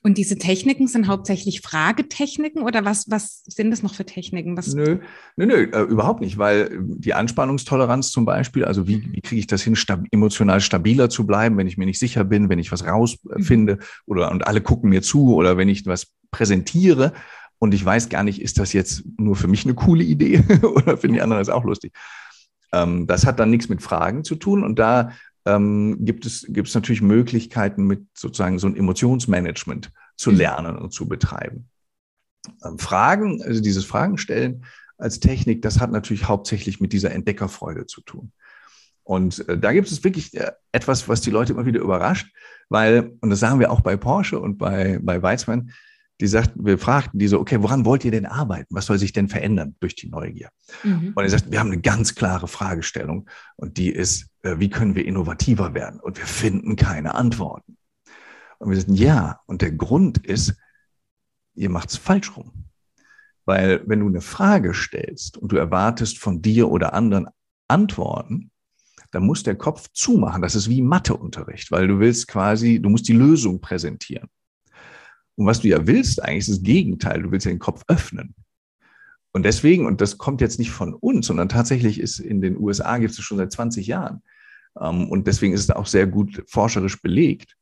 Und 0.02 0.18
diese 0.18 0.38
Techniken 0.38 0.86
sind 0.86 1.08
hauptsächlich 1.08 1.60
Fragetechniken 1.60 2.62
oder 2.62 2.84
was, 2.84 3.10
was 3.10 3.42
sind 3.46 3.70
das 3.70 3.82
noch 3.82 3.94
für 3.94 4.06
Techniken? 4.06 4.56
Was 4.56 4.74
nö, 4.74 4.98
nö, 5.36 5.46
nö, 5.46 5.64
äh, 5.72 5.82
überhaupt 5.82 6.20
nicht, 6.20 6.38
weil 6.38 6.70
die 6.80 7.14
Anspannungstoleranz 7.14 8.10
zum 8.10 8.24
Beispiel, 8.24 8.64
also 8.64 8.86
wie, 8.86 9.12
wie 9.12 9.20
kriege 9.20 9.40
ich 9.40 9.46
das 9.46 9.62
hin, 9.62 9.76
stab 9.76 10.04
emotional 10.10 10.60
stabiler 10.60 11.10
zu 11.10 11.26
bleiben, 11.26 11.56
wenn 11.56 11.66
ich 11.66 11.76
mir 11.76 11.86
nicht 11.86 11.98
sicher 11.98 12.24
bin, 12.24 12.48
wenn 12.48 12.58
ich 12.58 12.72
was 12.72 12.86
rausfinde 12.86 13.74
mhm. 13.74 13.80
oder 14.06 14.30
und 14.30 14.46
alle 14.46 14.60
gucken 14.60 14.90
mir 14.90 15.02
zu 15.02 15.34
oder 15.34 15.56
wenn 15.56 15.68
ich 15.68 15.86
was 15.86 16.12
präsentiere 16.30 17.12
und 17.58 17.74
ich 17.74 17.84
weiß 17.84 18.08
gar 18.08 18.22
nicht, 18.22 18.40
ist 18.40 18.58
das 18.58 18.72
jetzt 18.72 19.04
nur 19.18 19.36
für 19.36 19.48
mich 19.48 19.64
eine 19.64 19.74
coole 19.74 20.04
Idee 20.04 20.42
oder 20.62 20.96
finden 20.96 21.14
die 21.14 21.22
anderen 21.22 21.40
das 21.40 21.48
auch 21.48 21.64
lustig. 21.64 21.92
Ähm, 22.72 23.06
das 23.06 23.26
hat 23.26 23.40
dann 23.40 23.50
nichts 23.50 23.68
mit 23.68 23.82
Fragen 23.82 24.24
zu 24.24 24.36
tun 24.36 24.62
und 24.62 24.78
da 24.78 25.12
ähm, 25.46 26.04
gibt, 26.04 26.26
es, 26.26 26.44
gibt 26.48 26.68
es 26.68 26.74
natürlich 26.74 27.02
Möglichkeiten, 27.02 27.86
mit 27.86 28.06
sozusagen 28.14 28.58
so 28.58 28.66
ein 28.66 28.76
Emotionsmanagement 28.76 29.92
zu 30.16 30.32
mhm. 30.32 30.36
lernen 30.36 30.76
und 30.76 30.92
zu 30.92 31.08
betreiben. 31.08 31.68
Ähm, 32.64 32.78
Fragen, 32.78 33.42
also 33.42 33.62
dieses 33.62 33.84
Fragen 33.84 34.18
stellen 34.18 34.64
als 34.98 35.20
Technik, 35.20 35.62
das 35.62 35.80
hat 35.80 35.92
natürlich 35.92 36.26
hauptsächlich 36.26 36.80
mit 36.80 36.92
dieser 36.92 37.12
Entdeckerfreude 37.12 37.86
zu 37.86 38.00
tun. 38.00 38.32
Und 39.04 39.48
äh, 39.48 39.56
da 39.56 39.72
gibt 39.72 39.90
es 39.90 40.02
wirklich 40.02 40.34
äh, 40.34 40.52
etwas, 40.72 41.08
was 41.08 41.20
die 41.20 41.30
Leute 41.30 41.52
immer 41.52 41.66
wieder 41.66 41.80
überrascht, 41.80 42.32
weil, 42.68 43.12
und 43.20 43.30
das 43.30 43.38
sagen 43.38 43.60
wir 43.60 43.70
auch 43.70 43.80
bei 43.80 43.96
Porsche 43.96 44.40
und 44.40 44.58
bei, 44.58 44.98
bei 45.00 45.22
Weizmann, 45.22 45.70
die 46.20 46.26
sagt, 46.26 46.52
wir 46.56 46.78
fragten 46.78 47.18
die 47.18 47.28
so, 47.28 47.38
okay, 47.38 47.62
woran 47.62 47.84
wollt 47.84 48.04
ihr 48.04 48.10
denn 48.10 48.26
arbeiten? 48.26 48.74
Was 48.74 48.86
soll 48.86 48.98
sich 48.98 49.12
denn 49.12 49.28
verändern 49.28 49.76
durch 49.80 49.94
die 49.94 50.08
Neugier? 50.08 50.48
Mhm. 50.82 51.12
Und 51.14 51.22
er 51.22 51.28
sagt, 51.28 51.50
wir 51.50 51.60
haben 51.60 51.70
eine 51.70 51.80
ganz 51.80 52.14
klare 52.14 52.48
Fragestellung 52.48 53.28
und 53.56 53.76
die 53.76 53.90
ist, 53.90 54.28
äh, 54.42 54.58
wie 54.58 54.70
können 54.70 54.94
wir 54.94 55.04
innovativer 55.04 55.74
werden? 55.74 56.00
Und 56.00 56.18
wir 56.18 56.26
finden 56.26 56.76
keine 56.76 57.14
Antworten. 57.14 57.76
Und 58.58 58.70
wir 58.70 58.80
sagen, 58.80 58.94
ja, 58.94 59.40
und 59.46 59.60
der 59.60 59.72
Grund 59.72 60.18
ist, 60.18 60.54
ihr 61.54 61.68
macht 61.68 61.90
es 61.90 61.96
falsch 61.96 62.36
rum. 62.36 62.64
Weil 63.44 63.82
wenn 63.86 64.00
du 64.00 64.08
eine 64.08 64.22
Frage 64.22 64.74
stellst 64.74 65.36
und 65.36 65.52
du 65.52 65.56
erwartest 65.56 66.18
von 66.18 66.42
dir 66.42 66.70
oder 66.70 66.94
anderen 66.94 67.28
Antworten, 67.68 68.50
dann 69.12 69.24
muss 69.24 69.42
der 69.42 69.54
Kopf 69.54 69.88
zumachen. 69.92 70.42
Das 70.42 70.54
ist 70.54 70.68
wie 70.68 70.82
Matheunterricht, 70.82 71.70
weil 71.70 71.86
du 71.86 72.00
willst 72.00 72.26
quasi, 72.26 72.80
du 72.80 72.88
musst 72.88 73.06
die 73.08 73.12
Lösung 73.12 73.60
präsentieren. 73.60 74.28
Und 75.36 75.46
was 75.46 75.60
du 75.60 75.68
ja 75.68 75.86
willst, 75.86 76.22
eigentlich 76.22 76.48
ist 76.48 76.58
das 76.58 76.62
Gegenteil. 76.62 77.22
Du 77.22 77.30
willst 77.30 77.46
ja 77.46 77.52
den 77.52 77.58
Kopf 77.58 77.82
öffnen. 77.88 78.34
Und 79.32 79.44
deswegen, 79.44 79.86
und 79.86 80.00
das 80.00 80.16
kommt 80.16 80.40
jetzt 80.40 80.58
nicht 80.58 80.70
von 80.70 80.94
uns, 80.94 81.26
sondern 81.26 81.50
tatsächlich 81.50 82.00
ist 82.00 82.18
in 82.18 82.40
den 82.40 82.56
USA 82.58 82.96
gibt 82.98 83.12
es 83.12 83.20
schon 83.20 83.36
seit 83.36 83.52
20 83.52 83.86
Jahren. 83.86 84.22
Ähm, 84.80 85.08
und 85.10 85.26
deswegen 85.26 85.52
ist 85.52 85.60
es 85.60 85.70
auch 85.70 85.86
sehr 85.86 86.06
gut 86.06 86.42
forscherisch 86.48 87.02
belegt, 87.02 87.54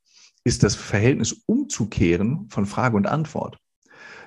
ist 0.45 0.63
das 0.63 0.75
Verhältnis 0.75 1.43
umzukehren 1.47 2.47
von 2.49 2.65
Frage 2.65 2.95
und 2.95 3.07
Antwort. 3.07 3.57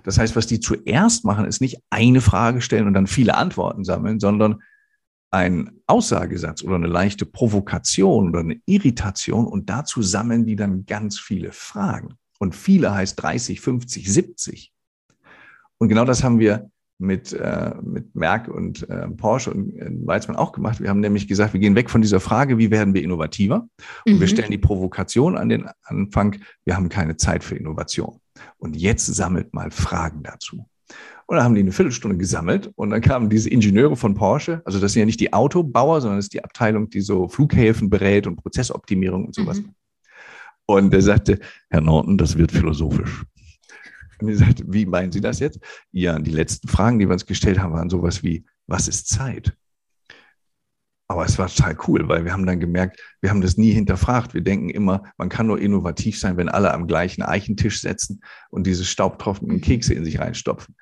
Das 0.03 0.19
heißt, 0.19 0.37
was 0.37 0.47
die 0.47 0.61
zuerst 0.61 1.25
machen, 1.25 1.47
ist 1.47 1.61
nicht 1.61 1.79
eine 1.91 2.21
Frage 2.21 2.61
stellen 2.61 2.87
und 2.87 2.95
dann 2.95 3.07
viele 3.07 3.37
Antworten 3.37 3.85
sammeln, 3.85 4.21
sondern 4.21 4.63
ein 5.31 5.81
Aussagesatz 5.87 6.63
oder 6.63 6.77
eine 6.77 6.87
leichte 6.87 7.27
Provokation 7.27 8.31
oder 8.31 8.41
eine 8.41 8.61
Irritation 8.67 9.47
und 9.47 9.69
dazu 9.69 10.03
sammeln 10.03 10.47
die 10.47 10.57
dann 10.57 10.87
ganz 10.87 11.19
viele 11.19 11.53
Fragen. 11.53 12.15
Und 12.38 12.55
viele 12.55 12.94
heißt 12.94 13.20
30, 13.20 13.61
50, 13.61 14.12
70. 14.12 14.72
Und 15.79 15.88
genau 15.88 16.05
das 16.05 16.24
haben 16.24 16.38
wir 16.38 16.70
mit, 16.98 17.33
äh, 17.33 17.74
mit 17.83 18.14
Merck 18.14 18.48
und 18.48 18.88
äh, 18.88 19.09
Porsche 19.09 19.53
und 19.53 19.77
äh, 19.77 19.90
Weizmann 20.05 20.37
auch 20.37 20.53
gemacht. 20.53 20.81
Wir 20.81 20.90
haben 20.90 21.01
nämlich 21.01 21.29
gesagt, 21.29 21.53
wir 21.53 21.61
gehen 21.61 21.77
weg 21.77 21.90
von 21.90 22.03
dieser 22.03 22.18
Frage, 22.18 22.59
wie 22.59 22.70
werden 22.70 22.92
wir 22.92 23.03
innovativer? 23.03 23.68
Und 24.05 24.14
mhm. 24.14 24.20
wir 24.20 24.27
stellen 24.27 24.51
die 24.51 24.59
Provokation 24.59 25.38
an 25.38 25.48
den 25.48 25.68
Anfang, 25.85 26.37
wir 26.64 26.77
haben 26.77 26.88
keine 26.88 27.16
Zeit 27.16 27.44
für 27.44 27.57
Innovation. 27.57 28.20
Und 28.59 28.77
jetzt 28.77 29.07
sammelt 29.07 29.55
mal 29.55 29.70
Fragen 29.70 30.24
dazu. 30.24 30.66
Und 31.27 31.37
dann 31.37 31.44
haben 31.44 31.55
die 31.55 31.61
eine 31.61 31.72
Viertelstunde 31.72 32.16
gesammelt 32.16 32.72
und 32.74 32.90
dann 32.90 33.03
kamen 33.03 33.29
diese 33.29 33.51
Ingenieure 33.51 33.96
von 33.96 34.14
Porsche, 34.14 34.62
also 34.64 34.81
das 34.81 34.94
sind 34.94 35.01
ja 35.01 35.07
nicht 35.07 35.20
die 35.20 35.35
Autobauer, 35.35 36.01
sondern 36.01 36.18
das 36.18 36.24
ist 36.24 36.33
die 36.33 36.42
Abteilung, 36.42 36.88
die 36.88 37.03
so 37.03 37.29
Flughäfen 37.29 37.90
berät 37.90 38.27
und 38.27 38.37
Prozessoptimierung 38.37 39.27
und 39.27 39.35
sowas. 39.35 39.61
Mhm. 39.61 39.74
Und 40.71 40.93
er 40.93 41.01
sagte, 41.01 41.41
Herr 41.71 41.81
Norton, 41.81 42.19
das 42.19 42.37
wird 42.37 42.53
philosophisch. 42.53 43.25
Und 44.21 44.29
er 44.29 44.37
sagte, 44.37 44.65
wie 44.67 44.85
meinen 44.85 45.11
Sie 45.11 45.23
das 45.23 45.39
jetzt? 45.39 45.61
Ja, 45.93 46.19
die 46.19 46.31
letzten 46.31 46.69
Fragen, 46.69 46.99
die 46.99 47.09
wir 47.09 47.15
uns 47.15 47.25
gestellt 47.25 47.59
haben, 47.59 47.73
waren 47.73 47.89
sowas 47.89 48.23
wie, 48.23 48.45
was 48.67 48.87
ist 48.87 49.09
Zeit? 49.09 49.57
Aber 51.07 51.25
es 51.25 51.39
war 51.39 51.49
total 51.49 51.75
cool, 51.87 52.07
weil 52.07 52.27
wir 52.27 52.35
haben 52.35 52.45
dann 52.45 52.61
gemerkt, 52.61 53.01
wir 53.23 53.31
haben 53.31 53.41
das 53.41 53.57
nie 53.57 53.73
hinterfragt. 53.73 54.35
Wir 54.35 54.43
denken 54.43 54.69
immer, 54.69 55.05
man 55.17 55.31
kann 55.31 55.47
nur 55.47 55.59
innovativ 55.59 56.21
sein, 56.21 56.37
wenn 56.37 56.51
alle 56.51 56.75
am 56.75 56.87
gleichen 56.87 57.23
Eichentisch 57.23 57.81
setzen 57.81 58.21
und 58.51 58.67
diese 58.67 58.85
staubtropfenden 58.85 59.63
Kekse 59.63 59.95
in 59.95 60.05
sich 60.05 60.19
reinstopfen. 60.19 60.77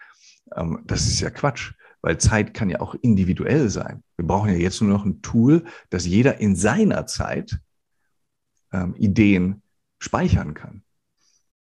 Ähm, 0.57 0.81
das 0.85 1.07
ist 1.07 1.21
ja 1.21 1.31
Quatsch, 1.31 1.75
weil 2.03 2.19
Zeit 2.19 2.55
kann 2.55 2.71
ja 2.71 2.81
auch 2.81 2.97
individuell 3.03 3.69
sein. 3.69 4.03
Wir 4.17 4.27
brauchen 4.27 4.51
ja 4.51 4.57
jetzt 4.57 4.83
nur 4.83 4.91
noch 4.91 5.05
ein 5.05 5.23
Tool, 5.23 5.65
dass 5.91 6.07
jeder 6.07 6.41
in 6.41 6.57
seiner 6.57 7.07
Zeit 7.07 7.61
ähm, 8.73 8.97
Ideen 8.97 9.63
speichern 9.99 10.55
kann. 10.55 10.83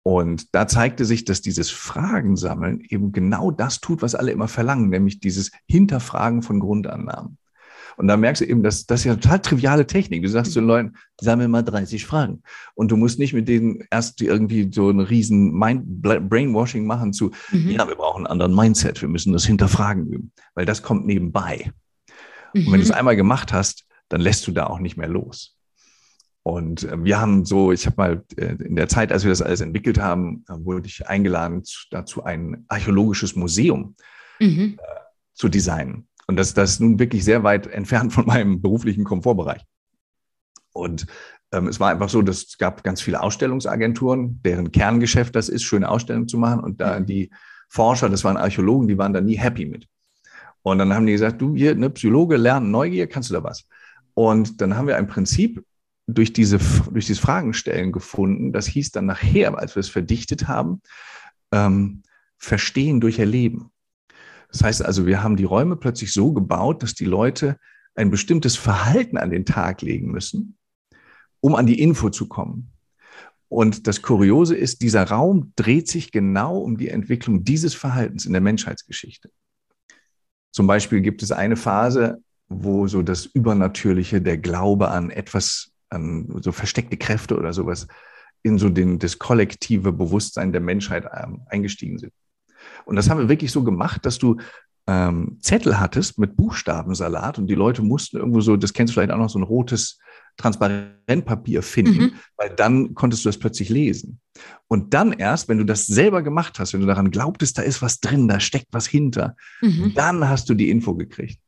Und 0.04 0.54
da 0.54 0.68
zeigte 0.68 1.04
sich, 1.04 1.26
dass 1.26 1.42
dieses 1.42 1.72
Fragen 1.72 2.36
sammeln 2.36 2.80
eben 2.82 3.12
genau 3.12 3.50
das 3.50 3.82
tut, 3.82 4.04
was 4.04 4.14
alle 4.14 4.32
immer 4.32 4.48
verlangen, 4.48 4.90
nämlich 4.90 5.20
dieses 5.20 5.52
Hinterfragen 5.68 6.44
von 6.44 6.60
Grundannahmen. 6.60 7.40
Und 7.98 8.08
da 8.08 8.18
merkst 8.18 8.42
du 8.42 8.46
eben, 8.46 8.62
dass 8.62 8.86
das 8.86 9.02
ist 9.02 9.06
ja 9.06 9.16
total 9.16 9.40
triviale 9.40 9.88
Technik. 9.88 10.22
Du 10.22 10.30
sagst 10.30 10.52
zu 10.52 10.60
den 10.60 10.68
Leuten, 10.68 10.94
sammel 11.20 11.48
mal 11.48 11.64
30 11.64 12.06
Fragen. 12.06 12.44
Und 12.76 12.92
du 12.92 12.98
musst 12.98 13.20
nicht 13.20 13.34
mit 13.34 13.48
denen 13.48 13.84
erst 13.90 14.22
irgendwie 14.22 14.70
so 14.72 14.90
ein 14.90 15.00
riesen 15.00 15.52
Mind 15.58 16.02
Brainwashing 16.02 16.86
machen 16.86 17.14
zu, 17.14 17.32
mhm. 17.52 17.72
ja, 17.72 17.88
wir 17.88 17.96
brauchen 17.96 18.28
einen 18.28 18.28
anderen 18.28 18.56
Mindset, 18.56 19.02
wir 19.02 19.10
müssen 19.10 19.34
das 19.34 19.46
hinterfragen 19.46 20.08
üben, 20.08 20.32
weil 20.54 20.66
das 20.66 20.84
kommt 20.84 21.06
nebenbei. 21.06 21.72
Mhm. 22.54 22.68
Und 22.68 22.74
wenn 22.74 22.80
du 22.80 22.84
es 22.84 22.90
mhm. 22.90 22.96
einmal 22.96 23.16
gemacht 23.16 23.54
hast, 23.54 23.86
dann 24.10 24.22
lässt 24.22 24.46
du 24.48 24.52
da 24.52 24.68
auch 24.68 24.80
nicht 24.80 24.98
mehr 24.98 25.10
los. 25.10 25.55
Und 26.48 26.84
äh, 26.84 27.04
wir 27.04 27.20
haben 27.20 27.44
so, 27.44 27.72
ich 27.72 27.88
habe 27.88 27.96
mal 27.98 28.24
äh, 28.38 28.54
in 28.64 28.76
der 28.76 28.88
Zeit, 28.88 29.12
als 29.12 29.24
wir 29.24 29.32
das 29.32 29.42
alles 29.42 29.62
entwickelt 29.62 30.00
haben, 30.00 30.46
äh, 30.48 30.54
wurde 30.60 30.86
ich 30.86 31.08
eingeladen, 31.08 31.64
dazu 31.90 32.24
ein 32.24 32.66
archäologisches 32.68 33.36
Museum 33.36 33.96
mhm. 34.40 34.78
zu 35.34 35.50
designen. 35.50 36.08
Und 36.28 36.38
das, 36.38 36.54
das 36.54 36.74
ist 36.74 36.82
nun 36.82 37.00
wirklich 37.00 37.24
sehr 37.24 37.44
weit 37.44 37.66
entfernt 37.74 38.14
von 38.14 38.28
meinem 38.28 38.62
beruflichen 38.62 39.06
Komfortbereich. 39.06 39.64
Und 40.72 41.08
ähm, 41.52 41.68
es 41.68 41.80
war 41.80 41.90
einfach 41.90 42.10
so, 42.10 42.22
dass 42.22 42.44
es 42.44 42.58
gab 42.60 42.84
ganz 42.84 43.02
viele 43.02 43.24
Ausstellungsagenturen, 43.24 44.40
deren 44.44 44.72
Kerngeschäft 44.72 45.36
das 45.36 45.50
ist, 45.50 45.64
schöne 45.64 45.90
Ausstellungen 45.90 46.28
zu 46.28 46.38
machen. 46.38 46.60
Und 46.60 46.80
da 46.80 47.00
mhm. 47.00 47.08
die 47.08 47.32
Forscher, 47.70 48.08
das 48.08 48.24
waren 48.24 48.38
Archäologen, 48.38 48.88
die 48.88 49.00
waren 49.00 49.14
da 49.14 49.22
nie 49.22 49.36
happy 49.36 49.66
mit. 49.66 49.88
Und 50.62 50.78
dann 50.78 50.94
haben 50.94 51.08
die 51.08 51.14
gesagt, 51.14 51.42
du 51.42 51.56
hier, 51.56 51.74
ne, 51.74 51.90
Psychologe, 51.90 52.38
lernen 52.38 52.70
Neugier, 52.70 53.08
kannst 53.08 53.32
du 53.32 53.34
da 53.34 53.44
was? 53.44 53.68
Und 54.14 54.62
dann 54.62 54.78
haben 54.78 54.88
wir 54.88 54.98
ein 54.98 55.08
Prinzip 55.08 55.66
durch, 56.08 56.34
diese, 56.34 56.60
durch 56.92 57.06
dieses 57.06 57.20
Fragenstellen 57.20 57.92
gefunden. 57.92 58.54
Das 58.54 58.68
hieß 58.68 58.92
dann 58.92 59.06
nachher, 59.06 59.58
als 59.58 59.76
wir 59.76 59.80
es 59.80 59.90
verdichtet 59.90 60.48
haben, 60.48 60.82
ähm, 61.52 62.04
Verstehen 62.38 63.00
durch 63.00 63.18
Erleben. 63.18 63.72
Das 64.52 64.64
heißt 64.64 64.86
also, 64.86 65.06
wir 65.06 65.24
haben 65.24 65.36
die 65.36 65.46
Räume 65.46 65.76
plötzlich 65.78 66.14
so 66.14 66.34
gebaut, 66.34 66.84
dass 66.84 66.94
die 66.94 67.06
Leute 67.06 67.58
ein 67.96 68.12
bestimmtes 68.12 68.56
Verhalten 68.56 69.18
an 69.18 69.30
den 69.30 69.46
Tag 69.46 69.82
legen 69.82 70.12
müssen, 70.12 70.58
um 71.40 71.56
an 71.56 71.66
die 71.66 71.80
Info 71.80 72.10
zu 72.10 72.28
kommen. 72.28 72.72
Und 73.48 73.88
das 73.88 74.02
Kuriose 74.02 74.56
ist, 74.56 74.82
dieser 74.82 75.04
Raum 75.04 75.54
dreht 75.56 75.88
sich 75.88 76.12
genau 76.12 76.58
um 76.58 76.78
die 76.78 76.90
Entwicklung 76.90 77.44
dieses 77.44 77.74
Verhaltens 77.74 78.26
in 78.26 78.34
der 78.34 78.42
Menschheitsgeschichte. 78.42 79.30
Zum 80.52 80.68
Beispiel 80.68 81.02
gibt 81.02 81.22
es 81.22 81.32
eine 81.32 81.56
Phase, 81.56 82.22
wo 82.48 82.88
so 82.88 83.02
das 83.02 83.26
Übernatürliche, 83.26 84.22
der 84.22 84.38
Glaube 84.38 84.90
an 84.90 85.10
etwas, 85.10 85.72
an 85.90 86.42
so 86.42 86.52
versteckte 86.52 86.98
Kräfte 86.98 87.38
oder 87.38 87.54
sowas 87.54 87.88
in 88.44 88.58
so 88.58 88.70
den, 88.70 89.00
das 89.00 89.18
kollektive 89.18 89.92
Bewusstsein 89.92 90.52
der 90.52 90.62
Menschheit 90.62 91.06
ähm, 91.12 91.42
eingestiegen 91.50 91.98
sind. 91.98 92.14
Und 92.86 92.96
das 92.96 93.10
haben 93.10 93.20
wir 93.20 93.30
wirklich 93.30 93.52
so 93.52 93.64
gemacht, 93.64 94.06
dass 94.06 94.18
du 94.18 94.38
ähm, 94.88 95.38
Zettel 95.42 95.80
hattest 95.80 96.20
mit 96.20 96.36
Buchstabensalat 96.38 97.40
und 97.40 97.48
die 97.48 97.56
Leute 97.56 97.82
mussten 97.82 98.18
irgendwo 98.18 98.42
so, 98.42 98.56
das 98.56 98.74
kennst 98.74 98.92
du 98.92 98.96
vielleicht 98.96 99.12
auch 99.12 99.18
noch, 99.18 99.30
so 99.30 99.40
ein 99.40 99.44
rotes 99.44 100.00
Transparentpapier 100.38 101.64
finden, 101.64 102.04
mhm. 102.04 102.14
weil 102.38 102.50
dann 102.50 102.94
konntest 102.94 103.26
du 103.26 103.30
das 103.30 103.40
plötzlich 103.40 103.70
lesen. 103.70 104.20
Und 104.68 104.94
dann 104.94 105.14
erst, 105.14 105.48
wenn 105.48 105.58
du 105.58 105.64
das 105.64 105.88
selber 105.88 106.22
gemacht 106.22 106.60
hast, 106.60 106.74
wenn 106.74 106.82
du 106.82 106.88
daran 106.88 107.10
glaubtest, 107.10 107.58
da 107.58 107.62
ist 107.62 107.82
was 107.82 108.00
drin, 108.00 108.28
da 108.28 108.40
steckt 108.40 108.68
was 108.72 108.86
hinter, 108.86 109.36
mhm. 109.62 109.94
dann 109.96 110.28
hast 110.28 110.50
du 110.50 110.54
die 110.54 110.70
Info 110.70 110.94
gekriegt. 110.94 111.40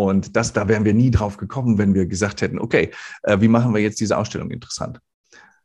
Und 0.00 0.36
das, 0.36 0.52
da 0.52 0.68
wären 0.68 0.84
wir 0.84 0.94
nie 0.94 1.10
drauf 1.10 1.38
gekommen, 1.38 1.76
wenn 1.76 1.92
wir 1.92 2.06
gesagt 2.06 2.40
hätten, 2.40 2.60
okay, 2.60 2.92
äh, 3.24 3.40
wie 3.40 3.48
machen 3.48 3.74
wir 3.74 3.82
jetzt 3.82 3.98
diese 3.98 4.16
Ausstellung 4.16 4.52
interessant? 4.52 5.00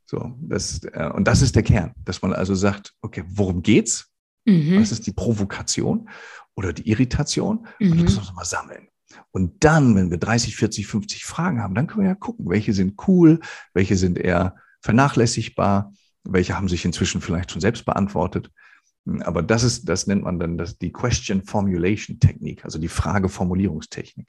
So, 0.08 0.36
das, 0.42 0.84
äh, 0.86 1.12
und 1.14 1.28
das 1.28 1.44
ist 1.44 1.56
der 1.56 1.62
Kern, 1.62 1.94
dass 2.04 2.24
man 2.24 2.34
also 2.34 2.56
sagt, 2.56 2.96
okay, 3.02 3.24
worum 3.28 3.62
geht's? 3.62 4.10
Mhm. 4.46 4.82
Was 4.82 4.92
ist 4.92 5.06
die 5.06 5.14
Provokation 5.14 6.10
oder 6.56 6.74
die 6.74 6.90
Irritation? 6.90 7.68
Mhm. 7.80 7.92
Und 7.92 7.98
das 8.06 8.16
müssen 8.16 8.30
wir 8.30 8.34
mal 8.34 8.46
sammeln. 8.46 8.88
Und 9.30 9.64
dann, 9.64 9.96
wenn 9.96 10.10
wir 10.10 10.18
30, 10.18 10.56
40, 10.56 10.88
50 10.88 11.26
Fragen 11.26 11.62
haben, 11.62 11.76
dann 11.76 11.86
können 11.86 12.02
wir 12.02 12.10
ja 12.10 12.16
gucken, 12.16 12.50
welche 12.50 12.74
sind 12.74 13.08
cool, 13.08 13.40
welche 13.76 13.98
sind 13.98 14.18
eher 14.18 14.56
vernachlässigbar, 14.82 15.94
welche 16.24 16.58
haben 16.58 16.70
sich 16.70 16.86
inzwischen 16.86 17.22
vielleicht 17.22 17.52
schon 17.52 17.62
selbst 17.62 17.86
beantwortet. 17.86 18.50
Aber 19.22 19.44
das 19.44 19.64
ist, 19.64 19.90
das 19.90 20.08
nennt 20.08 20.24
man 20.24 20.40
dann 20.40 20.58
das, 20.58 20.78
die 20.78 20.92
Question 20.92 21.44
Formulation 21.44 22.20
Technik, 22.20 22.64
also 22.64 22.80
die 22.80 22.88
Frageformulierungstechnik. 22.88 24.28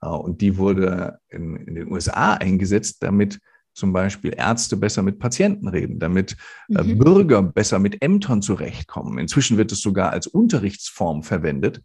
Und 0.00 0.42
die 0.42 0.58
wurde 0.58 1.18
in, 1.30 1.56
in 1.56 1.74
den 1.74 1.90
USA 1.90 2.34
eingesetzt, 2.34 3.02
damit 3.02 3.40
zum 3.74 3.92
Beispiel 3.92 4.34
Ärzte 4.36 4.76
besser 4.76 5.02
mit 5.02 5.18
Patienten 5.18 5.68
reden, 5.68 5.98
damit 5.98 6.36
äh, 6.68 6.82
mhm. 6.82 6.98
Bürger 6.98 7.42
besser 7.42 7.78
mit 7.78 8.02
Ämtern 8.02 8.40
zurechtkommen. 8.40 9.18
Inzwischen 9.18 9.56
wird 9.56 9.72
es 9.72 9.80
sogar 9.80 10.10
als 10.10 10.26
Unterrichtsform 10.26 11.22
verwendet. 11.22 11.82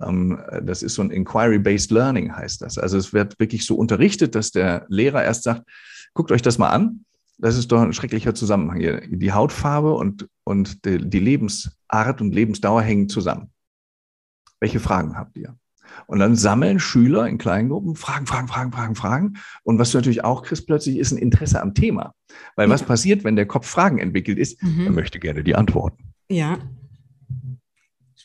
Ähm, 0.00 0.40
das 0.62 0.82
ist 0.82 0.94
so 0.94 1.02
ein 1.02 1.10
Inquiry-Based 1.10 1.92
Learning, 1.92 2.34
heißt 2.34 2.62
das. 2.62 2.78
Also 2.78 2.98
es 2.98 3.12
wird 3.12 3.38
wirklich 3.38 3.64
so 3.64 3.76
unterrichtet, 3.76 4.34
dass 4.34 4.50
der 4.50 4.86
Lehrer 4.88 5.22
erst 5.22 5.44
sagt, 5.44 5.62
guckt 6.14 6.32
euch 6.32 6.42
das 6.42 6.58
mal 6.58 6.70
an. 6.70 7.04
Das 7.40 7.56
ist 7.56 7.72
doch 7.72 7.80
ein 7.80 7.92
schrecklicher 7.92 8.34
Zusammenhang 8.34 8.78
hier. 8.78 9.00
Die 9.08 9.32
Hautfarbe 9.32 9.94
und, 9.94 10.28
und 10.44 10.84
die, 10.84 10.98
die 11.08 11.18
Lebensart 11.18 12.20
und 12.20 12.34
Lebensdauer 12.34 12.82
hängen 12.82 13.08
zusammen. 13.08 13.50
Welche 14.60 14.80
Fragen 14.80 15.16
habt 15.16 15.36
ihr? 15.36 15.56
Und 16.06 16.18
dann 16.18 16.36
sammeln 16.36 16.78
Schüler 16.78 17.26
in 17.26 17.38
Kleingruppen 17.38 17.96
Fragen, 17.96 18.26
Fragen, 18.26 18.48
Fragen, 18.48 18.72
Fragen, 18.72 18.94
Fragen. 18.94 19.38
Und 19.62 19.78
was 19.78 19.90
du 19.90 19.98
natürlich 19.98 20.24
auch 20.24 20.42
kriegst 20.42 20.66
plötzlich, 20.66 20.98
ist 20.98 21.12
ein 21.12 21.18
Interesse 21.18 21.60
am 21.60 21.74
Thema. 21.74 22.14
Weil 22.56 22.68
ja. 22.68 22.74
was 22.74 22.82
passiert, 22.82 23.24
wenn 23.24 23.36
der 23.36 23.46
Kopf 23.46 23.66
Fragen 23.66 23.98
entwickelt 23.98 24.38
ist? 24.38 24.62
Mhm. 24.62 24.86
Er 24.86 24.92
möchte 24.92 25.18
gerne 25.18 25.42
die 25.42 25.54
Antworten. 25.54 26.12
Ja. 26.28 26.58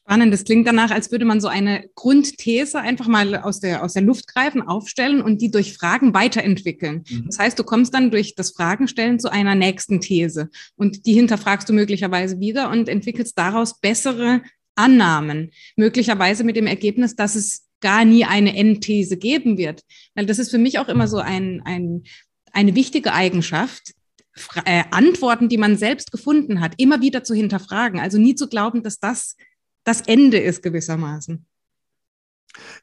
Spannend. 0.08 0.32
Das 0.32 0.44
klingt 0.44 0.68
danach, 0.68 0.91
als 0.91 1.12
würde 1.12 1.26
man 1.26 1.41
so 1.41 1.48
eine 1.48 1.89
Grundthese 1.96 2.80
einfach 2.80 3.08
mal 3.08 3.38
aus 3.38 3.60
der, 3.60 3.84
aus 3.84 3.94
der 3.94 4.04
Luft 4.04 4.28
greifen, 4.28 4.62
aufstellen 4.62 5.20
und 5.20 5.41
die 5.41 5.50
durch 5.50 5.74
Fragen 5.74 6.13
weiterentwickeln. 6.13 7.04
Mhm. 7.10 7.26
Das 7.26 7.39
heißt, 7.39 7.58
du 7.58 7.63
kommst 7.63 7.91
dann 7.96 8.12
durch 8.12 8.36
das 8.36 8.52
Fragenstellen 8.52 9.20
zu 9.20 9.32
einer 9.32 9.56
nächsten 9.56 10.02
These 10.02 10.50
und 10.76 11.08
die 11.08 11.13
hinterfragst 11.13 11.68
du 11.68 11.74
möglicherweise 11.74 12.39
wieder 12.39 12.70
und 12.70 12.88
entwickelst 12.88 13.36
daraus 13.36 13.80
bessere 13.80 14.44
Annahmen, 14.76 15.52
möglicherweise 15.76 16.44
mit 16.44 16.56
dem 16.56 16.68
Ergebnis, 16.68 17.15
dass 17.15 17.34
es 17.34 17.65
gar 17.82 18.06
nie 18.06 18.26
eine 18.26 18.56
Endthese 18.56 19.18
geben 19.18 19.58
wird. 19.58 19.82
Weil 20.13 20.28
das 20.28 20.38
ist 20.38 20.52
für 20.52 20.60
mich 20.60 20.78
auch 20.78 20.88
immer 20.88 21.08
so 21.08 21.18
ein, 21.18 21.63
ein, 21.65 22.04
eine 22.52 22.76
wichtige 22.76 23.12
Eigenschaft, 23.13 23.94
äh, 24.65 24.84
Antworten, 24.91 25.50
die 25.50 25.58
man 25.58 25.78
selbst 25.78 26.12
gefunden 26.12 26.62
hat, 26.62 26.74
immer 26.78 27.02
wieder 27.02 27.24
zu 27.24 27.34
hinterfragen. 27.34 28.00
Also 28.00 28.20
nie 28.20 28.36
zu 28.36 28.48
glauben, 28.48 28.84
dass 28.84 29.00
das 29.00 29.36
das 29.86 30.02
Ende 30.02 30.39
ist 30.39 30.62
gewissermaßen. 30.62 31.45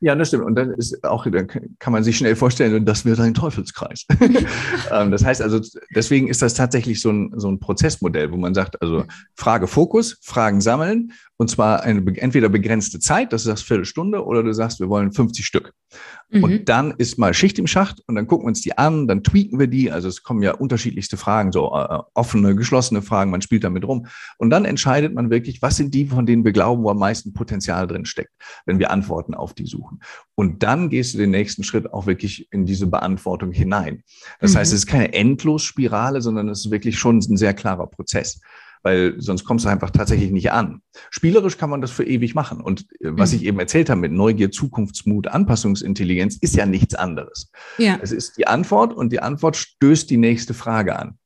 Ja, 0.05 0.17
das 0.17 0.29
stimmt. 0.29 0.45
Und 0.45 0.57
dann 0.57 0.73
ist 0.73 1.05
auch, 1.05 1.29
dann 1.31 1.47
kann 1.79 1.93
man 1.93 2.03
sich 2.03 2.19
schnell 2.19 2.35
vorstellen, 2.35 2.85
das 2.85 3.05
wird 3.05 3.21
ein 3.21 3.35
Teufelskreis. 3.35 4.05
Ähm, 4.91 5.11
das 5.11 5.25
heißt 5.25 5.41
also, 5.41 5.61
deswegen 5.95 6.29
ist 6.29 6.43
das 6.43 6.55
tatsächlich 6.55 7.01
so 7.01 7.11
ein, 7.11 7.33
so 7.37 7.49
ein 7.49 7.61
Prozessmodell, 7.61 8.33
wo 8.33 8.37
man 8.37 8.53
sagt, 8.53 8.83
also 8.83 9.05
Frage 9.37 9.67
Fokus, 9.67 10.19
Fragen 10.23 10.61
sammeln, 10.61 11.13
und 11.37 11.49
zwar 11.49 11.83
eine 11.83 12.01
entweder 12.19 12.49
begrenzte 12.49 13.01
Zeit, 13.01 13.33
das 13.33 13.43
ist 13.43 13.49
das 13.49 13.63
Viertelstunde, 13.63 14.25
oder 14.25 14.43
du 14.43 14.53
sagst, 14.53 14.81
wir 14.81 14.89
wollen 14.89 15.13
50 15.13 15.45
Stück. 15.45 15.73
Mhm. 16.31 16.45
Und 16.45 16.69
dann 16.69 16.95
ist 16.99 17.19
mal 17.19 17.35
Schicht 17.35 17.59
im 17.59 17.67
Schacht 17.67 18.01
und 18.07 18.15
dann 18.15 18.27
gucken 18.27 18.45
wir 18.45 18.49
uns 18.49 18.61
die 18.61 18.79
an, 18.79 19.09
dann 19.09 19.23
tweaken 19.23 19.59
wir 19.59 19.67
die. 19.67 19.91
Also 19.91 20.09
es 20.09 20.23
kommen 20.23 20.43
ja 20.43 20.53
unterschiedlichste 20.53 21.17
Fragen, 21.17 21.53
so 21.53 21.75
äh, 21.75 21.99
offene, 22.15 22.55
geschlossene 22.55 23.03
Fragen, 23.03 23.31
man 23.31 23.43
spielt 23.43 23.65
damit 23.65 23.85
rum. 23.85 24.07
Und 24.39 24.51
dann 24.51 24.65
entscheidet 24.65 25.15
man 25.15 25.31
wirklich, 25.31 25.63
was 25.63 25.77
sind 25.77 25.93
die, 25.95 26.07
von 26.07 26.27
denen 26.27 26.45
wir 26.45 26.53
glauben, 26.53 26.85
wo 26.85 26.91
am 26.91 26.99
meisten 26.99 27.33
Potenzial 27.33 27.87
drin 27.87 28.05
steckt, 28.05 28.33
wenn 28.65 28.79
wir 28.79 28.91
Antworten 28.91 29.35
auf 29.35 29.53
die 29.53 29.67
suchen. 29.67 29.92
Und 30.35 30.63
dann 30.63 30.89
gehst 30.91 31.15
du 31.15 31.19
den 31.19 31.31
nächsten 31.31 31.65
Schritt 31.65 31.93
auch 31.93 32.07
wirklich 32.07 32.49
in 32.53 32.67
diese 32.67 32.87
Beantwortung 32.87 33.53
hinein. 33.53 34.03
Das 34.41 34.55
mhm. 34.55 34.59
heißt, 34.59 34.73
es 34.73 34.81
ist 34.81 34.87
keine 34.87 35.13
Endlosspirale, 35.13 36.21
sondern 36.21 36.49
es 36.49 36.67
ist 36.67 36.71
wirklich 36.71 36.99
schon 36.99 37.19
ein 37.19 37.37
sehr 37.37 37.55
klarer 37.55 37.87
Prozess 37.87 38.41
weil 38.83 39.15
sonst 39.19 39.45
kommst 39.45 39.65
du 39.65 39.69
einfach 39.69 39.91
tatsächlich 39.91 40.31
nicht 40.31 40.53
an. 40.53 40.83
Spielerisch 41.11 41.57
kann 41.57 41.71
man 41.71 41.81
das 41.81 41.91
für 41.91 42.05
ewig 42.05 42.35
machen. 42.35 42.61
Und 42.61 42.83
äh, 43.01 43.11
was 43.13 43.33
mhm. 43.33 43.39
ich 43.39 43.45
eben 43.45 43.59
erzählt 43.59 43.89
habe 43.91 44.01
mit 44.01 44.13
Neugier, 44.13 44.51
Zukunftsmut, 44.51 45.29
Anpassungsintelligenz, 45.29 46.37
ist 46.37 46.57
ja 46.57 46.67
nichts 46.67 46.95
anderes. 46.95 47.51
Ja. 47.79 47.99
Es 48.03 48.13
ist 48.13 48.37
die 48.39 48.47
Antwort 48.47 48.93
und 48.93 49.13
die 49.13 49.21
Antwort 49.21 49.57
stößt 49.57 50.11
die 50.11 50.17
nächste 50.17 50.55
Frage 50.55 50.99
an. 50.99 51.19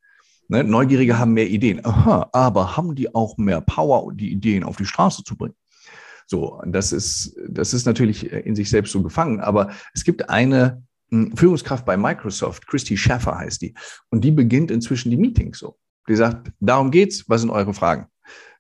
Ne? 0.49 0.63
Neugierige 0.63 1.19
haben 1.19 1.33
mehr 1.33 1.49
Ideen. 1.49 1.85
Aha, 1.85 2.29
aber 2.33 2.77
haben 2.77 2.95
die 2.95 3.15
auch 3.15 3.37
mehr 3.37 3.61
Power, 3.61 4.13
die 4.13 4.31
Ideen 4.31 4.63
auf 4.63 4.77
die 4.77 4.85
Straße 4.85 5.25
zu 5.25 5.37
bringen? 5.37 5.55
So, 6.27 6.61
das 6.67 6.93
ist, 6.93 7.37
das 7.49 7.73
ist 7.73 7.87
natürlich 7.87 8.31
in 8.31 8.57
sich 8.57 8.69
selbst 8.69 8.93
so 8.93 9.03
gefangen. 9.03 9.41
Aber 9.41 9.71
es 9.95 10.05
gibt 10.05 10.29
eine 10.29 10.83
hm, 11.11 11.37
Führungskraft 11.37 11.87
bei 11.87 11.97
Microsoft, 11.97 12.67
Christy 12.67 12.97
Schaffer 12.97 13.39
heißt 13.39 13.63
die, 13.63 13.75
und 14.11 14.23
die 14.25 14.33
beginnt 14.33 14.71
inzwischen 14.71 15.11
die 15.11 15.17
Meetings 15.17 15.59
so. 15.59 15.79
Die 16.09 16.17
sagt, 16.17 16.53
darum 16.61 16.91
geht's, 16.91 17.29
was 17.29 17.41
sind 17.41 17.51
eure 17.51 17.75
Fragen? 17.75 18.07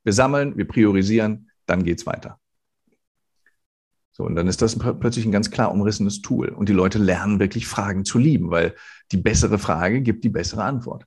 Wir 0.05 0.13
sammeln, 0.13 0.57
wir 0.57 0.67
priorisieren, 0.67 1.51
dann 1.67 1.85
geht's 1.85 2.07
weiter. 2.07 2.39
So, 4.13 4.25
und 4.25 4.35
dann 4.35 4.47
ist 4.47 4.63
das 4.63 4.79
plötzlich 4.79 5.27
ein 5.27 5.33
ganz 5.33 5.51
klar 5.51 5.71
umrissenes 5.71 6.23
Tool. 6.23 6.49
Und 6.49 6.69
die 6.69 6.73
Leute 6.73 6.99
lernen 6.99 7.39
wirklich 7.39 7.67
Fragen 7.67 8.05
zu 8.05 8.19
lieben, 8.19 8.51
weil 8.51 8.75
die 9.13 9.19
bessere 9.19 9.59
Frage 9.59 10.01
gibt 10.01 10.25
die 10.25 10.31
bessere 10.31 10.65
Antwort. 10.65 11.05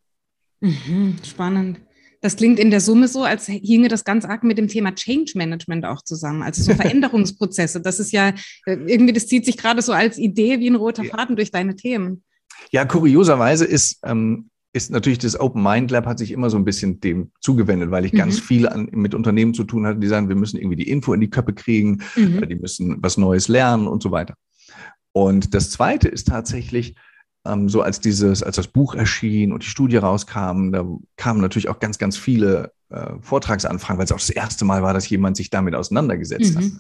Mhm, 0.60 1.18
spannend. 1.24 1.82
Das 2.22 2.36
klingt 2.36 2.60
in 2.60 2.70
der 2.70 2.82
Summe 2.82 3.08
so, 3.08 3.24
als 3.24 3.46
hinge 3.46 3.88
das 3.88 4.04
ganz 4.04 4.26
arg 4.26 4.44
mit 4.44 4.58
dem 4.58 4.68
Thema 4.68 4.94
Change 4.94 5.34
Management 5.36 5.86
auch 5.86 6.02
zusammen, 6.02 6.44
also 6.44 6.62
so 6.64 6.74
Veränderungsprozesse. 6.76 7.82
Das 7.82 8.00
ist 8.00 8.12
ja 8.12 8.30
äh, 8.66 8.74
irgendwie, 8.74 9.14
das 9.14 9.28
zieht 9.28 9.46
sich 9.46 9.58
gerade 9.58 9.82
so 9.82 9.94
als 9.94 10.18
Idee 10.18 10.60
wie 10.60 10.70
ein 10.70 10.76
roter 10.76 11.04
Faden 11.06 11.36
durch 11.36 11.52
deine 11.52 11.76
Themen. 11.76 12.24
Ja, 12.72 12.86
kurioserweise 12.86 13.66
ist 13.66 14.00
ähm, 14.04 14.50
ist 14.72 14.92
natürlich 14.92 15.20
das 15.20 15.40
Open 15.40 15.64
Mind 15.64 15.90
Lab 15.90 16.06
hat 16.06 16.20
sich 16.20 16.32
immer 16.32 16.50
so 16.50 16.58
ein 16.58 16.66
bisschen 16.66 17.00
dem 17.00 17.32
zugewendet, 17.42 17.90
weil 17.92 18.06
ich 18.06 18.14
mhm. 18.14 18.18
ganz 18.18 18.40
viel 18.40 18.68
an, 18.68 18.88
mit 18.92 19.16
Unternehmen 19.16 19.54
zu 19.54 19.64
tun 19.64 19.86
hatte, 19.86 20.00
die 20.00 20.08
sagen, 20.08 20.30
wir 20.30 20.36
müssen 20.36 20.58
irgendwie 20.58 20.76
die 20.76 20.90
Info 20.90 21.14
in 21.14 21.22
die 21.22 21.30
Köpfe 21.30 21.54
kriegen, 21.54 22.04
mhm. 22.16 22.48
die 22.48 22.56
müssen 22.56 22.98
was 23.02 23.18
Neues 23.18 23.48
lernen 23.48 23.88
und 23.88 24.04
so 24.04 24.12
weiter. 24.12 24.36
Und 25.12 25.56
das 25.56 25.72
zweite 25.72 26.08
ist 26.08 26.28
tatsächlich, 26.28 26.96
ähm, 27.46 27.70
so 27.70 27.82
als 27.82 28.00
dieses, 28.00 28.44
als 28.44 28.56
das 28.56 28.68
Buch 28.68 28.96
erschien 28.96 29.52
und 29.52 29.64
die 29.64 29.68
Studie 29.68 29.98
rauskam, 29.98 30.72
da 30.72 30.86
kamen 31.16 31.42
natürlich 31.42 31.70
auch 31.70 31.80
ganz, 31.80 31.98
ganz 31.98 32.18
viele 32.18 32.72
äh, 32.90 33.14
Vortragsanfragen, 33.22 33.98
weil 33.98 34.06
es 34.06 34.12
auch 34.12 34.20
das 34.20 34.30
erste 34.30 34.66
Mal 34.66 34.84
war, 34.84 34.94
dass 34.94 35.10
jemand 35.10 35.38
sich 35.38 35.50
damit 35.50 35.76
auseinandergesetzt 35.76 36.56
mhm. 36.56 36.60
hat. 36.60 36.72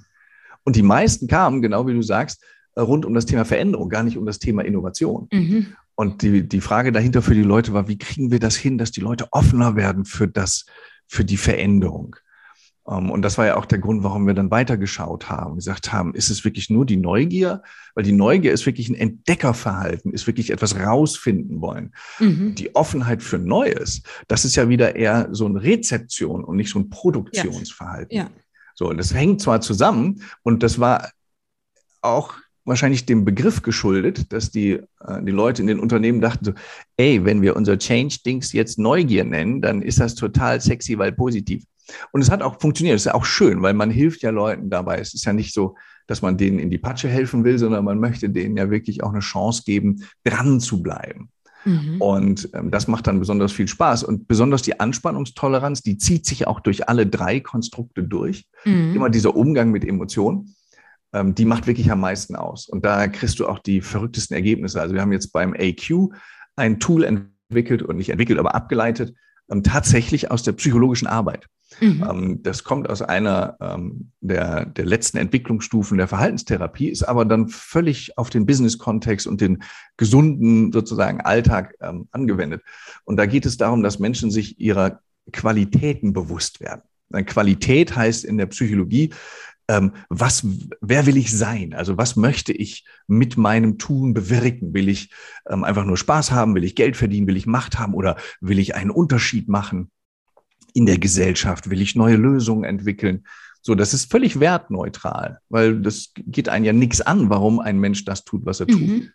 Und 0.63 0.75
die 0.75 0.83
meisten 0.83 1.27
kamen, 1.27 1.61
genau 1.61 1.87
wie 1.87 1.93
du 1.93 2.01
sagst, 2.01 2.43
äh, 2.75 2.81
rund 2.81 3.05
um 3.05 3.13
das 3.13 3.25
Thema 3.25 3.45
Veränderung, 3.45 3.89
gar 3.89 4.03
nicht 4.03 4.17
um 4.17 4.25
das 4.25 4.39
Thema 4.39 4.63
Innovation. 4.63 5.27
Mhm. 5.31 5.67
Und 5.95 6.21
die, 6.21 6.47
die 6.47 6.61
Frage 6.61 6.91
dahinter 6.91 7.21
für 7.21 7.33
die 7.33 7.43
Leute 7.43 7.73
war, 7.73 7.87
wie 7.87 7.97
kriegen 7.97 8.31
wir 8.31 8.39
das 8.39 8.55
hin, 8.55 8.77
dass 8.77 8.91
die 8.91 9.01
Leute 9.01 9.27
offener 9.31 9.75
werden 9.75 10.05
für 10.05 10.27
das, 10.27 10.65
für 11.07 11.25
die 11.25 11.37
Veränderung? 11.37 12.15
Ähm, 12.89 13.11
und 13.11 13.21
das 13.21 13.37
war 13.37 13.45
ja 13.45 13.57
auch 13.57 13.65
der 13.65 13.79
Grund, 13.79 14.03
warum 14.03 14.25
wir 14.27 14.33
dann 14.33 14.51
weitergeschaut 14.51 15.29
haben, 15.29 15.55
gesagt 15.55 15.93
haben, 15.93 16.13
ist 16.15 16.29
es 16.29 16.43
wirklich 16.43 16.69
nur 16.69 16.85
die 16.85 16.97
Neugier? 16.97 17.61
Weil 17.95 18.03
die 18.03 18.11
Neugier 18.11 18.51
ist 18.51 18.65
wirklich 18.65 18.89
ein 18.89 18.95
Entdeckerverhalten, 18.95 20.13
ist 20.13 20.27
wirklich 20.27 20.51
etwas 20.51 20.77
rausfinden 20.77 21.61
wollen. 21.61 21.93
Mhm. 22.19 22.55
Die 22.55 22.75
Offenheit 22.75 23.21
für 23.23 23.37
Neues, 23.37 24.01
das 24.27 24.45
ist 24.45 24.55
ja 24.55 24.69
wieder 24.69 24.95
eher 24.95 25.29
so 25.31 25.45
eine 25.45 25.61
Rezeption 25.61 26.43
und 26.43 26.57
nicht 26.57 26.71
so 26.71 26.79
ein 26.79 26.89
Produktionsverhalten. 26.89 28.15
Ja. 28.15 28.23
ja. 28.23 28.29
So, 28.75 28.89
und 28.89 28.97
das 28.97 29.13
hängt 29.13 29.41
zwar 29.41 29.61
zusammen 29.61 30.23
und 30.43 30.63
das 30.63 30.79
war 30.79 31.11
auch 32.01 32.35
wahrscheinlich 32.63 33.05
dem 33.05 33.25
Begriff 33.25 33.61
geschuldet, 33.61 34.31
dass 34.31 34.51
die, 34.51 34.79
äh, 35.05 35.23
die 35.23 35.31
Leute 35.31 35.61
in 35.61 35.67
den 35.67 35.79
Unternehmen 35.79 36.21
dachten 36.21 36.45
so, 36.45 36.53
ey, 36.97 37.25
wenn 37.25 37.41
wir 37.41 37.55
unser 37.55 37.77
Change-Dings 37.77 38.53
jetzt 38.53 38.79
Neugier 38.79 39.25
nennen, 39.25 39.59
dann 39.59 39.81
ist 39.81 39.99
das 39.99 40.15
total 40.15 40.61
sexy, 40.61 40.97
weil 40.97 41.11
positiv. 41.11 41.63
Und 42.11 42.21
es 42.21 42.29
hat 42.29 42.41
auch 42.41 42.59
funktioniert. 42.59 42.95
Es 42.95 43.01
ist 43.03 43.05
ja 43.05 43.15
auch 43.15 43.25
schön, 43.25 43.61
weil 43.61 43.73
man 43.73 43.89
hilft 43.89 44.21
ja 44.21 44.29
Leuten 44.29 44.69
dabei. 44.69 44.99
Es 44.99 45.13
ist 45.13 45.25
ja 45.25 45.33
nicht 45.33 45.53
so, 45.53 45.75
dass 46.07 46.21
man 46.21 46.37
denen 46.37 46.59
in 46.59 46.69
die 46.69 46.77
Patsche 46.77 47.07
helfen 47.07 47.43
will, 47.43 47.59
sondern 47.59 47.85
man 47.85 47.99
möchte 47.99 48.29
denen 48.29 48.57
ja 48.57 48.69
wirklich 48.69 49.03
auch 49.03 49.11
eine 49.11 49.19
Chance 49.19 49.63
geben, 49.65 50.03
dran 50.23 50.59
zu 50.59 50.81
bleiben. 50.81 51.29
Mhm. 51.65 52.01
Und 52.01 52.49
ähm, 52.53 52.71
das 52.71 52.87
macht 52.87 53.07
dann 53.07 53.19
besonders 53.19 53.51
viel 53.51 53.67
Spaß. 53.67 54.03
Und 54.03 54.27
besonders 54.27 54.61
die 54.61 54.79
Anspannungstoleranz, 54.79 55.81
die 55.81 55.97
zieht 55.97 56.25
sich 56.25 56.47
auch 56.47 56.59
durch 56.59 56.87
alle 56.89 57.05
drei 57.05 57.39
Konstrukte 57.39 58.03
durch. 58.03 58.45
Mhm. 58.65 58.95
Immer 58.95 59.09
dieser 59.09 59.35
Umgang 59.35 59.71
mit 59.71 59.85
Emotionen, 59.85 60.55
ähm, 61.13 61.35
die 61.35 61.45
macht 61.45 61.67
wirklich 61.67 61.91
am 61.91 61.99
meisten 61.99 62.35
aus. 62.35 62.67
Und 62.67 62.85
da 62.85 63.07
kriegst 63.07 63.39
du 63.39 63.47
auch 63.47 63.59
die 63.59 63.81
verrücktesten 63.81 64.35
Ergebnisse. 64.35 64.81
Also 64.81 64.93
wir 64.93 65.01
haben 65.01 65.11
jetzt 65.11 65.31
beim 65.31 65.53
AQ 65.53 66.11
ein 66.55 66.79
Tool 66.79 67.03
entwickelt 67.03 67.83
und 67.83 67.97
nicht 67.97 68.09
entwickelt, 68.09 68.39
aber 68.39 68.55
abgeleitet, 68.55 69.13
ähm, 69.49 69.63
tatsächlich 69.63 70.31
aus 70.31 70.43
der 70.43 70.53
psychologischen 70.53 71.07
Arbeit. 71.07 71.47
Mhm. 71.79 72.05
Ähm, 72.09 72.43
das 72.43 72.63
kommt 72.63 72.89
aus 72.89 73.01
einer 73.01 73.57
ähm, 73.61 74.11
der, 74.21 74.65
der 74.65 74.85
letzten 74.85 75.17
Entwicklungsstufen 75.17 75.97
der 75.97 76.07
Verhaltenstherapie, 76.07 76.89
ist 76.89 77.03
aber 77.03 77.25
dann 77.25 77.47
völlig 77.47 78.17
auf 78.17 78.29
den 78.29 78.45
Business-Kontext 78.45 79.27
und 79.27 79.41
den 79.41 79.63
gesunden 79.97 80.71
sozusagen 80.71 81.21
Alltag 81.21 81.75
ähm, 81.81 82.07
angewendet. 82.11 82.63
Und 83.05 83.17
da 83.17 83.25
geht 83.25 83.45
es 83.45 83.57
darum, 83.57 83.83
dass 83.83 83.99
Menschen 83.99 84.31
sich 84.31 84.59
ihrer 84.59 84.99
Qualitäten 85.31 86.13
bewusst 86.13 86.59
werden. 86.59 86.81
Qualität 87.25 87.95
heißt 87.95 88.23
in 88.23 88.37
der 88.37 88.45
Psychologie, 88.47 89.09
ähm, 89.69 89.91
was, 90.09 90.45
wer 90.81 91.05
will 91.05 91.15
ich 91.15 91.31
sein? 91.31 91.75
Also 91.75 91.95
was 91.95 92.15
möchte 92.15 92.51
ich 92.51 92.85
mit 93.07 93.37
meinem 93.37 93.77
Tun 93.77 94.15
bewirken? 94.15 94.73
Will 94.73 94.89
ich 94.89 95.11
ähm, 95.47 95.63
einfach 95.63 95.85
nur 95.85 95.95
Spaß 95.95 96.31
haben? 96.31 96.55
Will 96.55 96.63
ich 96.63 96.75
Geld 96.75 96.97
verdienen? 96.97 97.27
Will 97.27 97.37
ich 97.37 97.45
Macht 97.45 97.77
haben? 97.77 97.93
Oder 97.93 98.17
will 98.41 98.57
ich 98.57 98.73
einen 98.73 98.89
Unterschied 98.89 99.47
machen 99.47 99.91
in 100.73 100.87
der 100.87 100.97
Gesellschaft? 100.97 101.69
Will 101.69 101.81
ich 101.81 101.95
neue 101.95 102.15
Lösungen 102.15 102.63
entwickeln? 102.63 103.25
So, 103.61 103.75
das 103.75 103.93
ist 103.93 104.11
völlig 104.11 104.39
wertneutral, 104.39 105.37
weil 105.49 105.79
das 105.81 106.13
geht 106.15 106.49
einen 106.49 106.65
ja 106.65 106.73
nichts 106.73 107.01
an, 107.01 107.29
warum 107.29 107.59
ein 107.59 107.77
Mensch 107.77 108.05
das 108.05 108.23
tut, 108.23 108.47
was 108.47 108.61
er 108.61 108.67
tut. 108.67 108.81
Mhm. 108.81 109.09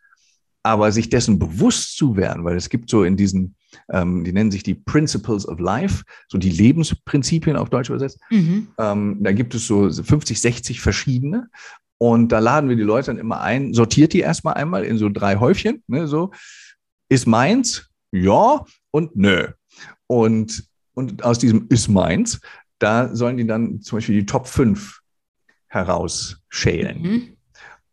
Aber 0.63 0.93
sich 0.93 1.11
dessen 1.11 1.41
bewusst 1.41 1.97
zu 1.97 2.17
werden, 2.17 2.45
weil 2.45 2.57
es 2.57 2.69
gibt 2.69 2.89
so 2.89 3.03
in 3.03 3.17
diesen 3.17 3.57
ähm, 3.93 4.25
die 4.25 4.33
nennen 4.33 4.51
sich 4.51 4.63
die 4.63 4.75
Principles 4.75 5.47
of 5.47 5.59
Life, 5.59 6.05
so 6.29 6.39
die 6.39 6.51
Lebensprinzipien 6.51 7.57
auf 7.57 7.71
Deutsch 7.71 7.91
übersetzt. 7.91 8.19
Mhm. 8.31 8.69
Ähm, 8.79 9.19
da 9.21 9.33
gibt 9.33 9.55
es 9.55 9.67
so 9.67 9.91
50, 9.91 10.41
60 10.41 10.81
verschiedene. 10.81 11.49
Und 11.99 12.33
da 12.33 12.39
laden 12.39 12.69
wir 12.69 12.77
die 12.77 12.83
Leute 12.83 13.07
dann 13.07 13.19
immer 13.19 13.41
ein, 13.41 13.73
sortiert 13.73 14.13
die 14.13 14.21
erstmal 14.21 14.55
einmal 14.55 14.85
in 14.85 14.99
so 14.99 15.09
drei 15.09 15.37
Häufchen. 15.37 15.83
Ne, 15.87 16.07
so, 16.07 16.33
ist 17.09 17.27
meins? 17.27 17.89
Ja 18.13 18.65
und 18.91 19.17
nö. 19.17 19.49
Und, 20.07 20.65
und 20.95 21.25
aus 21.25 21.39
diesem 21.39 21.67
ist 21.69 21.89
meins, 21.89 22.41
da 22.79 23.15
sollen 23.15 23.37
die 23.37 23.47
dann 23.47 23.81
zum 23.81 23.97
Beispiel 23.97 24.21
die 24.21 24.27
Top 24.27 24.47
5 24.47 25.01
herausschälen. 25.69 27.03
Mhm. 27.03 27.37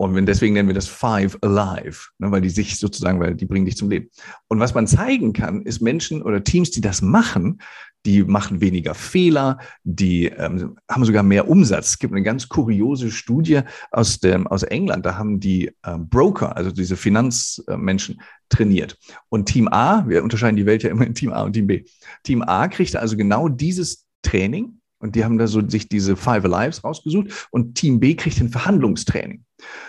Und 0.02 0.26
deswegen 0.26 0.56
nennen 0.56 0.68
wir 0.68 0.74
das 0.74 0.88
Five 0.88 1.38
Alive, 1.41 2.08
ne, 2.18 2.32
weil 2.32 2.41
die 2.41 2.49
sich 2.49 2.80
sozusagen, 2.80 3.20
weil 3.20 3.36
die 3.36 3.45
bringen 3.45 3.66
dich 3.66 3.78
zum 3.78 3.91
Leben. 3.91 4.10
Und 4.47 4.60
was 4.60 4.74
man 4.74 4.88
zeigen 4.88 5.32
kann, 5.32 5.62
ist 5.62 5.80
Menschen 5.80 6.24
oder 6.24 6.43
Teams, 6.43 6.72
die 6.72 6.82
das 6.82 7.04
machen, 7.04 7.62
die 8.08 8.24
machen 8.24 8.62
weniger 8.62 8.95
Fehler, 8.95 9.60
die 9.84 10.26
ähm, 10.26 10.76
haben 10.89 11.06
sogar 11.06 11.22
mehr 11.22 11.47
Umsatz. 11.47 11.89
Es 11.89 11.99
gibt 11.99 12.16
eine 12.16 12.24
ganz 12.24 12.49
kuriose 12.49 13.12
Studie 13.12 13.62
aus, 13.91 14.20
dem, 14.20 14.47
aus 14.47 14.64
England, 14.64 15.06
da 15.06 15.20
haben 15.20 15.39
die 15.39 15.68
äh, 15.84 15.97
Broker, 15.99 16.58
also 16.58 16.72
diese 16.72 16.97
Finanzmenschen, 16.97 18.22
trainiert. 18.49 18.97
Und 19.30 19.45
Team 19.45 19.68
A, 19.68 20.04
wir 20.10 20.24
unterscheiden 20.24 20.58
die 20.58 20.66
Welt 20.66 20.82
ja 20.82 20.89
immer 20.89 21.06
in 21.06 21.14
Team 21.14 21.32
A 21.32 21.43
und 21.43 21.54
Team 21.54 21.68
B. 21.68 21.86
Team 22.24 22.41
A 22.41 22.68
kriegte 22.68 22.99
also 22.99 23.16
genau 23.16 23.49
dieses 23.49 24.08
Training 24.24 24.80
und 25.02 25.16
die 25.16 25.24
haben 25.24 25.38
da 25.38 25.47
so 25.47 25.68
sich 25.68 25.89
diese 25.89 26.16
Five 26.16 26.45
Lives 26.45 26.84
rausgesucht 26.84 27.47
und 27.52 27.76
Team 27.76 27.99
B 27.99 28.16
kriegt 28.16 28.39
ein 28.39 28.49
Verhandlungstraining. 28.49 29.43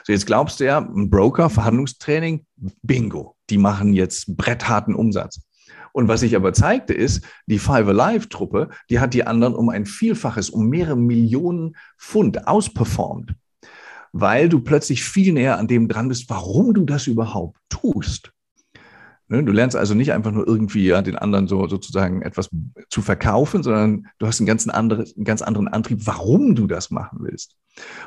So, 0.04 0.12
jetzt 0.12 0.26
glaubst 0.26 0.60
du 0.60 0.64
ja, 0.64 0.78
ein 0.78 1.10
Broker, 1.10 1.50
Verhandlungstraining, 1.50 2.44
bingo, 2.82 3.36
die 3.50 3.58
machen 3.58 3.92
jetzt 3.92 4.36
brettharten 4.36 4.94
Umsatz. 4.94 5.40
Und 5.92 6.08
was 6.08 6.20
sich 6.20 6.34
aber 6.36 6.54
zeigte, 6.54 6.94
ist, 6.94 7.24
die 7.46 7.58
Five 7.58 7.86
Alive-Truppe, 7.86 8.70
die 8.88 8.98
hat 8.98 9.14
die 9.14 9.26
anderen 9.26 9.54
um 9.54 9.68
ein 9.68 9.84
Vielfaches, 9.84 10.48
um 10.48 10.68
mehrere 10.68 10.96
Millionen 10.96 11.76
Pfund 11.98 12.48
ausperformt, 12.48 13.34
weil 14.12 14.48
du 14.48 14.60
plötzlich 14.60 15.04
viel 15.04 15.34
näher 15.34 15.58
an 15.58 15.68
dem 15.68 15.88
dran 15.88 16.08
bist, 16.08 16.28
warum 16.30 16.72
du 16.72 16.84
das 16.84 17.06
überhaupt 17.06 17.58
tust. 17.68 18.32
Ne, 19.28 19.42
du 19.42 19.52
lernst 19.52 19.76
also 19.76 19.94
nicht 19.94 20.12
einfach 20.12 20.32
nur 20.32 20.46
irgendwie 20.46 20.86
ja, 20.86 21.00
den 21.00 21.16
anderen 21.16 21.48
so 21.48 21.66
sozusagen 21.66 22.22
etwas 22.22 22.50
zu 22.90 23.02
verkaufen, 23.02 23.62
sondern 23.62 24.06
du 24.18 24.26
hast 24.26 24.40
einen, 24.40 24.46
ganzen 24.46 24.70
andere, 24.70 25.04
einen 25.16 25.24
ganz 25.24 25.42
anderen 25.42 25.68
Antrieb, 25.68 26.00
warum 26.04 26.54
du 26.54 26.66
das 26.66 26.90
machen 26.90 27.20
willst. 27.22 27.56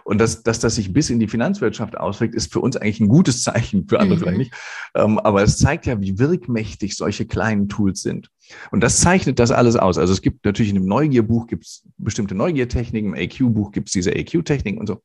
Und 0.03 0.19
dass, 0.19 0.43
dass 0.43 0.59
das 0.59 0.75
sich 0.75 0.93
bis 0.93 1.09
in 1.09 1.19
die 1.19 1.27
Finanzwirtschaft 1.27 1.97
auswirkt, 1.97 2.35
ist 2.35 2.53
für 2.53 2.59
uns 2.59 2.77
eigentlich 2.77 2.99
ein 2.99 3.07
gutes 3.07 3.41
Zeichen, 3.41 3.87
für 3.87 3.99
andere 3.99 4.17
mhm. 4.17 4.21
vielleicht 4.21 4.37
nicht. 4.37 4.53
Ähm, 4.93 5.17
aber 5.19 5.41
es 5.41 5.57
zeigt 5.57 5.85
ja, 5.87 5.99
wie 5.99 6.19
wirkmächtig 6.19 6.95
solche 6.95 7.25
kleinen 7.25 7.69
Tools 7.69 8.01
sind. 8.01 8.29
Und 8.71 8.81
das 8.81 8.99
zeichnet 8.99 9.39
das 9.39 9.51
alles 9.51 9.75
aus. 9.75 9.97
Also 9.97 10.13
es 10.13 10.21
gibt 10.21 10.45
natürlich 10.45 10.69
in 10.69 10.75
dem 10.75 10.85
Neugierbuch 10.85 11.47
gibt 11.47 11.65
es 11.65 11.87
bestimmte 11.97 12.35
Neugiertechniken, 12.35 13.15
im 13.15 13.19
AQ-Buch 13.19 13.71
gibt 13.71 13.87
es 13.87 13.93
diese 13.93 14.11
AQ-Techniken 14.11 14.79
und 14.79 14.87
so. 14.87 15.01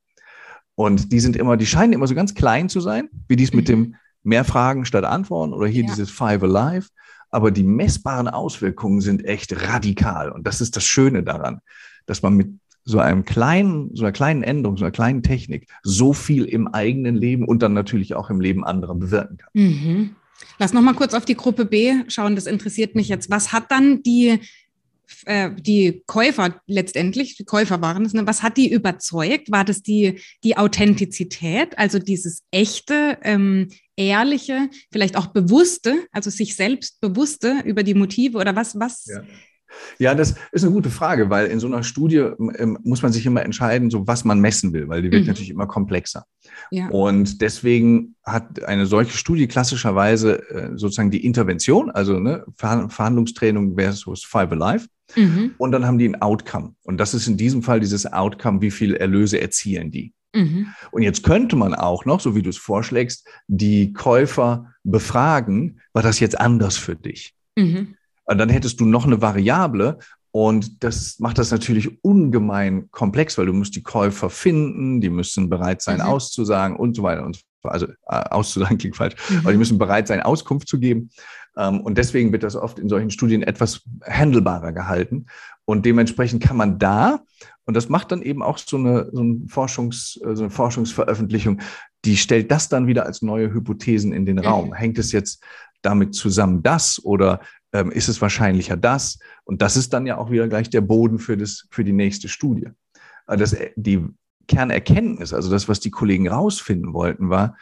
Und 0.74 1.12
die 1.12 1.20
sind 1.20 1.36
immer, 1.36 1.56
die 1.56 1.66
scheinen 1.66 1.92
immer 1.92 2.06
so 2.06 2.14
ganz 2.14 2.34
klein 2.34 2.68
zu 2.68 2.80
sein, 2.80 3.08
wie 3.28 3.36
dies 3.36 3.52
mit 3.54 3.68
mhm. 3.68 3.72
dem 3.72 3.96
mehr 4.22 4.44
Fragen 4.44 4.84
statt 4.84 5.04
Antworten 5.04 5.52
oder 5.52 5.66
hier 5.66 5.84
ja. 5.84 5.90
dieses 5.90 6.10
Five 6.10 6.42
Alive. 6.42 6.88
Aber 7.30 7.50
die 7.50 7.62
messbaren 7.62 8.26
Auswirkungen 8.28 9.00
sind 9.00 9.24
echt 9.24 9.68
radikal. 9.68 10.30
Und 10.30 10.46
das 10.46 10.60
ist 10.60 10.76
das 10.76 10.84
Schöne 10.84 11.22
daran, 11.22 11.60
dass 12.06 12.22
man 12.22 12.34
mit 12.34 12.48
so 12.84 12.98
einem 12.98 13.24
kleinen, 13.24 13.94
so 13.94 14.04
einer 14.04 14.12
kleinen 14.12 14.42
Änderung, 14.42 14.76
so 14.76 14.84
einer 14.84 14.92
kleinen 14.92 15.22
Technik 15.22 15.68
so 15.82 16.12
viel 16.12 16.44
im 16.44 16.66
eigenen 16.66 17.14
Leben 17.14 17.44
und 17.44 17.62
dann 17.62 17.72
natürlich 17.72 18.14
auch 18.14 18.30
im 18.30 18.40
Leben 18.40 18.64
anderer 18.64 18.94
bewirken 18.96 19.36
kann. 19.36 19.50
Mhm. 19.52 20.16
Lass 20.58 20.72
noch 20.72 20.82
mal 20.82 20.94
kurz 20.94 21.14
auf 21.14 21.24
die 21.24 21.36
Gruppe 21.36 21.66
B 21.66 22.02
schauen. 22.08 22.34
Das 22.34 22.46
interessiert 22.46 22.94
mich 22.94 23.08
jetzt. 23.08 23.30
Was 23.30 23.52
hat 23.52 23.70
dann 23.70 24.02
die 24.02 24.40
äh, 25.26 25.50
die 25.58 26.02
Käufer 26.06 26.60
letztendlich, 26.66 27.36
die 27.36 27.44
Käufer 27.44 27.80
waren 27.80 28.04
es, 28.04 28.14
ne? 28.14 28.26
was 28.26 28.42
hat 28.42 28.56
die 28.56 28.72
überzeugt? 28.72 29.50
War 29.50 29.64
das 29.64 29.82
die, 29.82 30.20
die 30.44 30.56
Authentizität, 30.56 31.78
also 31.78 31.98
dieses 31.98 32.44
echte, 32.50 33.18
ähm, 33.22 33.68
ehrliche, 34.00 34.68
vielleicht 34.90 35.16
auch 35.16 35.26
bewusste, 35.26 35.94
also 36.12 36.30
sich 36.30 36.56
selbst 36.56 37.00
bewusste 37.00 37.60
über 37.64 37.82
die 37.82 37.94
Motive 37.94 38.38
oder 38.38 38.56
was, 38.56 38.78
was? 38.78 39.06
Ja. 39.06 39.22
Ja, 39.98 40.14
das 40.14 40.34
ist 40.52 40.64
eine 40.64 40.72
gute 40.72 40.90
Frage, 40.90 41.30
weil 41.30 41.46
in 41.46 41.60
so 41.60 41.66
einer 41.66 41.82
Studie 41.82 42.16
ähm, 42.16 42.78
muss 42.82 43.02
man 43.02 43.12
sich 43.12 43.24
immer 43.26 43.44
entscheiden, 43.44 43.90
so 43.90 44.06
was 44.06 44.24
man 44.24 44.40
messen 44.40 44.72
will, 44.72 44.88
weil 44.88 45.02
die 45.02 45.12
wird 45.12 45.22
mhm. 45.22 45.28
natürlich 45.28 45.50
immer 45.50 45.66
komplexer. 45.66 46.24
Ja. 46.70 46.88
Und 46.88 47.40
deswegen 47.40 48.16
hat 48.24 48.64
eine 48.64 48.86
solche 48.86 49.16
Studie 49.16 49.46
klassischerweise 49.46 50.48
äh, 50.50 50.70
sozusagen 50.76 51.10
die 51.10 51.24
Intervention, 51.24 51.90
also 51.90 52.18
ne, 52.18 52.44
Verhandlungstraining 52.56 53.76
versus 53.76 54.24
Five 54.24 54.50
Alive. 54.52 54.86
Mhm. 55.16 55.54
Und 55.58 55.72
dann 55.72 55.86
haben 55.86 55.98
die 55.98 56.08
ein 56.08 56.20
Outcome. 56.20 56.74
Und 56.84 56.98
das 56.98 57.14
ist 57.14 57.26
in 57.26 57.36
diesem 57.36 57.62
Fall 57.62 57.80
dieses 57.80 58.12
Outcome, 58.12 58.60
wie 58.60 58.70
viel 58.70 58.94
Erlöse 58.94 59.40
erzielen 59.40 59.90
die. 59.90 60.12
Mhm. 60.34 60.68
Und 60.90 61.02
jetzt 61.02 61.22
könnte 61.22 61.56
man 61.56 61.74
auch 61.74 62.04
noch, 62.04 62.20
so 62.20 62.34
wie 62.34 62.42
du 62.42 62.50
es 62.50 62.56
vorschlägst, 62.56 63.26
die 63.48 63.92
Käufer 63.92 64.72
befragen, 64.84 65.80
war 65.92 66.02
das 66.02 66.20
jetzt 66.20 66.38
anders 66.40 66.76
für 66.76 66.96
dich? 66.96 67.34
Mhm. 67.56 67.96
Und 68.24 68.38
dann 68.38 68.48
hättest 68.48 68.80
du 68.80 68.84
noch 68.84 69.06
eine 69.06 69.20
Variable 69.20 69.98
und 70.30 70.84
das 70.84 71.18
macht 71.18 71.38
das 71.38 71.50
natürlich 71.50 72.04
ungemein 72.04 72.90
komplex, 72.92 73.36
weil 73.36 73.46
du 73.46 73.52
musst 73.52 73.74
die 73.74 73.82
Käufer 73.82 74.30
finden, 74.30 75.00
die 75.00 75.10
müssen 75.10 75.50
bereit 75.50 75.82
sein, 75.82 75.96
mhm. 75.96 76.04
auszusagen 76.04 76.76
und 76.76 76.94
so 76.94 77.02
weiter 77.02 77.24
und 77.24 77.34
so 77.34 77.40
fort. 77.40 77.49
Also 77.62 77.86
äh, 77.86 77.94
auszusagen 78.06 78.78
klingt 78.78 78.96
falsch, 78.96 79.14
mhm. 79.28 79.38
aber 79.38 79.52
die 79.52 79.58
müssen 79.58 79.78
bereit 79.78 80.08
sein, 80.08 80.22
Auskunft 80.22 80.68
zu 80.68 80.78
geben. 80.78 81.10
Ähm, 81.56 81.80
und 81.80 81.98
deswegen 81.98 82.32
wird 82.32 82.42
das 82.42 82.56
oft 82.56 82.78
in 82.78 82.88
solchen 82.88 83.10
Studien 83.10 83.42
etwas 83.42 83.82
handelbarer 84.04 84.72
gehalten. 84.72 85.26
Und 85.64 85.86
dementsprechend 85.86 86.42
kann 86.42 86.56
man 86.56 86.78
da, 86.78 87.20
und 87.64 87.76
das 87.76 87.88
macht 87.88 88.12
dann 88.12 88.22
eben 88.22 88.42
auch 88.42 88.58
so 88.58 88.76
eine, 88.76 89.08
so 89.12 89.20
eine, 89.20 89.40
Forschungs, 89.46 90.20
äh, 90.24 90.34
so 90.34 90.44
eine 90.44 90.50
Forschungsveröffentlichung, 90.50 91.60
die 92.04 92.16
stellt 92.16 92.50
das 92.50 92.68
dann 92.68 92.86
wieder 92.86 93.06
als 93.06 93.22
neue 93.22 93.52
Hypothesen 93.52 94.12
in 94.12 94.26
den 94.26 94.36
mhm. 94.36 94.44
Raum. 94.44 94.74
Hängt 94.74 94.98
es 94.98 95.12
jetzt 95.12 95.42
damit 95.82 96.14
zusammen, 96.14 96.62
das 96.62 97.02
oder 97.04 97.40
ähm, 97.72 97.90
ist 97.90 98.08
es 98.08 98.20
wahrscheinlicher 98.20 98.76
das. 98.76 99.18
Und 99.44 99.62
das 99.62 99.76
ist 99.76 99.92
dann 99.92 100.06
ja 100.06 100.18
auch 100.18 100.30
wieder 100.30 100.48
gleich 100.48 100.70
der 100.70 100.80
Boden 100.80 101.18
für, 101.18 101.36
das, 101.36 101.66
für 101.70 101.84
die 101.84 101.92
nächste 101.92 102.28
Studie. 102.28 102.68
Das, 103.26 103.56
die 103.76 104.08
Kernerkenntnis, 104.50 105.32
also 105.32 105.48
das, 105.48 105.68
was 105.68 105.78
die 105.78 105.92
Kollegen 105.92 106.28
rausfinden 106.28 106.92
wollten, 106.92 107.30
war, 107.30 107.56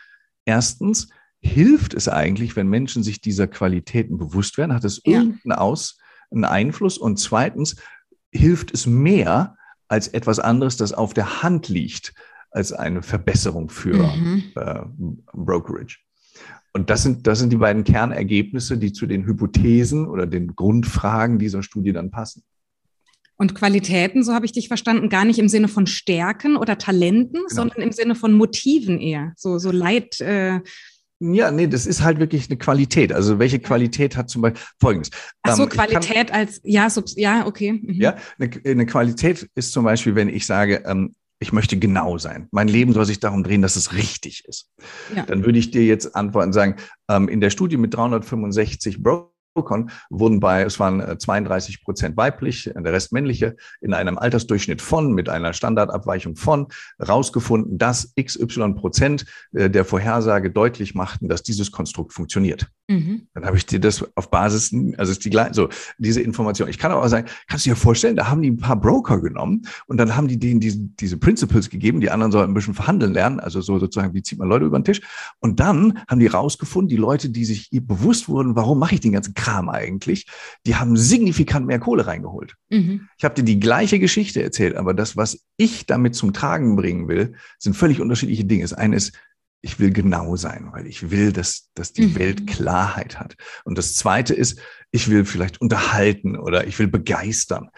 erstens, 0.46 1.10
hilft 1.40 1.92
es 1.92 2.08
eigentlich, 2.08 2.56
wenn 2.56 2.66
Menschen 2.66 3.02
sich 3.02 3.20
dieser 3.20 3.46
Qualitäten 3.46 4.16
bewusst 4.16 4.56
werden? 4.56 4.72
Hat 4.72 4.84
es 4.84 5.02
ja. 5.04 5.18
irgendeinen 5.18 5.52
Aus, 5.52 5.98
einen 6.30 6.46
Einfluss? 6.46 6.96
Und 6.96 7.18
zweitens, 7.18 7.76
hilft 8.32 8.72
es 8.72 8.86
mehr 8.86 9.56
als 9.86 10.08
etwas 10.08 10.38
anderes, 10.38 10.78
das 10.78 10.94
auf 10.94 11.12
der 11.12 11.42
Hand 11.42 11.68
liegt, 11.68 12.14
als 12.50 12.72
eine 12.72 13.02
Verbesserung 13.02 13.68
für 13.68 14.06
mhm. 14.16 14.44
äh, 14.56 14.80
Brokerage? 15.34 15.98
Und 16.72 16.88
das 16.88 17.02
sind, 17.02 17.26
das 17.26 17.38
sind 17.38 17.50
die 17.50 17.56
beiden 17.56 17.84
Kernergebnisse, 17.84 18.78
die 18.78 18.94
zu 18.94 19.06
den 19.06 19.26
Hypothesen 19.26 20.06
oder 20.06 20.26
den 20.26 20.54
Grundfragen 20.56 21.38
dieser 21.38 21.62
Studie 21.62 21.92
dann 21.92 22.10
passen. 22.10 22.44
Und 23.40 23.54
Qualitäten, 23.54 24.24
so 24.24 24.34
habe 24.34 24.46
ich 24.46 24.52
dich 24.52 24.66
verstanden, 24.66 25.08
gar 25.08 25.24
nicht 25.24 25.38
im 25.38 25.48
Sinne 25.48 25.68
von 25.68 25.86
Stärken 25.86 26.56
oder 26.56 26.76
Talenten, 26.76 27.34
genau. 27.34 27.48
sondern 27.48 27.82
im 27.82 27.92
Sinne 27.92 28.16
von 28.16 28.32
Motiven 28.32 29.00
eher. 29.00 29.32
So, 29.36 29.58
so 29.58 29.70
Leid. 29.70 30.20
Äh 30.20 30.60
ja, 31.20 31.50
nee, 31.50 31.66
das 31.66 31.86
ist 31.86 32.02
halt 32.02 32.20
wirklich 32.20 32.48
eine 32.48 32.58
Qualität. 32.58 33.12
Also 33.12 33.38
welche 33.38 33.58
Qualität 33.58 34.16
hat 34.16 34.28
zum 34.28 34.42
Beispiel 34.42 34.60
folgendes? 34.80 35.10
Ach 35.42 35.56
so, 35.56 35.64
ähm, 35.64 35.68
Qualität 35.68 36.28
kann, 36.28 36.36
als, 36.36 36.60
ja, 36.64 36.90
Subs 36.90 37.14
ja, 37.16 37.46
okay. 37.46 37.72
Mhm. 37.72 38.00
Ja, 38.00 38.16
eine, 38.38 38.50
eine, 38.64 38.86
Qualität 38.86 39.48
ist 39.54 39.72
zum 39.72 39.84
Beispiel, 39.84 40.14
wenn 40.14 40.28
ich 40.28 40.46
sage, 40.46 40.82
ähm, 40.86 41.14
ich 41.40 41.52
möchte 41.52 41.76
genau 41.76 42.18
sein. 42.18 42.48
Mein 42.50 42.68
Leben 42.68 42.92
soll 42.92 43.04
sich 43.04 43.20
darum 43.20 43.44
drehen, 43.44 43.62
dass 43.62 43.76
es 43.76 43.92
richtig 43.94 44.44
ist. 44.46 44.70
Ja. 45.14 45.24
Dann 45.24 45.44
würde 45.44 45.58
ich 45.58 45.70
dir 45.70 45.84
jetzt 45.84 46.14
antworten 46.14 46.48
und 46.48 46.52
sagen, 46.52 46.76
ähm, 47.08 47.28
in 47.28 47.40
der 47.40 47.50
Studie 47.50 47.76
mit 47.76 47.94
365 47.94 49.02
Brokers, 49.02 49.32
Procon 49.58 49.90
wurden 50.08 50.38
bei, 50.38 50.62
es 50.62 50.78
waren 50.78 51.18
32 51.18 51.74
äh, 51.74 51.84
Prozent 51.84 52.16
weiblich, 52.16 52.70
der 52.72 52.92
Rest 52.92 53.12
männliche, 53.12 53.56
in 53.80 53.92
einem 53.92 54.16
Altersdurchschnitt 54.16 54.80
von, 54.80 55.12
mit 55.12 55.28
einer 55.28 55.52
Standardabweichung 55.52 56.36
von, 56.36 56.68
rausgefunden, 57.06 57.76
dass 57.76 58.14
XY 58.14 58.74
Prozent 58.74 59.26
äh, 59.52 59.68
der 59.68 59.84
Vorhersage 59.84 60.52
deutlich 60.52 60.94
machten, 60.94 61.28
dass 61.28 61.42
dieses 61.42 61.72
Konstrukt 61.72 62.12
funktioniert. 62.12 62.68
Mhm. 62.88 63.28
Dann 63.34 63.44
habe 63.44 63.56
ich 63.58 63.66
dir 63.66 63.80
das 63.80 64.04
auf 64.16 64.30
Basis, 64.30 64.74
also 64.96 65.12
ist 65.12 65.24
die 65.24 65.30
gleiche, 65.30 65.52
so 65.54 65.68
diese 65.98 66.22
Information. 66.22 66.68
Ich 66.68 66.78
kann 66.78 66.90
aber 66.90 67.08
sagen, 67.08 67.28
kannst 67.46 67.66
du 67.66 67.70
dir 67.70 67.76
vorstellen, 67.76 68.16
da 68.16 68.28
haben 68.28 68.40
die 68.40 68.50
ein 68.50 68.56
paar 68.56 68.80
Broker 68.80 69.20
genommen 69.20 69.66
und 69.86 69.98
dann 69.98 70.16
haben 70.16 70.28
die 70.28 70.38
denen 70.38 70.60
diese, 70.60 70.78
diese 70.78 71.18
Principles 71.18 71.68
gegeben, 71.68 72.00
die 72.00 72.10
anderen 72.10 72.32
sollen 72.32 72.50
ein 72.50 72.54
bisschen 72.54 72.74
verhandeln 72.74 73.12
lernen, 73.12 73.40
also 73.40 73.60
so 73.60 73.78
sozusagen, 73.78 74.14
wie 74.14 74.22
zieht 74.22 74.38
man 74.38 74.48
Leute 74.48 74.64
über 74.64 74.78
den 74.78 74.84
Tisch. 74.84 75.02
Und 75.40 75.60
dann 75.60 75.98
haben 76.08 76.20
die 76.20 76.26
rausgefunden, 76.26 76.88
die 76.88 76.96
Leute, 76.96 77.28
die 77.28 77.44
sich 77.44 77.68
bewusst 77.70 78.28
wurden, 78.28 78.56
warum 78.56 78.78
mache 78.78 78.94
ich 78.94 79.00
den 79.00 79.12
ganzen 79.12 79.34
Kram 79.34 79.58
Kram 79.58 79.68
eigentlich, 79.68 80.26
die 80.66 80.76
haben 80.76 80.96
signifikant 80.96 81.66
mehr 81.66 81.78
Kohle 81.78 82.06
reingeholt. 82.06 82.54
Mhm. 82.70 83.08
Ich 83.16 83.24
habe 83.24 83.34
dir 83.34 83.44
die 83.44 83.60
gleiche 83.60 83.98
Geschichte 83.98 84.42
erzählt, 84.42 84.76
aber 84.76 84.94
das, 84.94 85.16
was 85.16 85.44
ich 85.56 85.86
damit 85.86 86.14
zum 86.14 86.32
Tragen 86.32 86.76
bringen 86.76 87.08
will, 87.08 87.34
sind 87.58 87.74
völlig 87.74 88.00
unterschiedliche 88.00 88.44
Dinge. 88.44 88.62
Das 88.62 88.72
eine 88.72 88.96
ist, 88.96 89.12
ich 89.60 89.80
will 89.80 89.90
genau 89.90 90.36
sein, 90.36 90.68
weil 90.72 90.86
ich 90.86 91.10
will, 91.10 91.32
dass, 91.32 91.70
dass 91.74 91.92
die 91.92 92.08
mhm. 92.08 92.18
Welt 92.18 92.46
Klarheit 92.46 93.18
hat. 93.18 93.36
Und 93.64 93.76
das 93.76 93.94
zweite 93.94 94.34
ist, 94.34 94.60
ich 94.90 95.08
will 95.08 95.24
vielleicht 95.24 95.60
unterhalten 95.60 96.36
oder 96.36 96.66
ich 96.66 96.78
will 96.78 96.88
begeistern. 96.88 97.70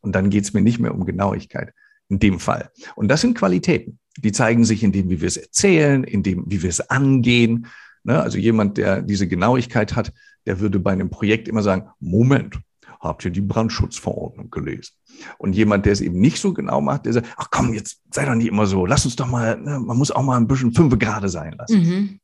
Und 0.00 0.14
dann 0.14 0.30
geht 0.30 0.44
es 0.44 0.54
mir 0.54 0.62
nicht 0.62 0.78
mehr 0.78 0.94
um 0.94 1.04
Genauigkeit 1.04 1.72
in 2.08 2.18
dem 2.18 2.40
Fall. 2.40 2.70
Und 2.94 3.08
das 3.08 3.20
sind 3.20 3.36
Qualitäten. 3.36 3.98
Die 4.16 4.32
zeigen 4.32 4.64
sich 4.64 4.82
in 4.82 4.92
dem, 4.92 5.10
wie 5.10 5.20
wir 5.20 5.28
es 5.28 5.36
erzählen, 5.36 6.04
in 6.04 6.22
dem, 6.22 6.44
wie 6.46 6.62
wir 6.62 6.70
es 6.70 6.80
angehen. 6.80 7.66
Ne? 8.04 8.20
Also 8.20 8.38
jemand, 8.38 8.78
der 8.78 9.02
diese 9.02 9.28
Genauigkeit 9.28 9.94
hat, 9.94 10.12
der 10.46 10.60
würde 10.60 10.78
bei 10.78 10.92
einem 10.92 11.10
Projekt 11.10 11.48
immer 11.48 11.62
sagen, 11.62 11.88
Moment, 11.98 12.58
habt 13.00 13.24
ihr 13.24 13.30
die 13.30 13.40
Brandschutzverordnung 13.40 14.50
gelesen? 14.50 14.92
Und 15.38 15.54
jemand, 15.54 15.86
der 15.86 15.92
es 15.92 16.00
eben 16.00 16.18
nicht 16.18 16.38
so 16.40 16.52
genau 16.52 16.80
macht, 16.80 17.06
der 17.06 17.14
sagt, 17.14 17.28
ach 17.36 17.48
komm, 17.50 17.74
jetzt 17.74 18.02
sei 18.10 18.24
doch 18.24 18.34
nicht 18.34 18.48
immer 18.48 18.66
so, 18.66 18.86
lass 18.86 19.04
uns 19.04 19.16
doch 19.16 19.26
mal, 19.26 19.58
ne, 19.58 19.78
man 19.78 19.96
muss 19.96 20.10
auch 20.10 20.22
mal 20.22 20.36
ein 20.36 20.46
bisschen 20.46 20.72
fünf 20.72 20.98
gerade 20.98 21.28
sein 21.28 21.54
lassen. 21.58 21.80
Mhm. 21.80 22.20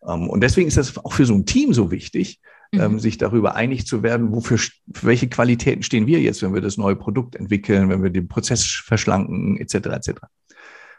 Um, 0.00 0.22
ähm, 0.22 0.28
und 0.28 0.40
deswegen 0.42 0.68
ist 0.68 0.76
das 0.76 0.96
auch 0.98 1.12
für 1.12 1.24
so 1.24 1.34
ein 1.34 1.46
Team 1.46 1.72
so 1.72 1.90
wichtig, 1.90 2.40
mhm. 2.72 2.80
ähm, 2.80 2.98
sich 3.00 3.16
darüber 3.16 3.54
einig 3.54 3.86
zu 3.86 4.02
werden, 4.02 4.32
wofür, 4.32 4.58
für 4.58 5.06
welche 5.06 5.28
Qualitäten 5.28 5.82
stehen 5.82 6.06
wir 6.06 6.20
jetzt, 6.20 6.42
wenn 6.42 6.54
wir 6.54 6.60
das 6.60 6.76
neue 6.76 6.96
Produkt 6.96 7.36
entwickeln, 7.36 7.88
wenn 7.88 8.02
wir 8.02 8.10
den 8.10 8.28
Prozess 8.28 8.64
verschlanken, 8.64 9.56
etc., 9.56 9.74
etc. 9.74 10.10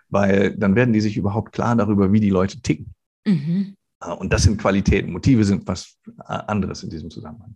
Weil 0.09 0.55
dann 0.57 0.75
werden 0.75 0.93
die 0.93 1.01
sich 1.01 1.17
überhaupt 1.17 1.51
klar 1.51 1.75
darüber, 1.75 2.11
wie 2.11 2.19
die 2.19 2.29
Leute 2.29 2.61
ticken. 2.61 2.93
Mhm. 3.25 3.75
Äh, 4.01 4.11
und 4.11 4.33
das 4.33 4.43
sind 4.43 4.59
Qualitäten. 4.59 5.11
Motive 5.11 5.43
sind 5.43 5.67
was 5.67 5.97
anderes 6.17 6.83
in 6.83 6.89
diesem 6.89 7.09
Zusammenhang. 7.09 7.55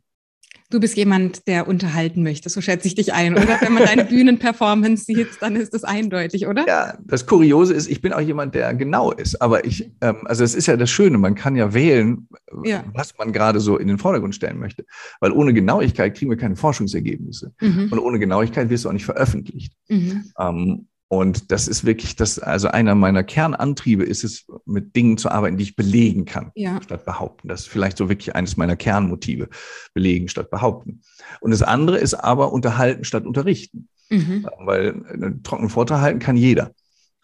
Du 0.72 0.80
bist 0.80 0.96
jemand, 0.98 1.48
der 1.48 1.68
unterhalten 1.68 2.22
möchte, 2.22 2.48
so 2.50 2.62
schätze 2.62 2.88
ich 2.88 2.94
dich 2.94 3.12
ein, 3.12 3.34
oder? 3.34 3.60
Wenn 3.60 3.74
man 3.74 3.86
deine 3.86 4.06
Bühnenperformance 4.10 5.06
sieht, 5.06 5.30
dann 5.40 5.56
ist 5.56 5.74
das 5.74 5.84
eindeutig, 5.84 6.46
oder? 6.46 6.68
Ja, 6.68 6.98
das 7.06 7.26
Kuriose 7.26 7.74
ist, 7.74 7.90
ich 7.90 8.02
bin 8.02 8.14
auch 8.14 8.20
jemand, 8.20 8.54
der 8.54 8.76
genau 8.76 9.12
ist. 9.12 9.42
Aber 9.42 9.66
ich, 9.66 9.92
ähm, 10.02 10.18
also 10.26 10.44
es 10.44 10.54
ist 10.54 10.68
ja 10.68 10.78
das 10.78 10.92
Schöne, 10.92 11.18
man 11.18 11.34
kann 11.34 11.56
ja 11.56 11.74
wählen, 11.74 12.28
ja. 12.64 12.84
was 12.94 13.18
man 13.18 13.34
gerade 13.34 13.60
so 13.60 13.78
in 13.78 13.88
den 13.88 13.98
Vordergrund 13.98 14.36
stellen 14.36 14.60
möchte. 14.60 14.86
Weil 15.20 15.32
ohne 15.32 15.54
Genauigkeit 15.54 16.16
kriegen 16.16 16.30
wir 16.30 16.38
keine 16.38 16.56
Forschungsergebnisse. 16.56 17.52
Mhm. 17.60 17.88
Und 17.92 17.98
ohne 17.98 18.20
Genauigkeit 18.20 18.70
wirst 18.70 18.86
du 18.86 18.90
auch 18.90 18.94
nicht 18.94 19.06
veröffentlicht. 19.06 19.74
Mhm. 19.88 20.26
Ähm, 20.38 20.88
und 21.12 21.52
das 21.52 21.68
ist 21.68 21.86
wirklich 21.86 22.16
das, 22.16 22.38
also 22.38 22.68
einer 22.68 22.94
meiner 22.94 23.24
Kernantriebe 23.24 24.04
ist 24.04 24.24
es, 24.24 24.46
mit 24.66 24.96
Dingen 24.96 25.18
zu 25.18 25.32
arbeiten, 25.32 25.58
die 25.58 25.64
ich 25.64 25.76
belegen 25.76 26.26
kann, 26.26 26.52
ja. 26.54 26.80
statt 26.84 27.04
behaupten. 27.04 27.48
Das 27.48 27.62
ist 27.62 27.68
vielleicht 27.68 27.98
so 27.98 28.10
wirklich 28.10 28.36
eines 28.36 28.58
meiner 28.58 28.76
Kernmotive. 28.76 29.50
Belegen 29.96 30.28
statt 30.28 30.52
behaupten. 30.52 31.02
Und 31.42 31.50
das 31.50 31.64
andere 31.64 31.98
ist 31.98 32.14
aber 32.14 32.54
unterhalten 32.54 33.04
statt 33.06 33.26
unterrichten. 33.26 33.90
Mhm. 34.12 34.48
Weil 34.60 35.04
einen 35.12 35.42
trockenen 35.42 35.72
Vortrag 35.72 36.02
halten 36.02 36.20
kann 36.20 36.38
jeder. 36.38 36.74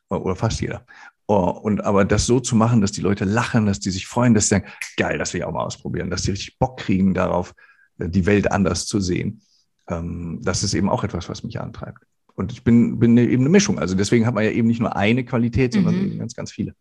Oder 0.09 0.36
fast 0.36 0.61
jeder. 0.61 0.83
Oh, 1.27 1.49
und 1.49 1.83
aber 1.83 2.05
das 2.05 2.25
so 2.25 2.39
zu 2.39 2.55
machen, 2.55 2.81
dass 2.81 2.91
die 2.91 3.01
Leute 3.01 3.23
lachen, 3.23 3.67
dass 3.67 3.79
die 3.79 3.91
sich 3.91 4.07
freuen, 4.07 4.33
dass 4.33 4.45
sie 4.45 4.55
sagen, 4.55 4.65
geil, 4.97 5.19
das 5.19 5.33
will 5.33 5.41
ich 5.41 5.45
auch 5.45 5.53
mal 5.53 5.63
ausprobieren, 5.63 6.09
dass 6.09 6.23
sie 6.23 6.31
richtig 6.31 6.57
Bock 6.57 6.79
kriegen 6.79 7.13
darauf, 7.13 7.53
die 7.97 8.25
Welt 8.25 8.51
anders 8.51 8.88
zu 8.88 8.99
sehen. 8.99 9.41
Ähm, 9.88 10.39
das 10.41 10.63
ist 10.63 10.73
eben 10.73 10.89
auch 10.89 11.03
etwas, 11.03 11.29
was 11.29 11.43
mich 11.43 11.61
antreibt. 11.61 12.03
Und 12.36 12.51
ich 12.51 12.63
bin, 12.63 12.99
bin 12.99 13.17
eben 13.17 13.43
eine 13.43 13.49
Mischung. 13.49 13.79
Also 13.79 13.95
deswegen 13.95 14.25
hat 14.25 14.33
man 14.33 14.43
ja 14.43 14.51
eben 14.51 14.67
nicht 14.67 14.81
nur 14.81 14.95
eine 14.95 15.23
Qualität, 15.23 15.73
sondern 15.73 15.97
mhm. 15.97 16.05
eben 16.05 16.19
ganz, 16.19 16.36
ganz 16.36 16.51
viele. 16.51 16.75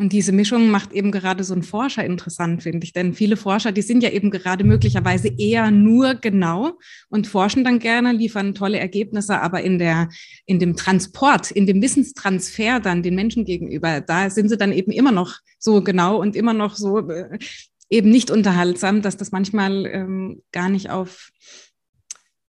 Und 0.00 0.12
diese 0.12 0.30
Mischung 0.30 0.70
macht 0.70 0.92
eben 0.92 1.10
gerade 1.10 1.42
so 1.42 1.52
einen 1.54 1.64
Forscher 1.64 2.04
interessant, 2.04 2.62
finde 2.62 2.84
ich. 2.84 2.92
Denn 2.92 3.14
viele 3.14 3.36
Forscher, 3.36 3.72
die 3.72 3.82
sind 3.82 4.04
ja 4.04 4.10
eben 4.10 4.30
gerade 4.30 4.62
möglicherweise 4.62 5.26
eher 5.26 5.72
nur 5.72 6.14
genau 6.14 6.78
und 7.08 7.26
forschen 7.26 7.64
dann 7.64 7.80
gerne, 7.80 8.12
liefern 8.12 8.54
tolle 8.54 8.78
Ergebnisse, 8.78 9.40
aber 9.40 9.62
in 9.62 9.80
der, 9.80 10.08
in 10.46 10.60
dem 10.60 10.76
Transport, 10.76 11.50
in 11.50 11.66
dem 11.66 11.82
Wissenstransfer 11.82 12.78
dann 12.78 13.02
den 13.02 13.16
Menschen 13.16 13.44
gegenüber, 13.44 14.00
da 14.00 14.30
sind 14.30 14.48
sie 14.48 14.56
dann 14.56 14.72
eben 14.72 14.92
immer 14.92 15.10
noch 15.10 15.38
so 15.58 15.82
genau 15.82 16.20
und 16.20 16.36
immer 16.36 16.52
noch 16.52 16.76
so 16.76 17.10
äh, 17.10 17.36
eben 17.90 18.10
nicht 18.10 18.30
unterhaltsam, 18.30 19.02
dass 19.02 19.16
das 19.16 19.32
manchmal 19.32 19.84
ähm, 19.86 20.42
gar 20.52 20.68
nicht 20.68 20.90
auf 20.90 21.30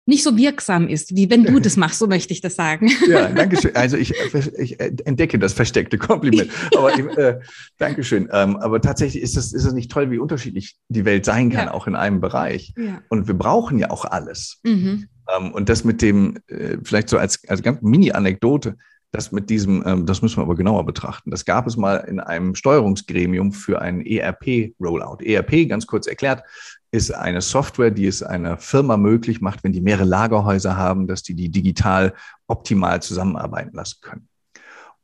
nicht 0.06 0.24
so 0.24 0.38
wirksam 0.38 0.88
ist, 0.88 1.16
wie 1.16 1.30
wenn 1.30 1.44
du 1.44 1.60
das 1.60 1.78
machst, 1.78 2.00
so 2.00 2.08
möchte 2.08 2.32
ich 2.34 2.42
das 2.42 2.56
sagen. 2.56 2.92
Ja, 3.08 3.30
danke 3.30 3.58
schön. 3.62 3.76
Also 3.76 3.98
ich, 3.98 4.14
ich 4.58 4.80
entdecke 4.80 5.38
das 5.38 5.54
versteckte 5.54 5.98
Kompliment. 5.98 6.50
Aber 6.78 6.94
äh, 7.18 7.40
danke 7.78 8.04
schön. 8.04 8.30
Ähm, 8.32 8.58
aber 8.58 8.82
tatsächlich 8.82 9.22
ist 9.22 9.38
es 9.38 9.54
ist 9.54 9.72
nicht 9.74 9.92
toll, 9.92 10.10
wie 10.12 10.18
unterschiedlich 10.18 10.76
die 10.90 11.06
Welt 11.06 11.24
sein 11.24 11.52
kann, 11.52 11.68
ja. 11.68 11.74
auch 11.74 11.88
in 11.88 11.96
einem 11.96 12.20
Bereich. 12.20 12.74
Ja. 12.78 13.02
Und 13.10 13.28
wir 13.28 13.36
brauchen 13.36 13.78
ja 13.78 13.92
auch 13.92 14.06
alles. 14.06 14.60
Mhm. 14.64 15.08
Ähm, 15.36 15.52
und 15.52 15.70
das 15.70 15.84
mit 15.84 16.02
dem, 16.02 16.40
äh, 16.48 16.78
vielleicht 16.84 17.10
so 17.10 17.18
als, 17.18 17.48
als 17.48 17.62
ganz 17.62 17.82
Mini-Anekdote, 17.82 18.76
das 19.16 19.32
mit 19.32 19.50
diesem, 19.50 19.84
ähm, 19.86 20.06
das 20.06 20.22
müssen 20.22 20.38
wir 20.38 20.44
aber 20.44 20.56
genauer 20.56 20.86
betrachten. 20.86 21.32
Das 21.32 21.46
gab 21.46 21.68
es 21.68 21.78
mal 21.78 21.98
in 21.98 22.20
einem 22.20 22.56
Steuerungsgremium 22.56 23.52
für 23.52 23.82
einen 23.82 24.02
ERP-Rollout. 24.06 25.24
ERP, 25.24 25.70
ganz 25.70 25.88
kurz 25.88 26.08
erklärt, 26.08 26.44
ist 26.92 27.12
eine 27.12 27.42
Software, 27.42 27.92
die 27.92 28.08
es 28.08 28.24
einer 28.24 28.58
Firma 28.58 28.98
möglich 28.98 29.42
macht, 29.42 29.64
wenn 29.64 29.72
die 29.72 29.82
mehrere 29.82 30.06
Lagerhäuser 30.06 30.78
haben, 30.78 31.08
dass 31.08 31.24
die 31.24 31.34
die 31.34 31.50
digital 31.50 32.14
optimal 32.48 33.02
zusammenarbeiten 33.02 33.76
lassen 33.76 33.98
können. 34.02 34.28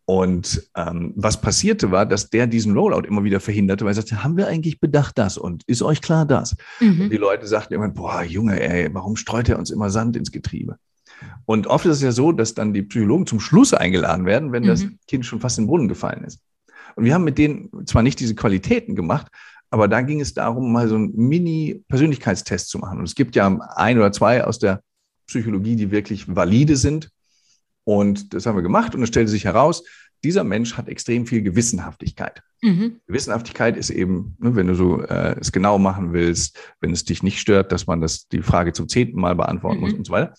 Und 0.05 0.69
ähm, 0.75 1.13
was 1.15 1.39
passierte 1.39 1.91
war, 1.91 2.05
dass 2.05 2.29
der 2.29 2.47
diesen 2.47 2.75
Rollout 2.75 3.07
immer 3.07 3.23
wieder 3.23 3.39
verhinderte, 3.39 3.85
weil 3.85 3.91
er 3.91 3.95
sagte, 3.95 4.23
haben 4.23 4.35
wir 4.35 4.47
eigentlich 4.47 4.79
bedacht 4.79 5.17
das 5.17 5.37
und 5.37 5.63
ist 5.67 5.83
euch 5.83 6.01
klar 6.01 6.25
das? 6.25 6.55
Mhm. 6.79 7.03
Und 7.03 7.09
die 7.11 7.17
Leute 7.17 7.47
sagten 7.47 7.75
immer, 7.75 7.87
boah, 7.87 8.23
Junge, 8.23 8.59
ey, 8.59 8.93
warum 8.93 9.15
streut 9.15 9.47
er 9.47 9.57
uns 9.57 9.69
immer 9.69 9.89
Sand 9.89 10.17
ins 10.17 10.31
Getriebe? 10.31 10.77
Und 11.45 11.67
oft 11.67 11.85
ist 11.85 11.97
es 11.97 12.01
ja 12.01 12.11
so, 12.11 12.31
dass 12.31 12.53
dann 12.53 12.73
die 12.73 12.83
Psychologen 12.83 13.27
zum 13.27 13.39
Schluss 13.39 13.73
eingeladen 13.73 14.25
werden, 14.25 14.51
wenn 14.51 14.63
mhm. 14.63 14.67
das 14.67 14.85
Kind 15.07 15.25
schon 15.25 15.39
fast 15.39 15.57
in 15.57 15.63
den 15.63 15.67
Brunnen 15.67 15.87
gefallen 15.87 16.23
ist. 16.23 16.39
Und 16.95 17.05
wir 17.05 17.13
haben 17.13 17.23
mit 17.23 17.37
denen 17.37 17.69
zwar 17.85 18.03
nicht 18.03 18.19
diese 18.19 18.35
Qualitäten 18.35 18.95
gemacht, 18.95 19.27
aber 19.69 19.87
da 19.87 20.01
ging 20.01 20.19
es 20.19 20.33
darum, 20.33 20.71
mal 20.71 20.89
so 20.89 20.95
einen 20.95 21.15
Mini-Persönlichkeitstest 21.15 22.69
zu 22.69 22.79
machen. 22.79 22.99
Und 22.99 23.05
es 23.05 23.15
gibt 23.15 23.35
ja 23.35 23.47
ein 23.75 23.97
oder 23.97 24.11
zwei 24.11 24.43
aus 24.43 24.59
der 24.59 24.81
Psychologie, 25.27 25.77
die 25.77 25.91
wirklich 25.91 26.35
valide 26.35 26.75
sind. 26.75 27.09
Und 27.85 28.33
das 28.33 28.45
haben 28.45 28.57
wir 28.57 28.63
gemacht 28.63 28.93
und 28.93 29.01
es 29.01 29.09
stellte 29.09 29.31
sich 29.31 29.45
heraus, 29.45 29.83
dieser 30.23 30.43
Mensch 30.43 30.77
hat 30.77 30.87
extrem 30.87 31.25
viel 31.25 31.41
Gewissenhaftigkeit. 31.41 32.43
Mhm. 32.61 32.97
Gewissenhaftigkeit 33.07 33.75
ist 33.75 33.89
eben, 33.89 34.35
ne, 34.39 34.55
wenn 34.55 34.67
du 34.67 34.75
so 34.75 35.01
äh, 35.01 35.35
es 35.39 35.51
genau 35.51 35.79
machen 35.79 36.13
willst, 36.13 36.59
wenn 36.79 36.91
es 36.91 37.05
dich 37.05 37.23
nicht 37.23 37.39
stört, 37.39 37.71
dass 37.71 37.87
man 37.87 38.01
das 38.01 38.27
die 38.27 38.43
Frage 38.43 38.73
zum 38.73 38.87
zehnten 38.87 39.19
Mal 39.19 39.35
beantworten 39.35 39.77
mhm. 39.77 39.83
muss 39.83 39.93
und 39.93 40.05
so 40.05 40.13
weiter. 40.13 40.33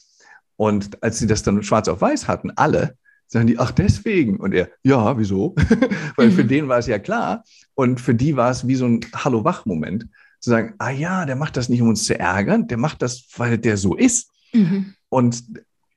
Und 0.57 1.03
als 1.03 1.19
sie 1.19 1.27
das 1.27 1.43
dann 1.43 1.63
schwarz 1.63 1.89
auf 1.89 2.01
weiß 2.01 2.29
hatten, 2.29 2.51
alle, 2.57 2.97
sagen 3.27 3.47
die, 3.47 3.59
ach 3.59 3.71
deswegen. 3.71 4.37
Und 4.37 4.53
er, 4.55 4.69
ja, 4.83 5.17
wieso? 5.19 5.55
Weil 6.17 6.29
mhm. 6.29 6.33
für 6.33 6.45
den 6.45 6.69
war 6.69 6.79
es 6.79 6.87
ja 6.87 6.99
klar. 6.99 7.45
Und 7.75 8.01
für 8.01 8.15
die 8.15 8.37
war 8.37 8.51
es 8.51 8.67
wie 8.67 8.75
so 8.75 8.87
ein 8.87 9.01
Hallo-Wach-Moment. 9.15 10.09
Zu 10.41 10.51
sagen, 10.51 10.75
ah 10.79 10.91
ja, 10.91 11.25
der 11.25 11.37
macht 11.37 11.57
das 11.57 11.69
nicht, 11.69 11.83
um 11.83 11.89
uns 11.89 12.05
zu 12.05 12.19
ärgern, 12.19 12.67
der 12.67 12.77
macht 12.77 13.01
das, 13.01 13.29
weil 13.37 13.59
der 13.59 13.77
so 13.77 13.95
ist. 13.95 14.29
Mhm. 14.53 14.95
Und 15.09 15.45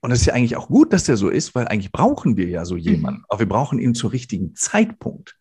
und 0.05 0.11
es 0.11 0.19
ist 0.19 0.27
ja 0.27 0.35
eigentlich 0.35 0.55
auch 0.55 0.67
gut, 0.67 0.93
dass 0.93 1.05
der 1.05 1.17
so 1.17 1.29
ist, 1.29 1.55
weil 1.55 1.67
eigentlich 1.67 1.91
brauchen 1.91 2.37
wir 2.37 2.47
ja 2.47 2.63
so 2.63 2.77
jemanden. 2.77 3.21
Mhm. 3.21 3.25
Aber 3.27 3.39
wir 3.39 3.49
brauchen 3.49 3.79
ihn 3.79 3.95
zum 3.95 4.11
richtigen 4.11 4.53
Zeitpunkt. 4.53 5.35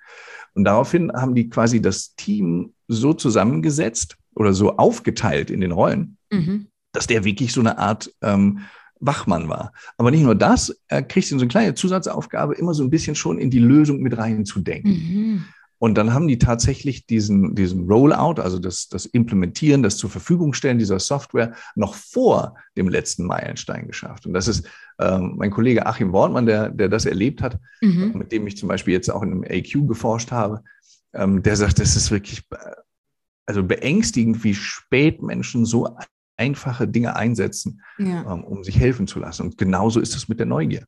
Und 0.54 0.64
daraufhin 0.64 1.12
haben 1.12 1.34
die 1.34 1.50
quasi 1.50 1.82
das 1.82 2.14
Team 2.14 2.72
so 2.88 3.12
zusammengesetzt 3.12 4.16
oder 4.34 4.54
so 4.54 4.78
aufgeteilt 4.78 5.50
in 5.50 5.60
den 5.60 5.72
Rollen, 5.72 6.16
mhm. 6.32 6.68
dass 6.92 7.06
der 7.06 7.24
wirklich 7.24 7.52
so 7.52 7.60
eine 7.60 7.76
Art 7.76 8.10
ähm, 8.22 8.60
Wachmann 9.06 9.48
war. 9.48 9.72
Aber 9.96 10.10
nicht 10.10 10.22
nur 10.22 10.34
das, 10.34 10.76
er 10.88 11.02
kriegt 11.02 11.26
so 11.26 11.36
eine 11.36 11.48
kleine 11.48 11.74
Zusatzaufgabe, 11.74 12.54
immer 12.54 12.74
so 12.74 12.82
ein 12.82 12.90
bisschen 12.90 13.14
schon 13.14 13.38
in 13.38 13.50
die 13.50 13.58
Lösung 13.58 14.00
mit 14.00 14.16
reinzudenken. 14.16 14.92
Mhm. 14.92 15.44
Und 15.78 15.98
dann 15.98 16.14
haben 16.14 16.28
die 16.28 16.38
tatsächlich 16.38 17.06
diesen, 17.06 17.54
diesen 17.54 17.90
Rollout, 17.90 18.40
also 18.40 18.58
das, 18.58 18.88
das 18.88 19.04
Implementieren, 19.06 19.82
das 19.82 19.98
zur 19.98 20.08
Verfügung 20.08 20.54
stellen 20.54 20.78
dieser 20.78 20.98
Software 20.98 21.52
noch 21.74 21.94
vor 21.94 22.56
dem 22.76 22.88
letzten 22.88 23.26
Meilenstein 23.26 23.86
geschafft. 23.86 24.24
Und 24.24 24.32
das 24.32 24.48
ist 24.48 24.66
ähm, 24.98 25.34
mein 25.36 25.50
Kollege 25.50 25.84
Achim 25.84 26.12
Wortmann, 26.12 26.46
der, 26.46 26.70
der 26.70 26.88
das 26.88 27.04
erlebt 27.04 27.42
hat, 27.42 27.58
mhm. 27.82 28.12
mit 28.14 28.32
dem 28.32 28.46
ich 28.46 28.56
zum 28.56 28.68
Beispiel 28.68 28.94
jetzt 28.94 29.10
auch 29.10 29.22
in 29.22 29.32
einem 29.32 29.44
AQ 29.44 29.86
geforscht 29.86 30.30
habe, 30.30 30.62
ähm, 31.12 31.42
der 31.42 31.56
sagt, 31.56 31.80
das 31.80 31.96
ist 31.96 32.10
wirklich 32.10 32.42
also 33.46 33.62
beängstigend, 33.62 34.42
wie 34.42 34.54
spät 34.54 35.22
Menschen 35.22 35.66
so 35.66 35.96
einfache 36.36 36.88
Dinge 36.88 37.16
einsetzen, 37.16 37.82
ja. 37.98 38.32
ähm, 38.32 38.44
um 38.44 38.64
sich 38.64 38.78
helfen 38.78 39.06
zu 39.06 39.18
lassen. 39.18 39.42
Und 39.42 39.58
genauso 39.58 40.00
ist 40.00 40.14
es 40.14 40.28
mit 40.28 40.38
der 40.38 40.46
Neugier. 40.46 40.84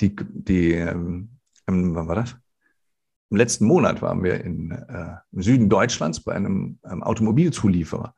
Die, 0.00 0.14
die 0.16 0.72
ähm, 0.72 1.38
wann 1.66 2.08
war 2.08 2.14
das? 2.14 2.36
Im 3.30 3.36
letzten 3.36 3.66
Monat 3.66 4.00
waren 4.00 4.22
wir 4.22 4.42
in, 4.42 4.70
äh, 4.70 5.16
im 5.32 5.42
Süden 5.42 5.68
Deutschlands 5.68 6.20
bei 6.20 6.34
einem 6.34 6.78
ähm, 6.90 7.02
Automobilzulieferer. 7.02 8.14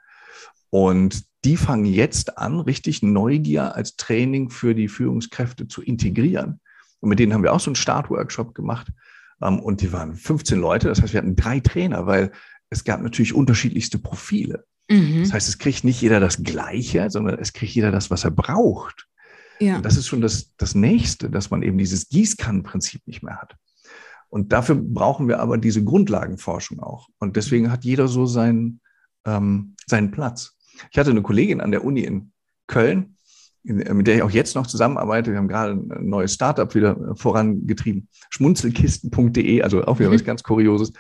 Und 0.70 1.24
die 1.44 1.56
fangen 1.56 1.84
jetzt 1.84 2.38
an, 2.38 2.60
richtig 2.60 3.02
Neugier 3.02 3.74
als 3.74 3.96
Training 3.96 4.50
für 4.50 4.74
die 4.74 4.88
Führungskräfte 4.88 5.66
zu 5.66 5.82
integrieren. 5.82 6.60
Und 7.00 7.08
mit 7.08 7.18
denen 7.18 7.34
haben 7.34 7.42
wir 7.42 7.52
auch 7.52 7.60
so 7.60 7.70
einen 7.70 7.76
Startworkshop 7.76 8.54
gemacht. 8.54 8.88
Ähm, 9.42 9.58
und 9.58 9.80
die 9.80 9.92
waren 9.92 10.14
15 10.14 10.60
Leute. 10.60 10.88
Das 10.88 11.02
heißt, 11.02 11.12
wir 11.12 11.18
hatten 11.18 11.36
drei 11.36 11.58
Trainer, 11.58 12.06
weil 12.06 12.30
es 12.68 12.84
gab 12.84 13.02
natürlich 13.02 13.34
unterschiedlichste 13.34 13.98
Profile. 13.98 14.64
Mhm. 14.90 15.22
Das 15.22 15.32
heißt, 15.32 15.48
es 15.48 15.58
kriegt 15.58 15.84
nicht 15.84 16.02
jeder 16.02 16.20
das 16.20 16.42
Gleiche, 16.42 17.08
sondern 17.10 17.38
es 17.38 17.52
kriegt 17.52 17.74
jeder 17.74 17.92
das, 17.92 18.10
was 18.10 18.24
er 18.24 18.32
braucht. 18.32 19.06
Ja. 19.60 19.76
Und 19.76 19.84
das 19.84 19.96
ist 19.96 20.08
schon 20.08 20.20
das, 20.20 20.54
das 20.56 20.74
Nächste, 20.74 21.30
dass 21.30 21.50
man 21.50 21.62
eben 21.62 21.78
dieses 21.78 22.08
Gießkannenprinzip 22.08 23.06
nicht 23.06 23.22
mehr 23.22 23.36
hat. 23.36 23.54
Und 24.28 24.52
dafür 24.52 24.76
brauchen 24.76 25.28
wir 25.28 25.40
aber 25.40 25.58
diese 25.58 25.84
Grundlagenforschung 25.84 26.80
auch. 26.80 27.08
Und 27.18 27.36
deswegen 27.36 27.70
hat 27.70 27.84
jeder 27.84 28.08
so 28.08 28.26
seinen, 28.26 28.80
ähm, 29.24 29.74
seinen 29.86 30.10
Platz. 30.10 30.56
Ich 30.90 30.98
hatte 30.98 31.10
eine 31.10 31.22
Kollegin 31.22 31.60
an 31.60 31.70
der 31.70 31.84
Uni 31.84 32.00
in 32.02 32.32
Köln, 32.66 33.16
mit 33.62 34.06
der 34.06 34.16
ich 34.16 34.22
auch 34.22 34.30
jetzt 34.30 34.54
noch 34.54 34.66
zusammenarbeite. 34.66 35.32
Wir 35.32 35.38
haben 35.38 35.48
gerade 35.48 35.72
ein 35.72 36.08
neues 36.08 36.34
Startup 36.34 36.74
wieder 36.74 37.14
vorangetrieben. 37.16 38.08
Schmunzelkisten.de, 38.30 39.62
also 39.62 39.84
auch 39.84 39.98
wieder 39.98 40.08
mhm. 40.08 40.14
was 40.14 40.24
ganz 40.24 40.42
Kurioses. 40.42 40.92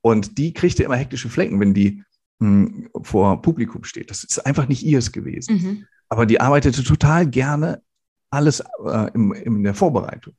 Und 0.00 0.38
die 0.38 0.52
kriegte 0.52 0.82
immer 0.82 0.96
hektische 0.96 1.28
Flecken, 1.28 1.60
wenn 1.60 1.74
die 1.74 2.02
mh, 2.38 2.66
hm, 2.66 2.88
vor 3.02 3.42
Publikum 3.42 3.84
steht. 3.84 4.10
Das 4.10 4.24
ist 4.24 4.44
einfach 4.44 4.68
nicht 4.68 4.84
ihrs 4.84 5.12
gewesen. 5.12 5.56
Mhm. 5.56 5.86
Aber 6.08 6.26
die 6.26 6.40
arbeitete 6.40 6.82
total 6.84 7.26
gerne 7.26 7.82
alles 8.30 8.62
äh, 8.84 9.10
im, 9.14 9.32
in 9.32 9.62
der 9.62 9.74
Vorbereitung. 9.74 10.34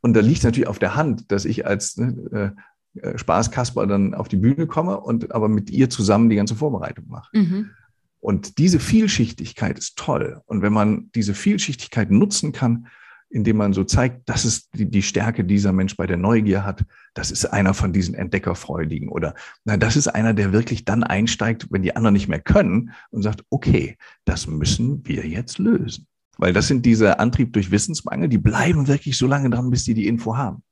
Und 0.00 0.14
da 0.14 0.20
liegt 0.20 0.44
natürlich 0.44 0.68
auf 0.68 0.78
der 0.78 0.94
Hand, 0.94 1.30
dass 1.32 1.44
ich 1.44 1.66
als 1.66 1.96
ne, 1.96 2.54
äh, 3.00 3.18
Spaßkasper 3.18 3.86
dann 3.86 4.14
auf 4.14 4.28
die 4.28 4.36
Bühne 4.36 4.66
komme 4.66 5.00
und 5.00 5.34
aber 5.34 5.48
mit 5.48 5.70
ihr 5.70 5.90
zusammen 5.90 6.30
die 6.30 6.36
ganze 6.36 6.54
Vorbereitung 6.54 7.06
mache. 7.08 7.36
Mhm. 7.36 7.70
Und 8.20 8.58
diese 8.58 8.80
Vielschichtigkeit 8.80 9.78
ist 9.78 9.96
toll. 9.96 10.40
Und 10.46 10.62
wenn 10.62 10.72
man 10.72 11.10
diese 11.14 11.34
Vielschichtigkeit 11.34 12.10
nutzen 12.10 12.52
kann, 12.52 12.88
indem 13.28 13.56
man 13.56 13.72
so 13.72 13.84
zeigt, 13.84 14.28
das 14.28 14.44
ist 14.44 14.70
die, 14.74 14.88
die 14.88 15.02
Stärke 15.02 15.44
dieser 15.44 15.72
Mensch 15.72 15.96
bei 15.96 16.06
der 16.06 16.16
Neugier 16.16 16.64
hat, 16.64 16.84
das 17.14 17.30
ist 17.30 17.46
einer 17.46 17.74
von 17.74 17.92
diesen 17.92 18.14
Entdeckerfreudigen 18.14 19.08
oder 19.08 19.34
na, 19.64 19.76
das 19.76 19.96
ist 19.96 20.08
einer, 20.08 20.34
der 20.34 20.52
wirklich 20.52 20.84
dann 20.84 21.02
einsteigt, 21.02 21.66
wenn 21.70 21.82
die 21.82 21.96
anderen 21.96 22.14
nicht 22.14 22.28
mehr 22.28 22.40
können 22.40 22.92
und 23.10 23.22
sagt, 23.22 23.44
okay, 23.50 23.96
das 24.24 24.46
müssen 24.46 25.06
wir 25.06 25.26
jetzt 25.26 25.58
lösen. 25.58 26.06
Weil 26.38 26.52
das 26.52 26.68
sind 26.68 26.84
diese 26.84 27.18
Antrieb 27.18 27.52
durch 27.52 27.70
Wissensmangel, 27.70 28.28
die 28.28 28.38
bleiben 28.38 28.86
wirklich 28.86 29.16
so 29.16 29.26
lange 29.26 29.50
dran, 29.50 29.70
bis 29.70 29.84
die 29.84 29.94
die 29.94 30.06
Info 30.06 30.36
haben. 30.36 30.62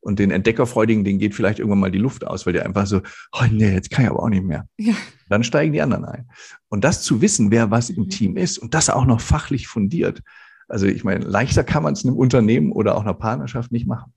Und 0.00 0.20
den 0.20 0.30
Entdeckerfreudigen, 0.30 1.02
denen 1.02 1.18
geht 1.18 1.34
vielleicht 1.34 1.58
irgendwann 1.58 1.80
mal 1.80 1.90
die 1.90 1.98
Luft 1.98 2.24
aus, 2.24 2.46
weil 2.46 2.52
der 2.52 2.64
einfach 2.64 2.86
so, 2.86 3.00
oh 3.32 3.44
nee, 3.50 3.72
jetzt 3.72 3.90
kann 3.90 4.04
ich 4.04 4.10
aber 4.10 4.22
auch 4.22 4.28
nicht 4.28 4.44
mehr. 4.44 4.68
Ja. 4.78 4.94
Dann 5.28 5.42
steigen 5.42 5.72
die 5.72 5.82
anderen 5.82 6.04
ein. 6.04 6.28
Und 6.68 6.84
das 6.84 7.02
zu 7.02 7.20
wissen, 7.20 7.50
wer 7.50 7.72
was 7.72 7.90
im 7.90 8.04
mhm. 8.04 8.10
Team 8.10 8.36
ist 8.36 8.58
und 8.58 8.74
das 8.74 8.88
auch 8.88 9.04
noch 9.04 9.20
fachlich 9.20 9.66
fundiert. 9.66 10.22
Also 10.68 10.86
ich 10.86 11.04
meine, 11.04 11.24
leichter 11.24 11.64
kann 11.64 11.82
man 11.82 11.92
es 11.92 12.04
einem 12.04 12.16
Unternehmen 12.16 12.72
oder 12.72 12.96
auch 12.96 13.02
einer 13.02 13.14
Partnerschaft 13.14 13.72
nicht 13.72 13.86
machen. 13.86 14.12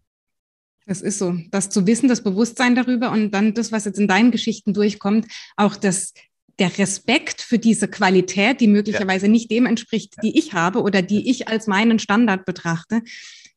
Das 0.85 1.01
ist 1.01 1.19
so. 1.19 1.35
Das 1.51 1.69
zu 1.69 1.85
wissen, 1.85 2.09
das 2.09 2.23
Bewusstsein 2.23 2.73
darüber 2.73 3.11
und 3.11 3.31
dann 3.31 3.53
das, 3.53 3.71
was 3.71 3.85
jetzt 3.85 3.99
in 3.99 4.07
deinen 4.07 4.31
Geschichten 4.31 4.73
durchkommt, 4.73 5.27
auch 5.55 5.75
das 5.75 6.13
der 6.57 6.77
Respekt 6.77 7.41
für 7.41 7.57
diese 7.57 7.87
Qualität, 7.87 8.59
die 8.59 8.67
möglicherweise 8.67 9.27
ja. 9.27 9.31
nicht 9.31 9.49
dem 9.49 9.65
entspricht, 9.65 10.15
die 10.23 10.37
ich 10.37 10.53
habe 10.53 10.81
oder 10.81 11.01
die 11.01 11.29
ich 11.29 11.47
als 11.47 11.67
meinen 11.67 11.99
Standard 11.99 12.45
betrachte, 12.45 13.01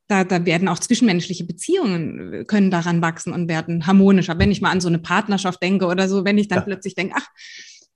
da, 0.09 0.25
da 0.25 0.45
werden 0.45 0.69
auch 0.69 0.79
zwischenmenschliche 0.79 1.45
Beziehungen 1.45 2.33
äh, 2.33 2.45
können 2.45 2.71
daran 2.71 3.03
wachsen 3.03 3.33
und 3.33 3.49
werden 3.49 3.87
harmonischer. 3.87 4.39
Wenn 4.39 4.51
ich 4.51 4.61
mal 4.61 4.71
an 4.71 4.81
so 4.81 4.89
eine 4.89 4.99
Partnerschaft 4.99 5.63
denke 5.63 5.87
oder 5.87 6.09
so, 6.09 6.25
wenn 6.25 6.39
ich 6.39 6.49
dann 6.49 6.59
ja. 6.59 6.65
plötzlich 6.65 6.95
denke, 6.95 7.15
ach, 7.17 7.27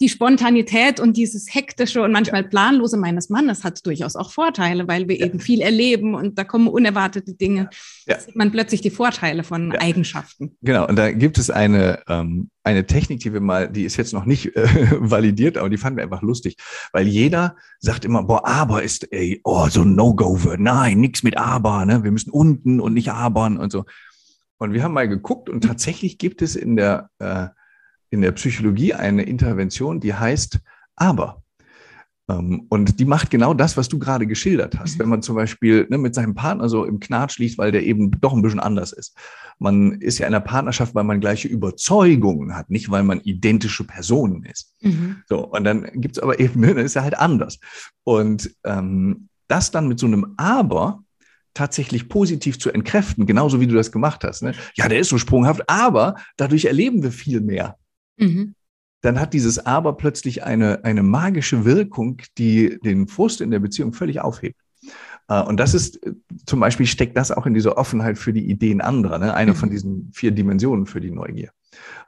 die 0.01 0.09
Spontanität 0.11 1.01
und 1.01 1.17
dieses 1.17 1.55
hektische 1.55 2.03
und 2.03 2.13
manchmal 2.13 2.43
ja. 2.43 2.49
planlose 2.49 2.99
meines 2.99 3.31
Mannes 3.31 3.65
hat 3.65 3.85
durchaus 3.87 4.15
auch 4.15 4.31
Vorteile, 4.31 4.87
weil 4.89 5.09
wir 5.09 5.19
ja. 5.19 5.27
eben 5.27 5.41
viel 5.41 5.63
erleben 5.63 6.15
und 6.15 6.39
da 6.39 6.45
kommen 6.45 6.69
unerwartete 6.69 7.35
Dinge. 7.35 7.71
Ja. 8.07 8.15
Da 8.15 8.21
sieht 8.21 8.37
man 8.37 8.53
plötzlich 8.53 8.83
die 8.83 8.91
Vorteile 8.91 9.43
von 9.43 9.73
Eigenschaften. 9.73 10.57
Genau, 10.61 10.87
und 10.87 10.97
da 10.97 11.13
gibt 11.13 11.39
es 11.39 11.51
eine, 11.51 12.03
ähm, 12.09 12.51
eine 12.63 12.87
Technik, 12.87 13.21
die 13.21 13.33
wir 13.33 13.41
mal, 13.41 13.71
die 13.71 13.85
ist 13.85 13.97
jetzt 13.97 14.13
noch 14.13 14.27
nicht 14.27 14.55
äh, 14.55 14.67
validiert, 14.99 15.57
aber 15.57 15.71
die 15.71 15.79
fanden 15.79 15.97
wir 15.97 16.05
einfach 16.05 16.23
lustig, 16.23 16.57
weil 16.93 17.09
jeder 17.09 17.57
sagt 17.79 18.05
immer, 18.05 18.23
boah, 18.23 18.47
aber 18.47 18.83
ist, 18.83 19.11
ey, 19.13 19.41
oh, 19.45 19.69
so 19.69 19.81
ein 19.81 19.95
No-Go-Word, 19.95 20.61
nein, 20.61 21.01
nichts 21.01 21.23
mit 21.23 21.39
aber, 21.39 21.87
ne? 21.87 22.05
wir 22.05 22.11
müssen 22.11 22.31
unten 22.31 22.81
und 22.81 22.93
nicht 22.93 23.11
abern 23.11 23.57
und 23.57 23.73
so. 23.73 23.85
Und 24.59 24.73
wir 24.73 24.83
haben 24.83 24.95
mal 24.95 25.09
geguckt 25.09 25.49
und 25.49 25.65
tatsächlich 25.65 26.19
gibt 26.19 26.43
es 26.43 26.57
in 26.57 26.77
der 26.77 27.11
äh, 27.19 27.49
in 28.11 28.23
der 28.23 28.33
Psychologie 28.33 28.95
eine 28.95 29.23
Intervention, 29.23 30.01
die 30.01 30.15
heißt 30.15 30.61
aber. 30.95 31.43
Ähm, 32.29 32.67
und 32.69 32.99
die 32.99 33.05
macht 33.05 33.31
genau 33.31 33.55
das, 33.55 33.77
was 33.77 33.89
du 33.89 33.99
gerade 33.99 34.27
geschildert 34.27 34.79
hast. 34.79 34.97
Mhm. 34.97 34.99
Wenn 35.01 35.09
man 35.11 35.23
zum 35.23 35.37
Beispiel 35.37 35.87
ne, 35.89 35.99
mit 35.99 36.15
seinem 36.15 36.35
Partner 36.35 36.69
so 36.69 36.85
im 36.85 36.99
Knatsch 37.01 37.39
liegt, 37.39 37.59
weil 37.59 37.73
der 37.73 37.85
eben 37.85 38.11
doch 38.21 38.33
ein 38.33 38.43
bisschen 38.43 38.61
anders 38.61 38.93
ist. 38.93 39.17
Man 39.59 39.93
ist 40.01 40.19
ja 40.19 40.27
in 40.27 40.35
einer 40.35 40.45
Partnerschaft, 40.45 40.95
weil 40.95 41.05
man 41.05 41.21
gleiche 41.21 41.49
Überzeugungen 41.49 42.57
hat, 42.57 42.71
nicht 42.71 42.91
weil 42.91 43.05
man 43.05 43.21
identische 43.21 43.85
Personen 43.85 44.45
ist. 44.45 44.75
Mhm. 44.81 45.23
So, 45.29 45.47
und 45.47 45.65
dann 45.65 45.89
gibt's 45.95 46.19
aber 46.19 46.41
eben, 46.41 46.61
ne, 46.61 46.75
dann 46.75 46.85
ist 46.85 46.97
er 46.97 47.05
halt 47.05 47.19
anders. 47.19 47.59
Und 48.05 48.51
ähm, 48.65 49.29
das 49.49 49.71
dann 49.71 49.87
mit 49.87 50.01
so 50.01 50.07
einem 50.07 50.35
Aber 50.37 51.05
tatsächlich 51.55 52.09
positiv 52.09 52.59
zu 52.59 52.71
entkräften, 52.71 53.25
genauso 53.25 53.61
wie 53.61 53.67
du 53.67 53.75
das 53.75 53.91
gemacht 53.91 54.25
hast. 54.25 54.43
Ne? 54.43 54.53
Ja, 54.75 54.89
der 54.89 54.99
ist 54.99 55.09
so 55.09 55.17
sprunghaft, 55.17 55.63
aber 55.69 56.17
dadurch 56.37 56.67
erleben 56.67 57.03
wir 57.03 57.13
viel 57.13 57.41
mehr. 57.41 57.79
Mhm. 58.17 58.55
Dann 59.03 59.21
hat 59.21 59.35
dieses 59.35 59.65
Aber 59.65 59.97
plötzlich 59.97 60.45
eine, 60.45 60.85
eine 60.85 61.03
magische 61.03 61.65
Wirkung, 61.65 62.23
die 62.39 62.79
den 62.83 63.09
Frust 63.09 63.41
in 63.41 63.51
der 63.51 63.61
Beziehung 63.61 63.93
völlig 63.93 64.21
aufhebt. 64.21 64.59
Äh, 65.29 65.43
und 65.43 65.59
das 65.59 65.75
ist 65.75 66.01
zum 66.47 66.61
Beispiel 66.61 66.87
steckt 66.87 67.17
das 67.17 67.31
auch 67.31 67.47
in 67.47 67.55
dieser 67.55 67.77
Offenheit 67.79 68.19
für 68.19 68.33
die 68.33 68.49
Ideen 68.49 68.81
anderer, 68.81 69.19
ne? 69.19 69.35
eine 69.35 69.55
von 69.55 69.69
mhm. 69.69 69.73
diesen 69.73 70.11
vier 70.13 70.31
Dimensionen 70.31 70.87
für 70.87 71.01
die 71.01 71.11
Neugier. 71.11 71.51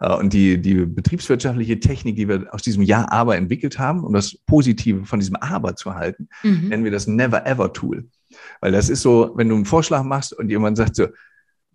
Äh, 0.00 0.14
und 0.14 0.32
die, 0.32 0.60
die 0.60 0.86
betriebswirtschaftliche 0.86 1.80
Technik, 1.80 2.16
die 2.16 2.28
wir 2.28 2.52
aus 2.52 2.62
diesem 2.62 2.82
Ja, 2.82 3.10
aber 3.10 3.36
entwickelt 3.36 3.78
haben, 3.78 4.04
um 4.04 4.12
das 4.12 4.36
Positive 4.46 5.04
von 5.04 5.20
diesem 5.20 5.36
Aber 5.36 5.76
zu 5.76 5.94
halten, 5.94 6.28
mhm. 6.42 6.68
nennen 6.68 6.84
wir 6.84 6.90
das 6.90 7.06
Never-Ever-Tool. 7.06 8.08
Weil 8.60 8.72
das 8.72 8.88
ist 8.88 9.02
so, 9.02 9.32
wenn 9.36 9.48
du 9.48 9.54
einen 9.54 9.64
Vorschlag 9.64 10.02
machst 10.02 10.32
und 10.32 10.50
jemand 10.50 10.76
sagt 10.76 10.96
so, 10.96 11.08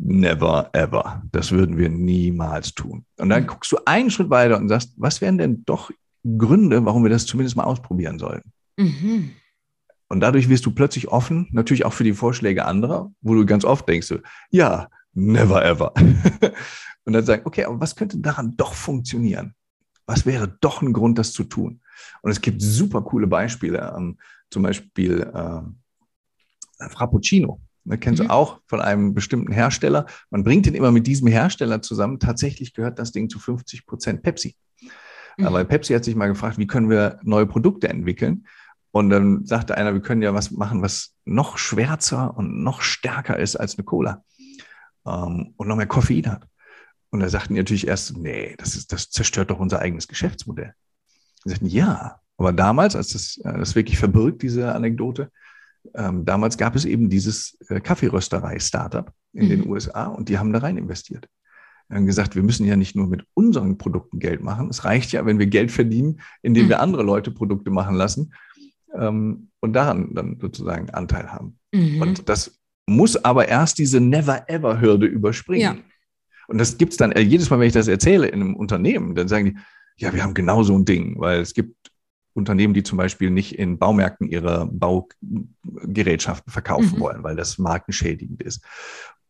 Never 0.06 0.70
ever. 0.74 1.24
Das 1.32 1.52
würden 1.52 1.78
wir 1.78 1.88
niemals 1.88 2.74
tun. 2.74 3.06
Und 3.18 3.30
dann 3.30 3.48
guckst 3.48 3.72
du 3.72 3.78
einen 3.86 4.10
Schritt 4.12 4.30
weiter 4.30 4.58
und 4.58 4.68
sagst, 4.68 4.94
was 4.98 5.22
wären 5.22 5.38
denn 5.38 5.64
doch 5.66 5.92
Gründe, 6.38 6.84
warum 6.84 7.04
wir 7.04 7.10
das 7.10 7.26
zumindest 7.26 7.56
mal 7.56 7.64
ausprobieren 7.64 8.20
sollten? 8.20 8.52
Mhm. 8.78 9.32
Und 10.10 10.20
dadurch 10.20 10.50
wirst 10.50 10.66
du 10.66 10.72
plötzlich 10.72 11.08
offen, 11.08 11.48
natürlich 11.54 11.86
auch 11.86 11.94
für 11.94 12.04
die 12.04 12.14
Vorschläge 12.14 12.66
anderer, 12.66 13.14
wo 13.22 13.34
du 13.34 13.46
ganz 13.46 13.64
oft 13.64 13.88
denkst, 13.88 14.14
ja, 14.52 14.90
never 15.14 15.64
ever. 15.64 15.94
und 17.06 17.14
dann 17.14 17.26
sagen, 17.26 17.44
okay, 17.46 17.64
aber 17.64 17.80
was 17.80 17.96
könnte 17.96 18.18
daran 18.18 18.58
doch 18.58 18.74
funktionieren? 18.74 19.56
Was 20.06 20.26
wäre 20.26 20.58
doch 20.60 20.82
ein 20.82 20.92
Grund, 20.92 21.18
das 21.18 21.32
zu 21.32 21.46
tun? 21.46 21.80
Und 22.22 22.32
es 22.32 22.42
gibt 22.42 22.62
super 22.62 23.02
coole 23.04 23.28
Beispiele, 23.28 23.94
ähm, 23.96 24.18
zum 24.50 24.64
Beispiel 24.64 25.22
äh, 25.22 26.90
Frappuccino. 26.90 27.62
Das 27.86 28.00
kennst 28.00 28.22
mhm. 28.22 28.28
du 28.28 28.34
auch 28.34 28.62
von 28.68 28.82
einem 28.82 29.14
bestimmten 29.14 29.52
Hersteller. 29.52 30.06
Man 30.30 30.44
bringt 30.44 30.66
den 30.66 30.76
immer 30.76 30.92
mit 30.92 31.08
diesem 31.08 31.28
Hersteller 31.28 31.82
zusammen. 31.82 32.20
Tatsächlich 32.20 32.74
gehört 32.74 33.00
das 33.00 33.12
Ding 33.12 33.30
zu 33.30 33.40
50 33.40 33.86
Prozent 33.86 34.24
Pepsi. 34.24 34.56
Mhm. 35.38 35.46
Aber 35.46 35.64
Pepsi 35.64 35.94
hat 35.94 36.04
sich 36.04 36.16
mal 36.16 36.28
gefragt, 36.28 36.58
wie 36.58 36.68
können 36.68 36.90
wir 36.90 37.20
neue 37.24 37.46
Produkte 37.46 37.90
entwickeln? 37.90 38.48
Und 38.92 39.10
dann 39.10 39.46
sagte 39.46 39.76
einer, 39.76 39.94
wir 39.94 40.02
können 40.02 40.22
ja 40.22 40.34
was 40.34 40.52
machen, 40.52 40.82
was 40.84 41.16
noch 41.26 41.58
schwärzer 41.58 42.38
und 42.38 42.64
noch 42.64 42.82
stärker 42.82 43.40
ist 43.40 43.56
als 43.56 43.76
eine 43.78 43.86
Cola 43.86 44.24
ähm, 45.08 45.54
und 45.58 45.68
noch 45.68 45.76
mehr 45.76 45.88
Koffein 45.88 46.28
hat. 46.28 46.48
Und 47.10 47.20
da 47.20 47.30
sagten 47.30 47.54
die 47.54 47.60
natürlich 47.60 47.88
erst, 47.88 48.16
nee, 48.18 48.56
das, 48.58 48.76
ist, 48.76 48.92
das 48.92 49.10
zerstört 49.10 49.50
doch 49.50 49.60
unser 49.60 49.80
eigenes 49.80 50.08
Geschäftsmodell. 50.08 50.74
Sie 51.44 51.50
sagten, 51.50 51.66
ja, 51.68 52.20
aber 52.38 52.54
damals, 52.54 52.96
als 52.96 53.10
das, 53.10 53.38
äh, 53.38 53.58
das 53.58 53.76
wirklich 53.76 53.98
verbirgt, 53.98 54.42
diese 54.42 54.74
Anekdote, 54.74 55.32
ähm, 55.96 56.26
damals 56.26 56.58
gab 56.58 56.76
es 56.76 56.86
eben 56.86 57.10
dieses 57.10 57.58
äh, 57.70 57.80
Kaffeerösterei-Startup 57.80 59.12
in 59.34 59.46
mhm. 59.46 59.50
den 59.50 59.70
USA 59.70 60.06
und 60.06 60.30
die 60.30 60.38
haben 60.38 60.54
da 60.54 60.60
rein 60.60 60.78
investiert. 60.78 61.28
Wir 61.90 61.98
haben 61.98 62.06
gesagt, 62.06 62.36
wir 62.36 62.44
müssen 62.44 62.66
ja 62.66 62.76
nicht 62.76 62.96
nur 62.96 63.08
mit 63.08 63.26
unseren 63.34 63.78
Produkten 63.78 64.20
Geld 64.20 64.42
machen. 64.42 64.70
Es 64.70 64.86
reicht 64.86 65.12
ja, 65.12 65.26
wenn 65.26 65.40
wir 65.40 65.48
Geld 65.48 65.72
verdienen, 65.72 66.22
indem 66.42 66.66
mhm. 66.66 66.70
wir 66.70 66.80
andere 66.80 67.04
Leute 67.04 67.32
Produkte 67.32 67.72
machen 67.72 67.96
lassen 67.96 68.34
ähm, 68.98 69.50
und 69.60 69.74
daran 69.74 70.14
dann 70.14 70.40
sozusagen 70.40 70.90
Anteil 70.90 71.32
haben. 71.32 71.60
Mhm. 71.74 72.02
Und 72.02 72.30
das 72.30 72.60
muss 72.88 73.24
aber 73.24 73.48
erst 73.48 73.78
diese 73.80 74.00
Never-Ever-Hürde 74.00 75.06
überspringen. 75.06 75.62
Ja. 75.62 75.76
Und 76.48 76.58
das 76.58 76.78
gibt 76.78 76.94
es 76.94 76.98
dann 76.98 77.12
äh, 77.12 77.22
jedes 77.22 77.50
Mal, 77.50 77.60
wenn 77.60 77.68
ich 77.68 77.74
das 77.74 77.88
erzähle 77.88 78.28
in 78.28 78.42
einem 78.42 78.56
Unternehmen, 78.56 79.16
dann 79.16 79.28
sagen 79.28 79.46
die, 79.46 79.58
ja, 79.98 80.14
wir 80.14 80.24
haben 80.24 80.34
genau 80.34 80.64
so 80.64 80.78
ein 80.78 80.86
Ding, 80.86 81.20
weil 81.20 81.42
es 81.42 81.54
gibt 81.54 81.92
Unternehmen, 82.34 82.74
die 82.74 82.84
zum 82.84 82.98
Beispiel 82.98 83.30
nicht 83.30 83.58
in 83.58 83.78
Baumärkten 83.78 84.28
ihre 84.28 84.68
Baugerätschaften 84.68 86.52
verkaufen 86.52 86.96
mhm. 86.96 87.00
wollen, 87.00 87.24
weil 87.24 87.36
das 87.36 87.58
markenschädigend 87.58 88.42
ist. 88.42 88.64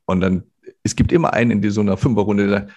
Und 0.05 0.21
dann, 0.21 0.43
es 0.83 0.95
gibt 0.95 1.11
immer 1.11 1.33
einen 1.33 1.63
in 1.63 1.71
so 1.71 1.81
einer 1.81 1.97
Fünferrunde, 1.97 2.47
der 2.47 2.59
sagt, 2.59 2.71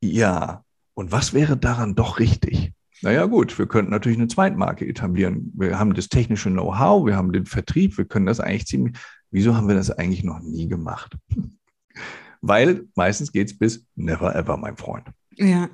ja, 0.00 0.64
und 0.94 1.12
was 1.12 1.32
wäre 1.34 1.56
daran 1.56 1.94
doch 1.94 2.18
richtig? 2.18 2.72
Naja, 3.02 3.26
gut, 3.26 3.58
wir 3.58 3.66
könnten 3.66 3.90
natürlich 3.90 4.18
eine 4.18 4.28
Zweitmarke 4.28 4.86
etablieren. 4.86 5.52
Wir 5.54 5.78
haben 5.78 5.94
das 5.94 6.08
technische 6.08 6.50
Know-how, 6.50 7.04
wir 7.04 7.16
haben 7.16 7.32
den 7.32 7.46
Vertrieb, 7.46 7.98
wir 7.98 8.04
können 8.04 8.26
das 8.26 8.40
eigentlich 8.40 8.66
ziemlich. 8.66 8.96
Wieso 9.30 9.56
haben 9.56 9.68
wir 9.68 9.74
das 9.74 9.90
eigentlich 9.90 10.24
noch 10.24 10.40
nie 10.40 10.68
gemacht? 10.68 11.16
Weil 12.40 12.84
meistens 12.94 13.32
geht 13.32 13.48
es 13.48 13.58
bis 13.58 13.86
never 13.96 14.34
ever, 14.34 14.56
mein 14.56 14.76
Freund. 14.76 15.06
Ja. 15.32 15.68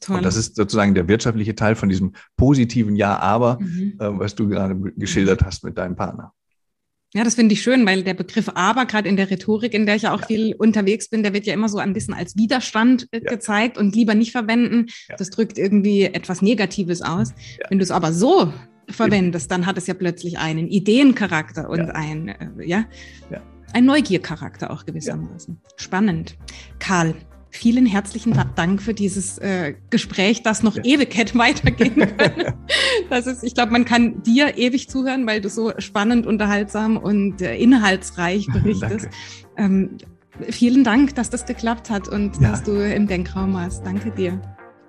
Toll. 0.00 0.18
Und 0.18 0.24
das 0.24 0.36
ist 0.36 0.56
sozusagen 0.56 0.94
der 0.94 1.08
wirtschaftliche 1.08 1.54
Teil 1.54 1.74
von 1.74 1.88
diesem 1.88 2.12
positiven 2.36 2.96
Ja, 2.96 3.18
aber, 3.18 3.58
mhm. 3.60 3.94
äh, 3.98 4.18
was 4.18 4.34
du 4.34 4.48
gerade 4.48 4.76
geschildert 4.96 5.42
hast 5.42 5.64
mit 5.64 5.78
deinem 5.78 5.96
Partner. 5.96 6.32
Ja, 7.14 7.24
das 7.24 7.36
finde 7.36 7.54
ich 7.54 7.62
schön, 7.62 7.86
weil 7.86 8.02
der 8.02 8.14
Begriff 8.14 8.50
aber, 8.54 8.84
gerade 8.84 9.08
in 9.08 9.16
der 9.16 9.30
Rhetorik, 9.30 9.72
in 9.72 9.86
der 9.86 9.96
ich 9.96 10.02
ja 10.02 10.12
auch 10.12 10.20
ja. 10.20 10.26
viel 10.26 10.54
unterwegs 10.54 11.08
bin, 11.08 11.22
der 11.22 11.32
wird 11.32 11.46
ja 11.46 11.54
immer 11.54 11.68
so 11.68 11.78
ein 11.78 11.94
bisschen 11.94 12.12
als 12.12 12.36
Widerstand 12.36 13.08
äh, 13.10 13.22
ja. 13.24 13.30
gezeigt 13.30 13.78
und 13.78 13.94
lieber 13.94 14.14
nicht 14.14 14.32
verwenden. 14.32 14.86
Ja. 15.08 15.16
Das 15.16 15.30
drückt 15.30 15.56
irgendwie 15.56 16.02
etwas 16.04 16.42
Negatives 16.42 17.00
aus. 17.00 17.32
Wenn 17.68 17.78
du 17.78 17.84
es 17.84 17.90
aber 17.90 18.12
so 18.12 18.52
verwendest, 18.88 19.50
dann 19.50 19.66
hat 19.66 19.78
es 19.78 19.86
ja 19.86 19.94
plötzlich 19.94 20.38
einen 20.38 20.68
Ideencharakter 20.68 21.70
und 21.70 21.90
ein, 21.90 22.28
äh, 22.28 22.66
ja, 22.66 22.84
ein 23.72 23.84
Neugiercharakter 23.84 24.70
auch 24.70 24.84
gewissermaßen. 24.84 25.60
Spannend. 25.76 26.36
Karl, 26.78 27.14
Vielen 27.56 27.86
herzlichen 27.86 28.38
Dank 28.54 28.82
für 28.82 28.92
dieses 28.92 29.38
äh, 29.38 29.74
Gespräch, 29.88 30.42
das 30.42 30.62
noch 30.62 30.76
ja. 30.76 30.84
ewig 30.84 31.16
hätte 31.16 31.38
weitergehen 31.38 31.94
können. 31.94 32.52
das 33.08 33.26
ist, 33.26 33.42
ich 33.42 33.54
glaube, 33.54 33.72
man 33.72 33.86
kann 33.86 34.22
dir 34.22 34.58
ewig 34.58 34.90
zuhören, 34.90 35.26
weil 35.26 35.40
du 35.40 35.48
so 35.48 35.72
spannend, 35.78 36.26
unterhaltsam 36.26 36.98
und 36.98 37.40
äh, 37.40 37.56
inhaltsreich 37.56 38.46
berichtest. 38.52 39.08
ähm, 39.56 39.96
vielen 40.50 40.84
Dank, 40.84 41.14
dass 41.14 41.30
das 41.30 41.46
geklappt 41.46 41.88
hat 41.88 42.08
und 42.08 42.38
ja. 42.42 42.50
dass 42.50 42.62
du 42.62 42.72
im 42.72 43.06
Denkraum 43.06 43.54
warst. 43.54 43.86
Danke 43.86 44.10
dir. 44.10 44.38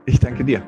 Ich 0.05 0.19
danke 0.19 0.43
dir. 0.43 0.61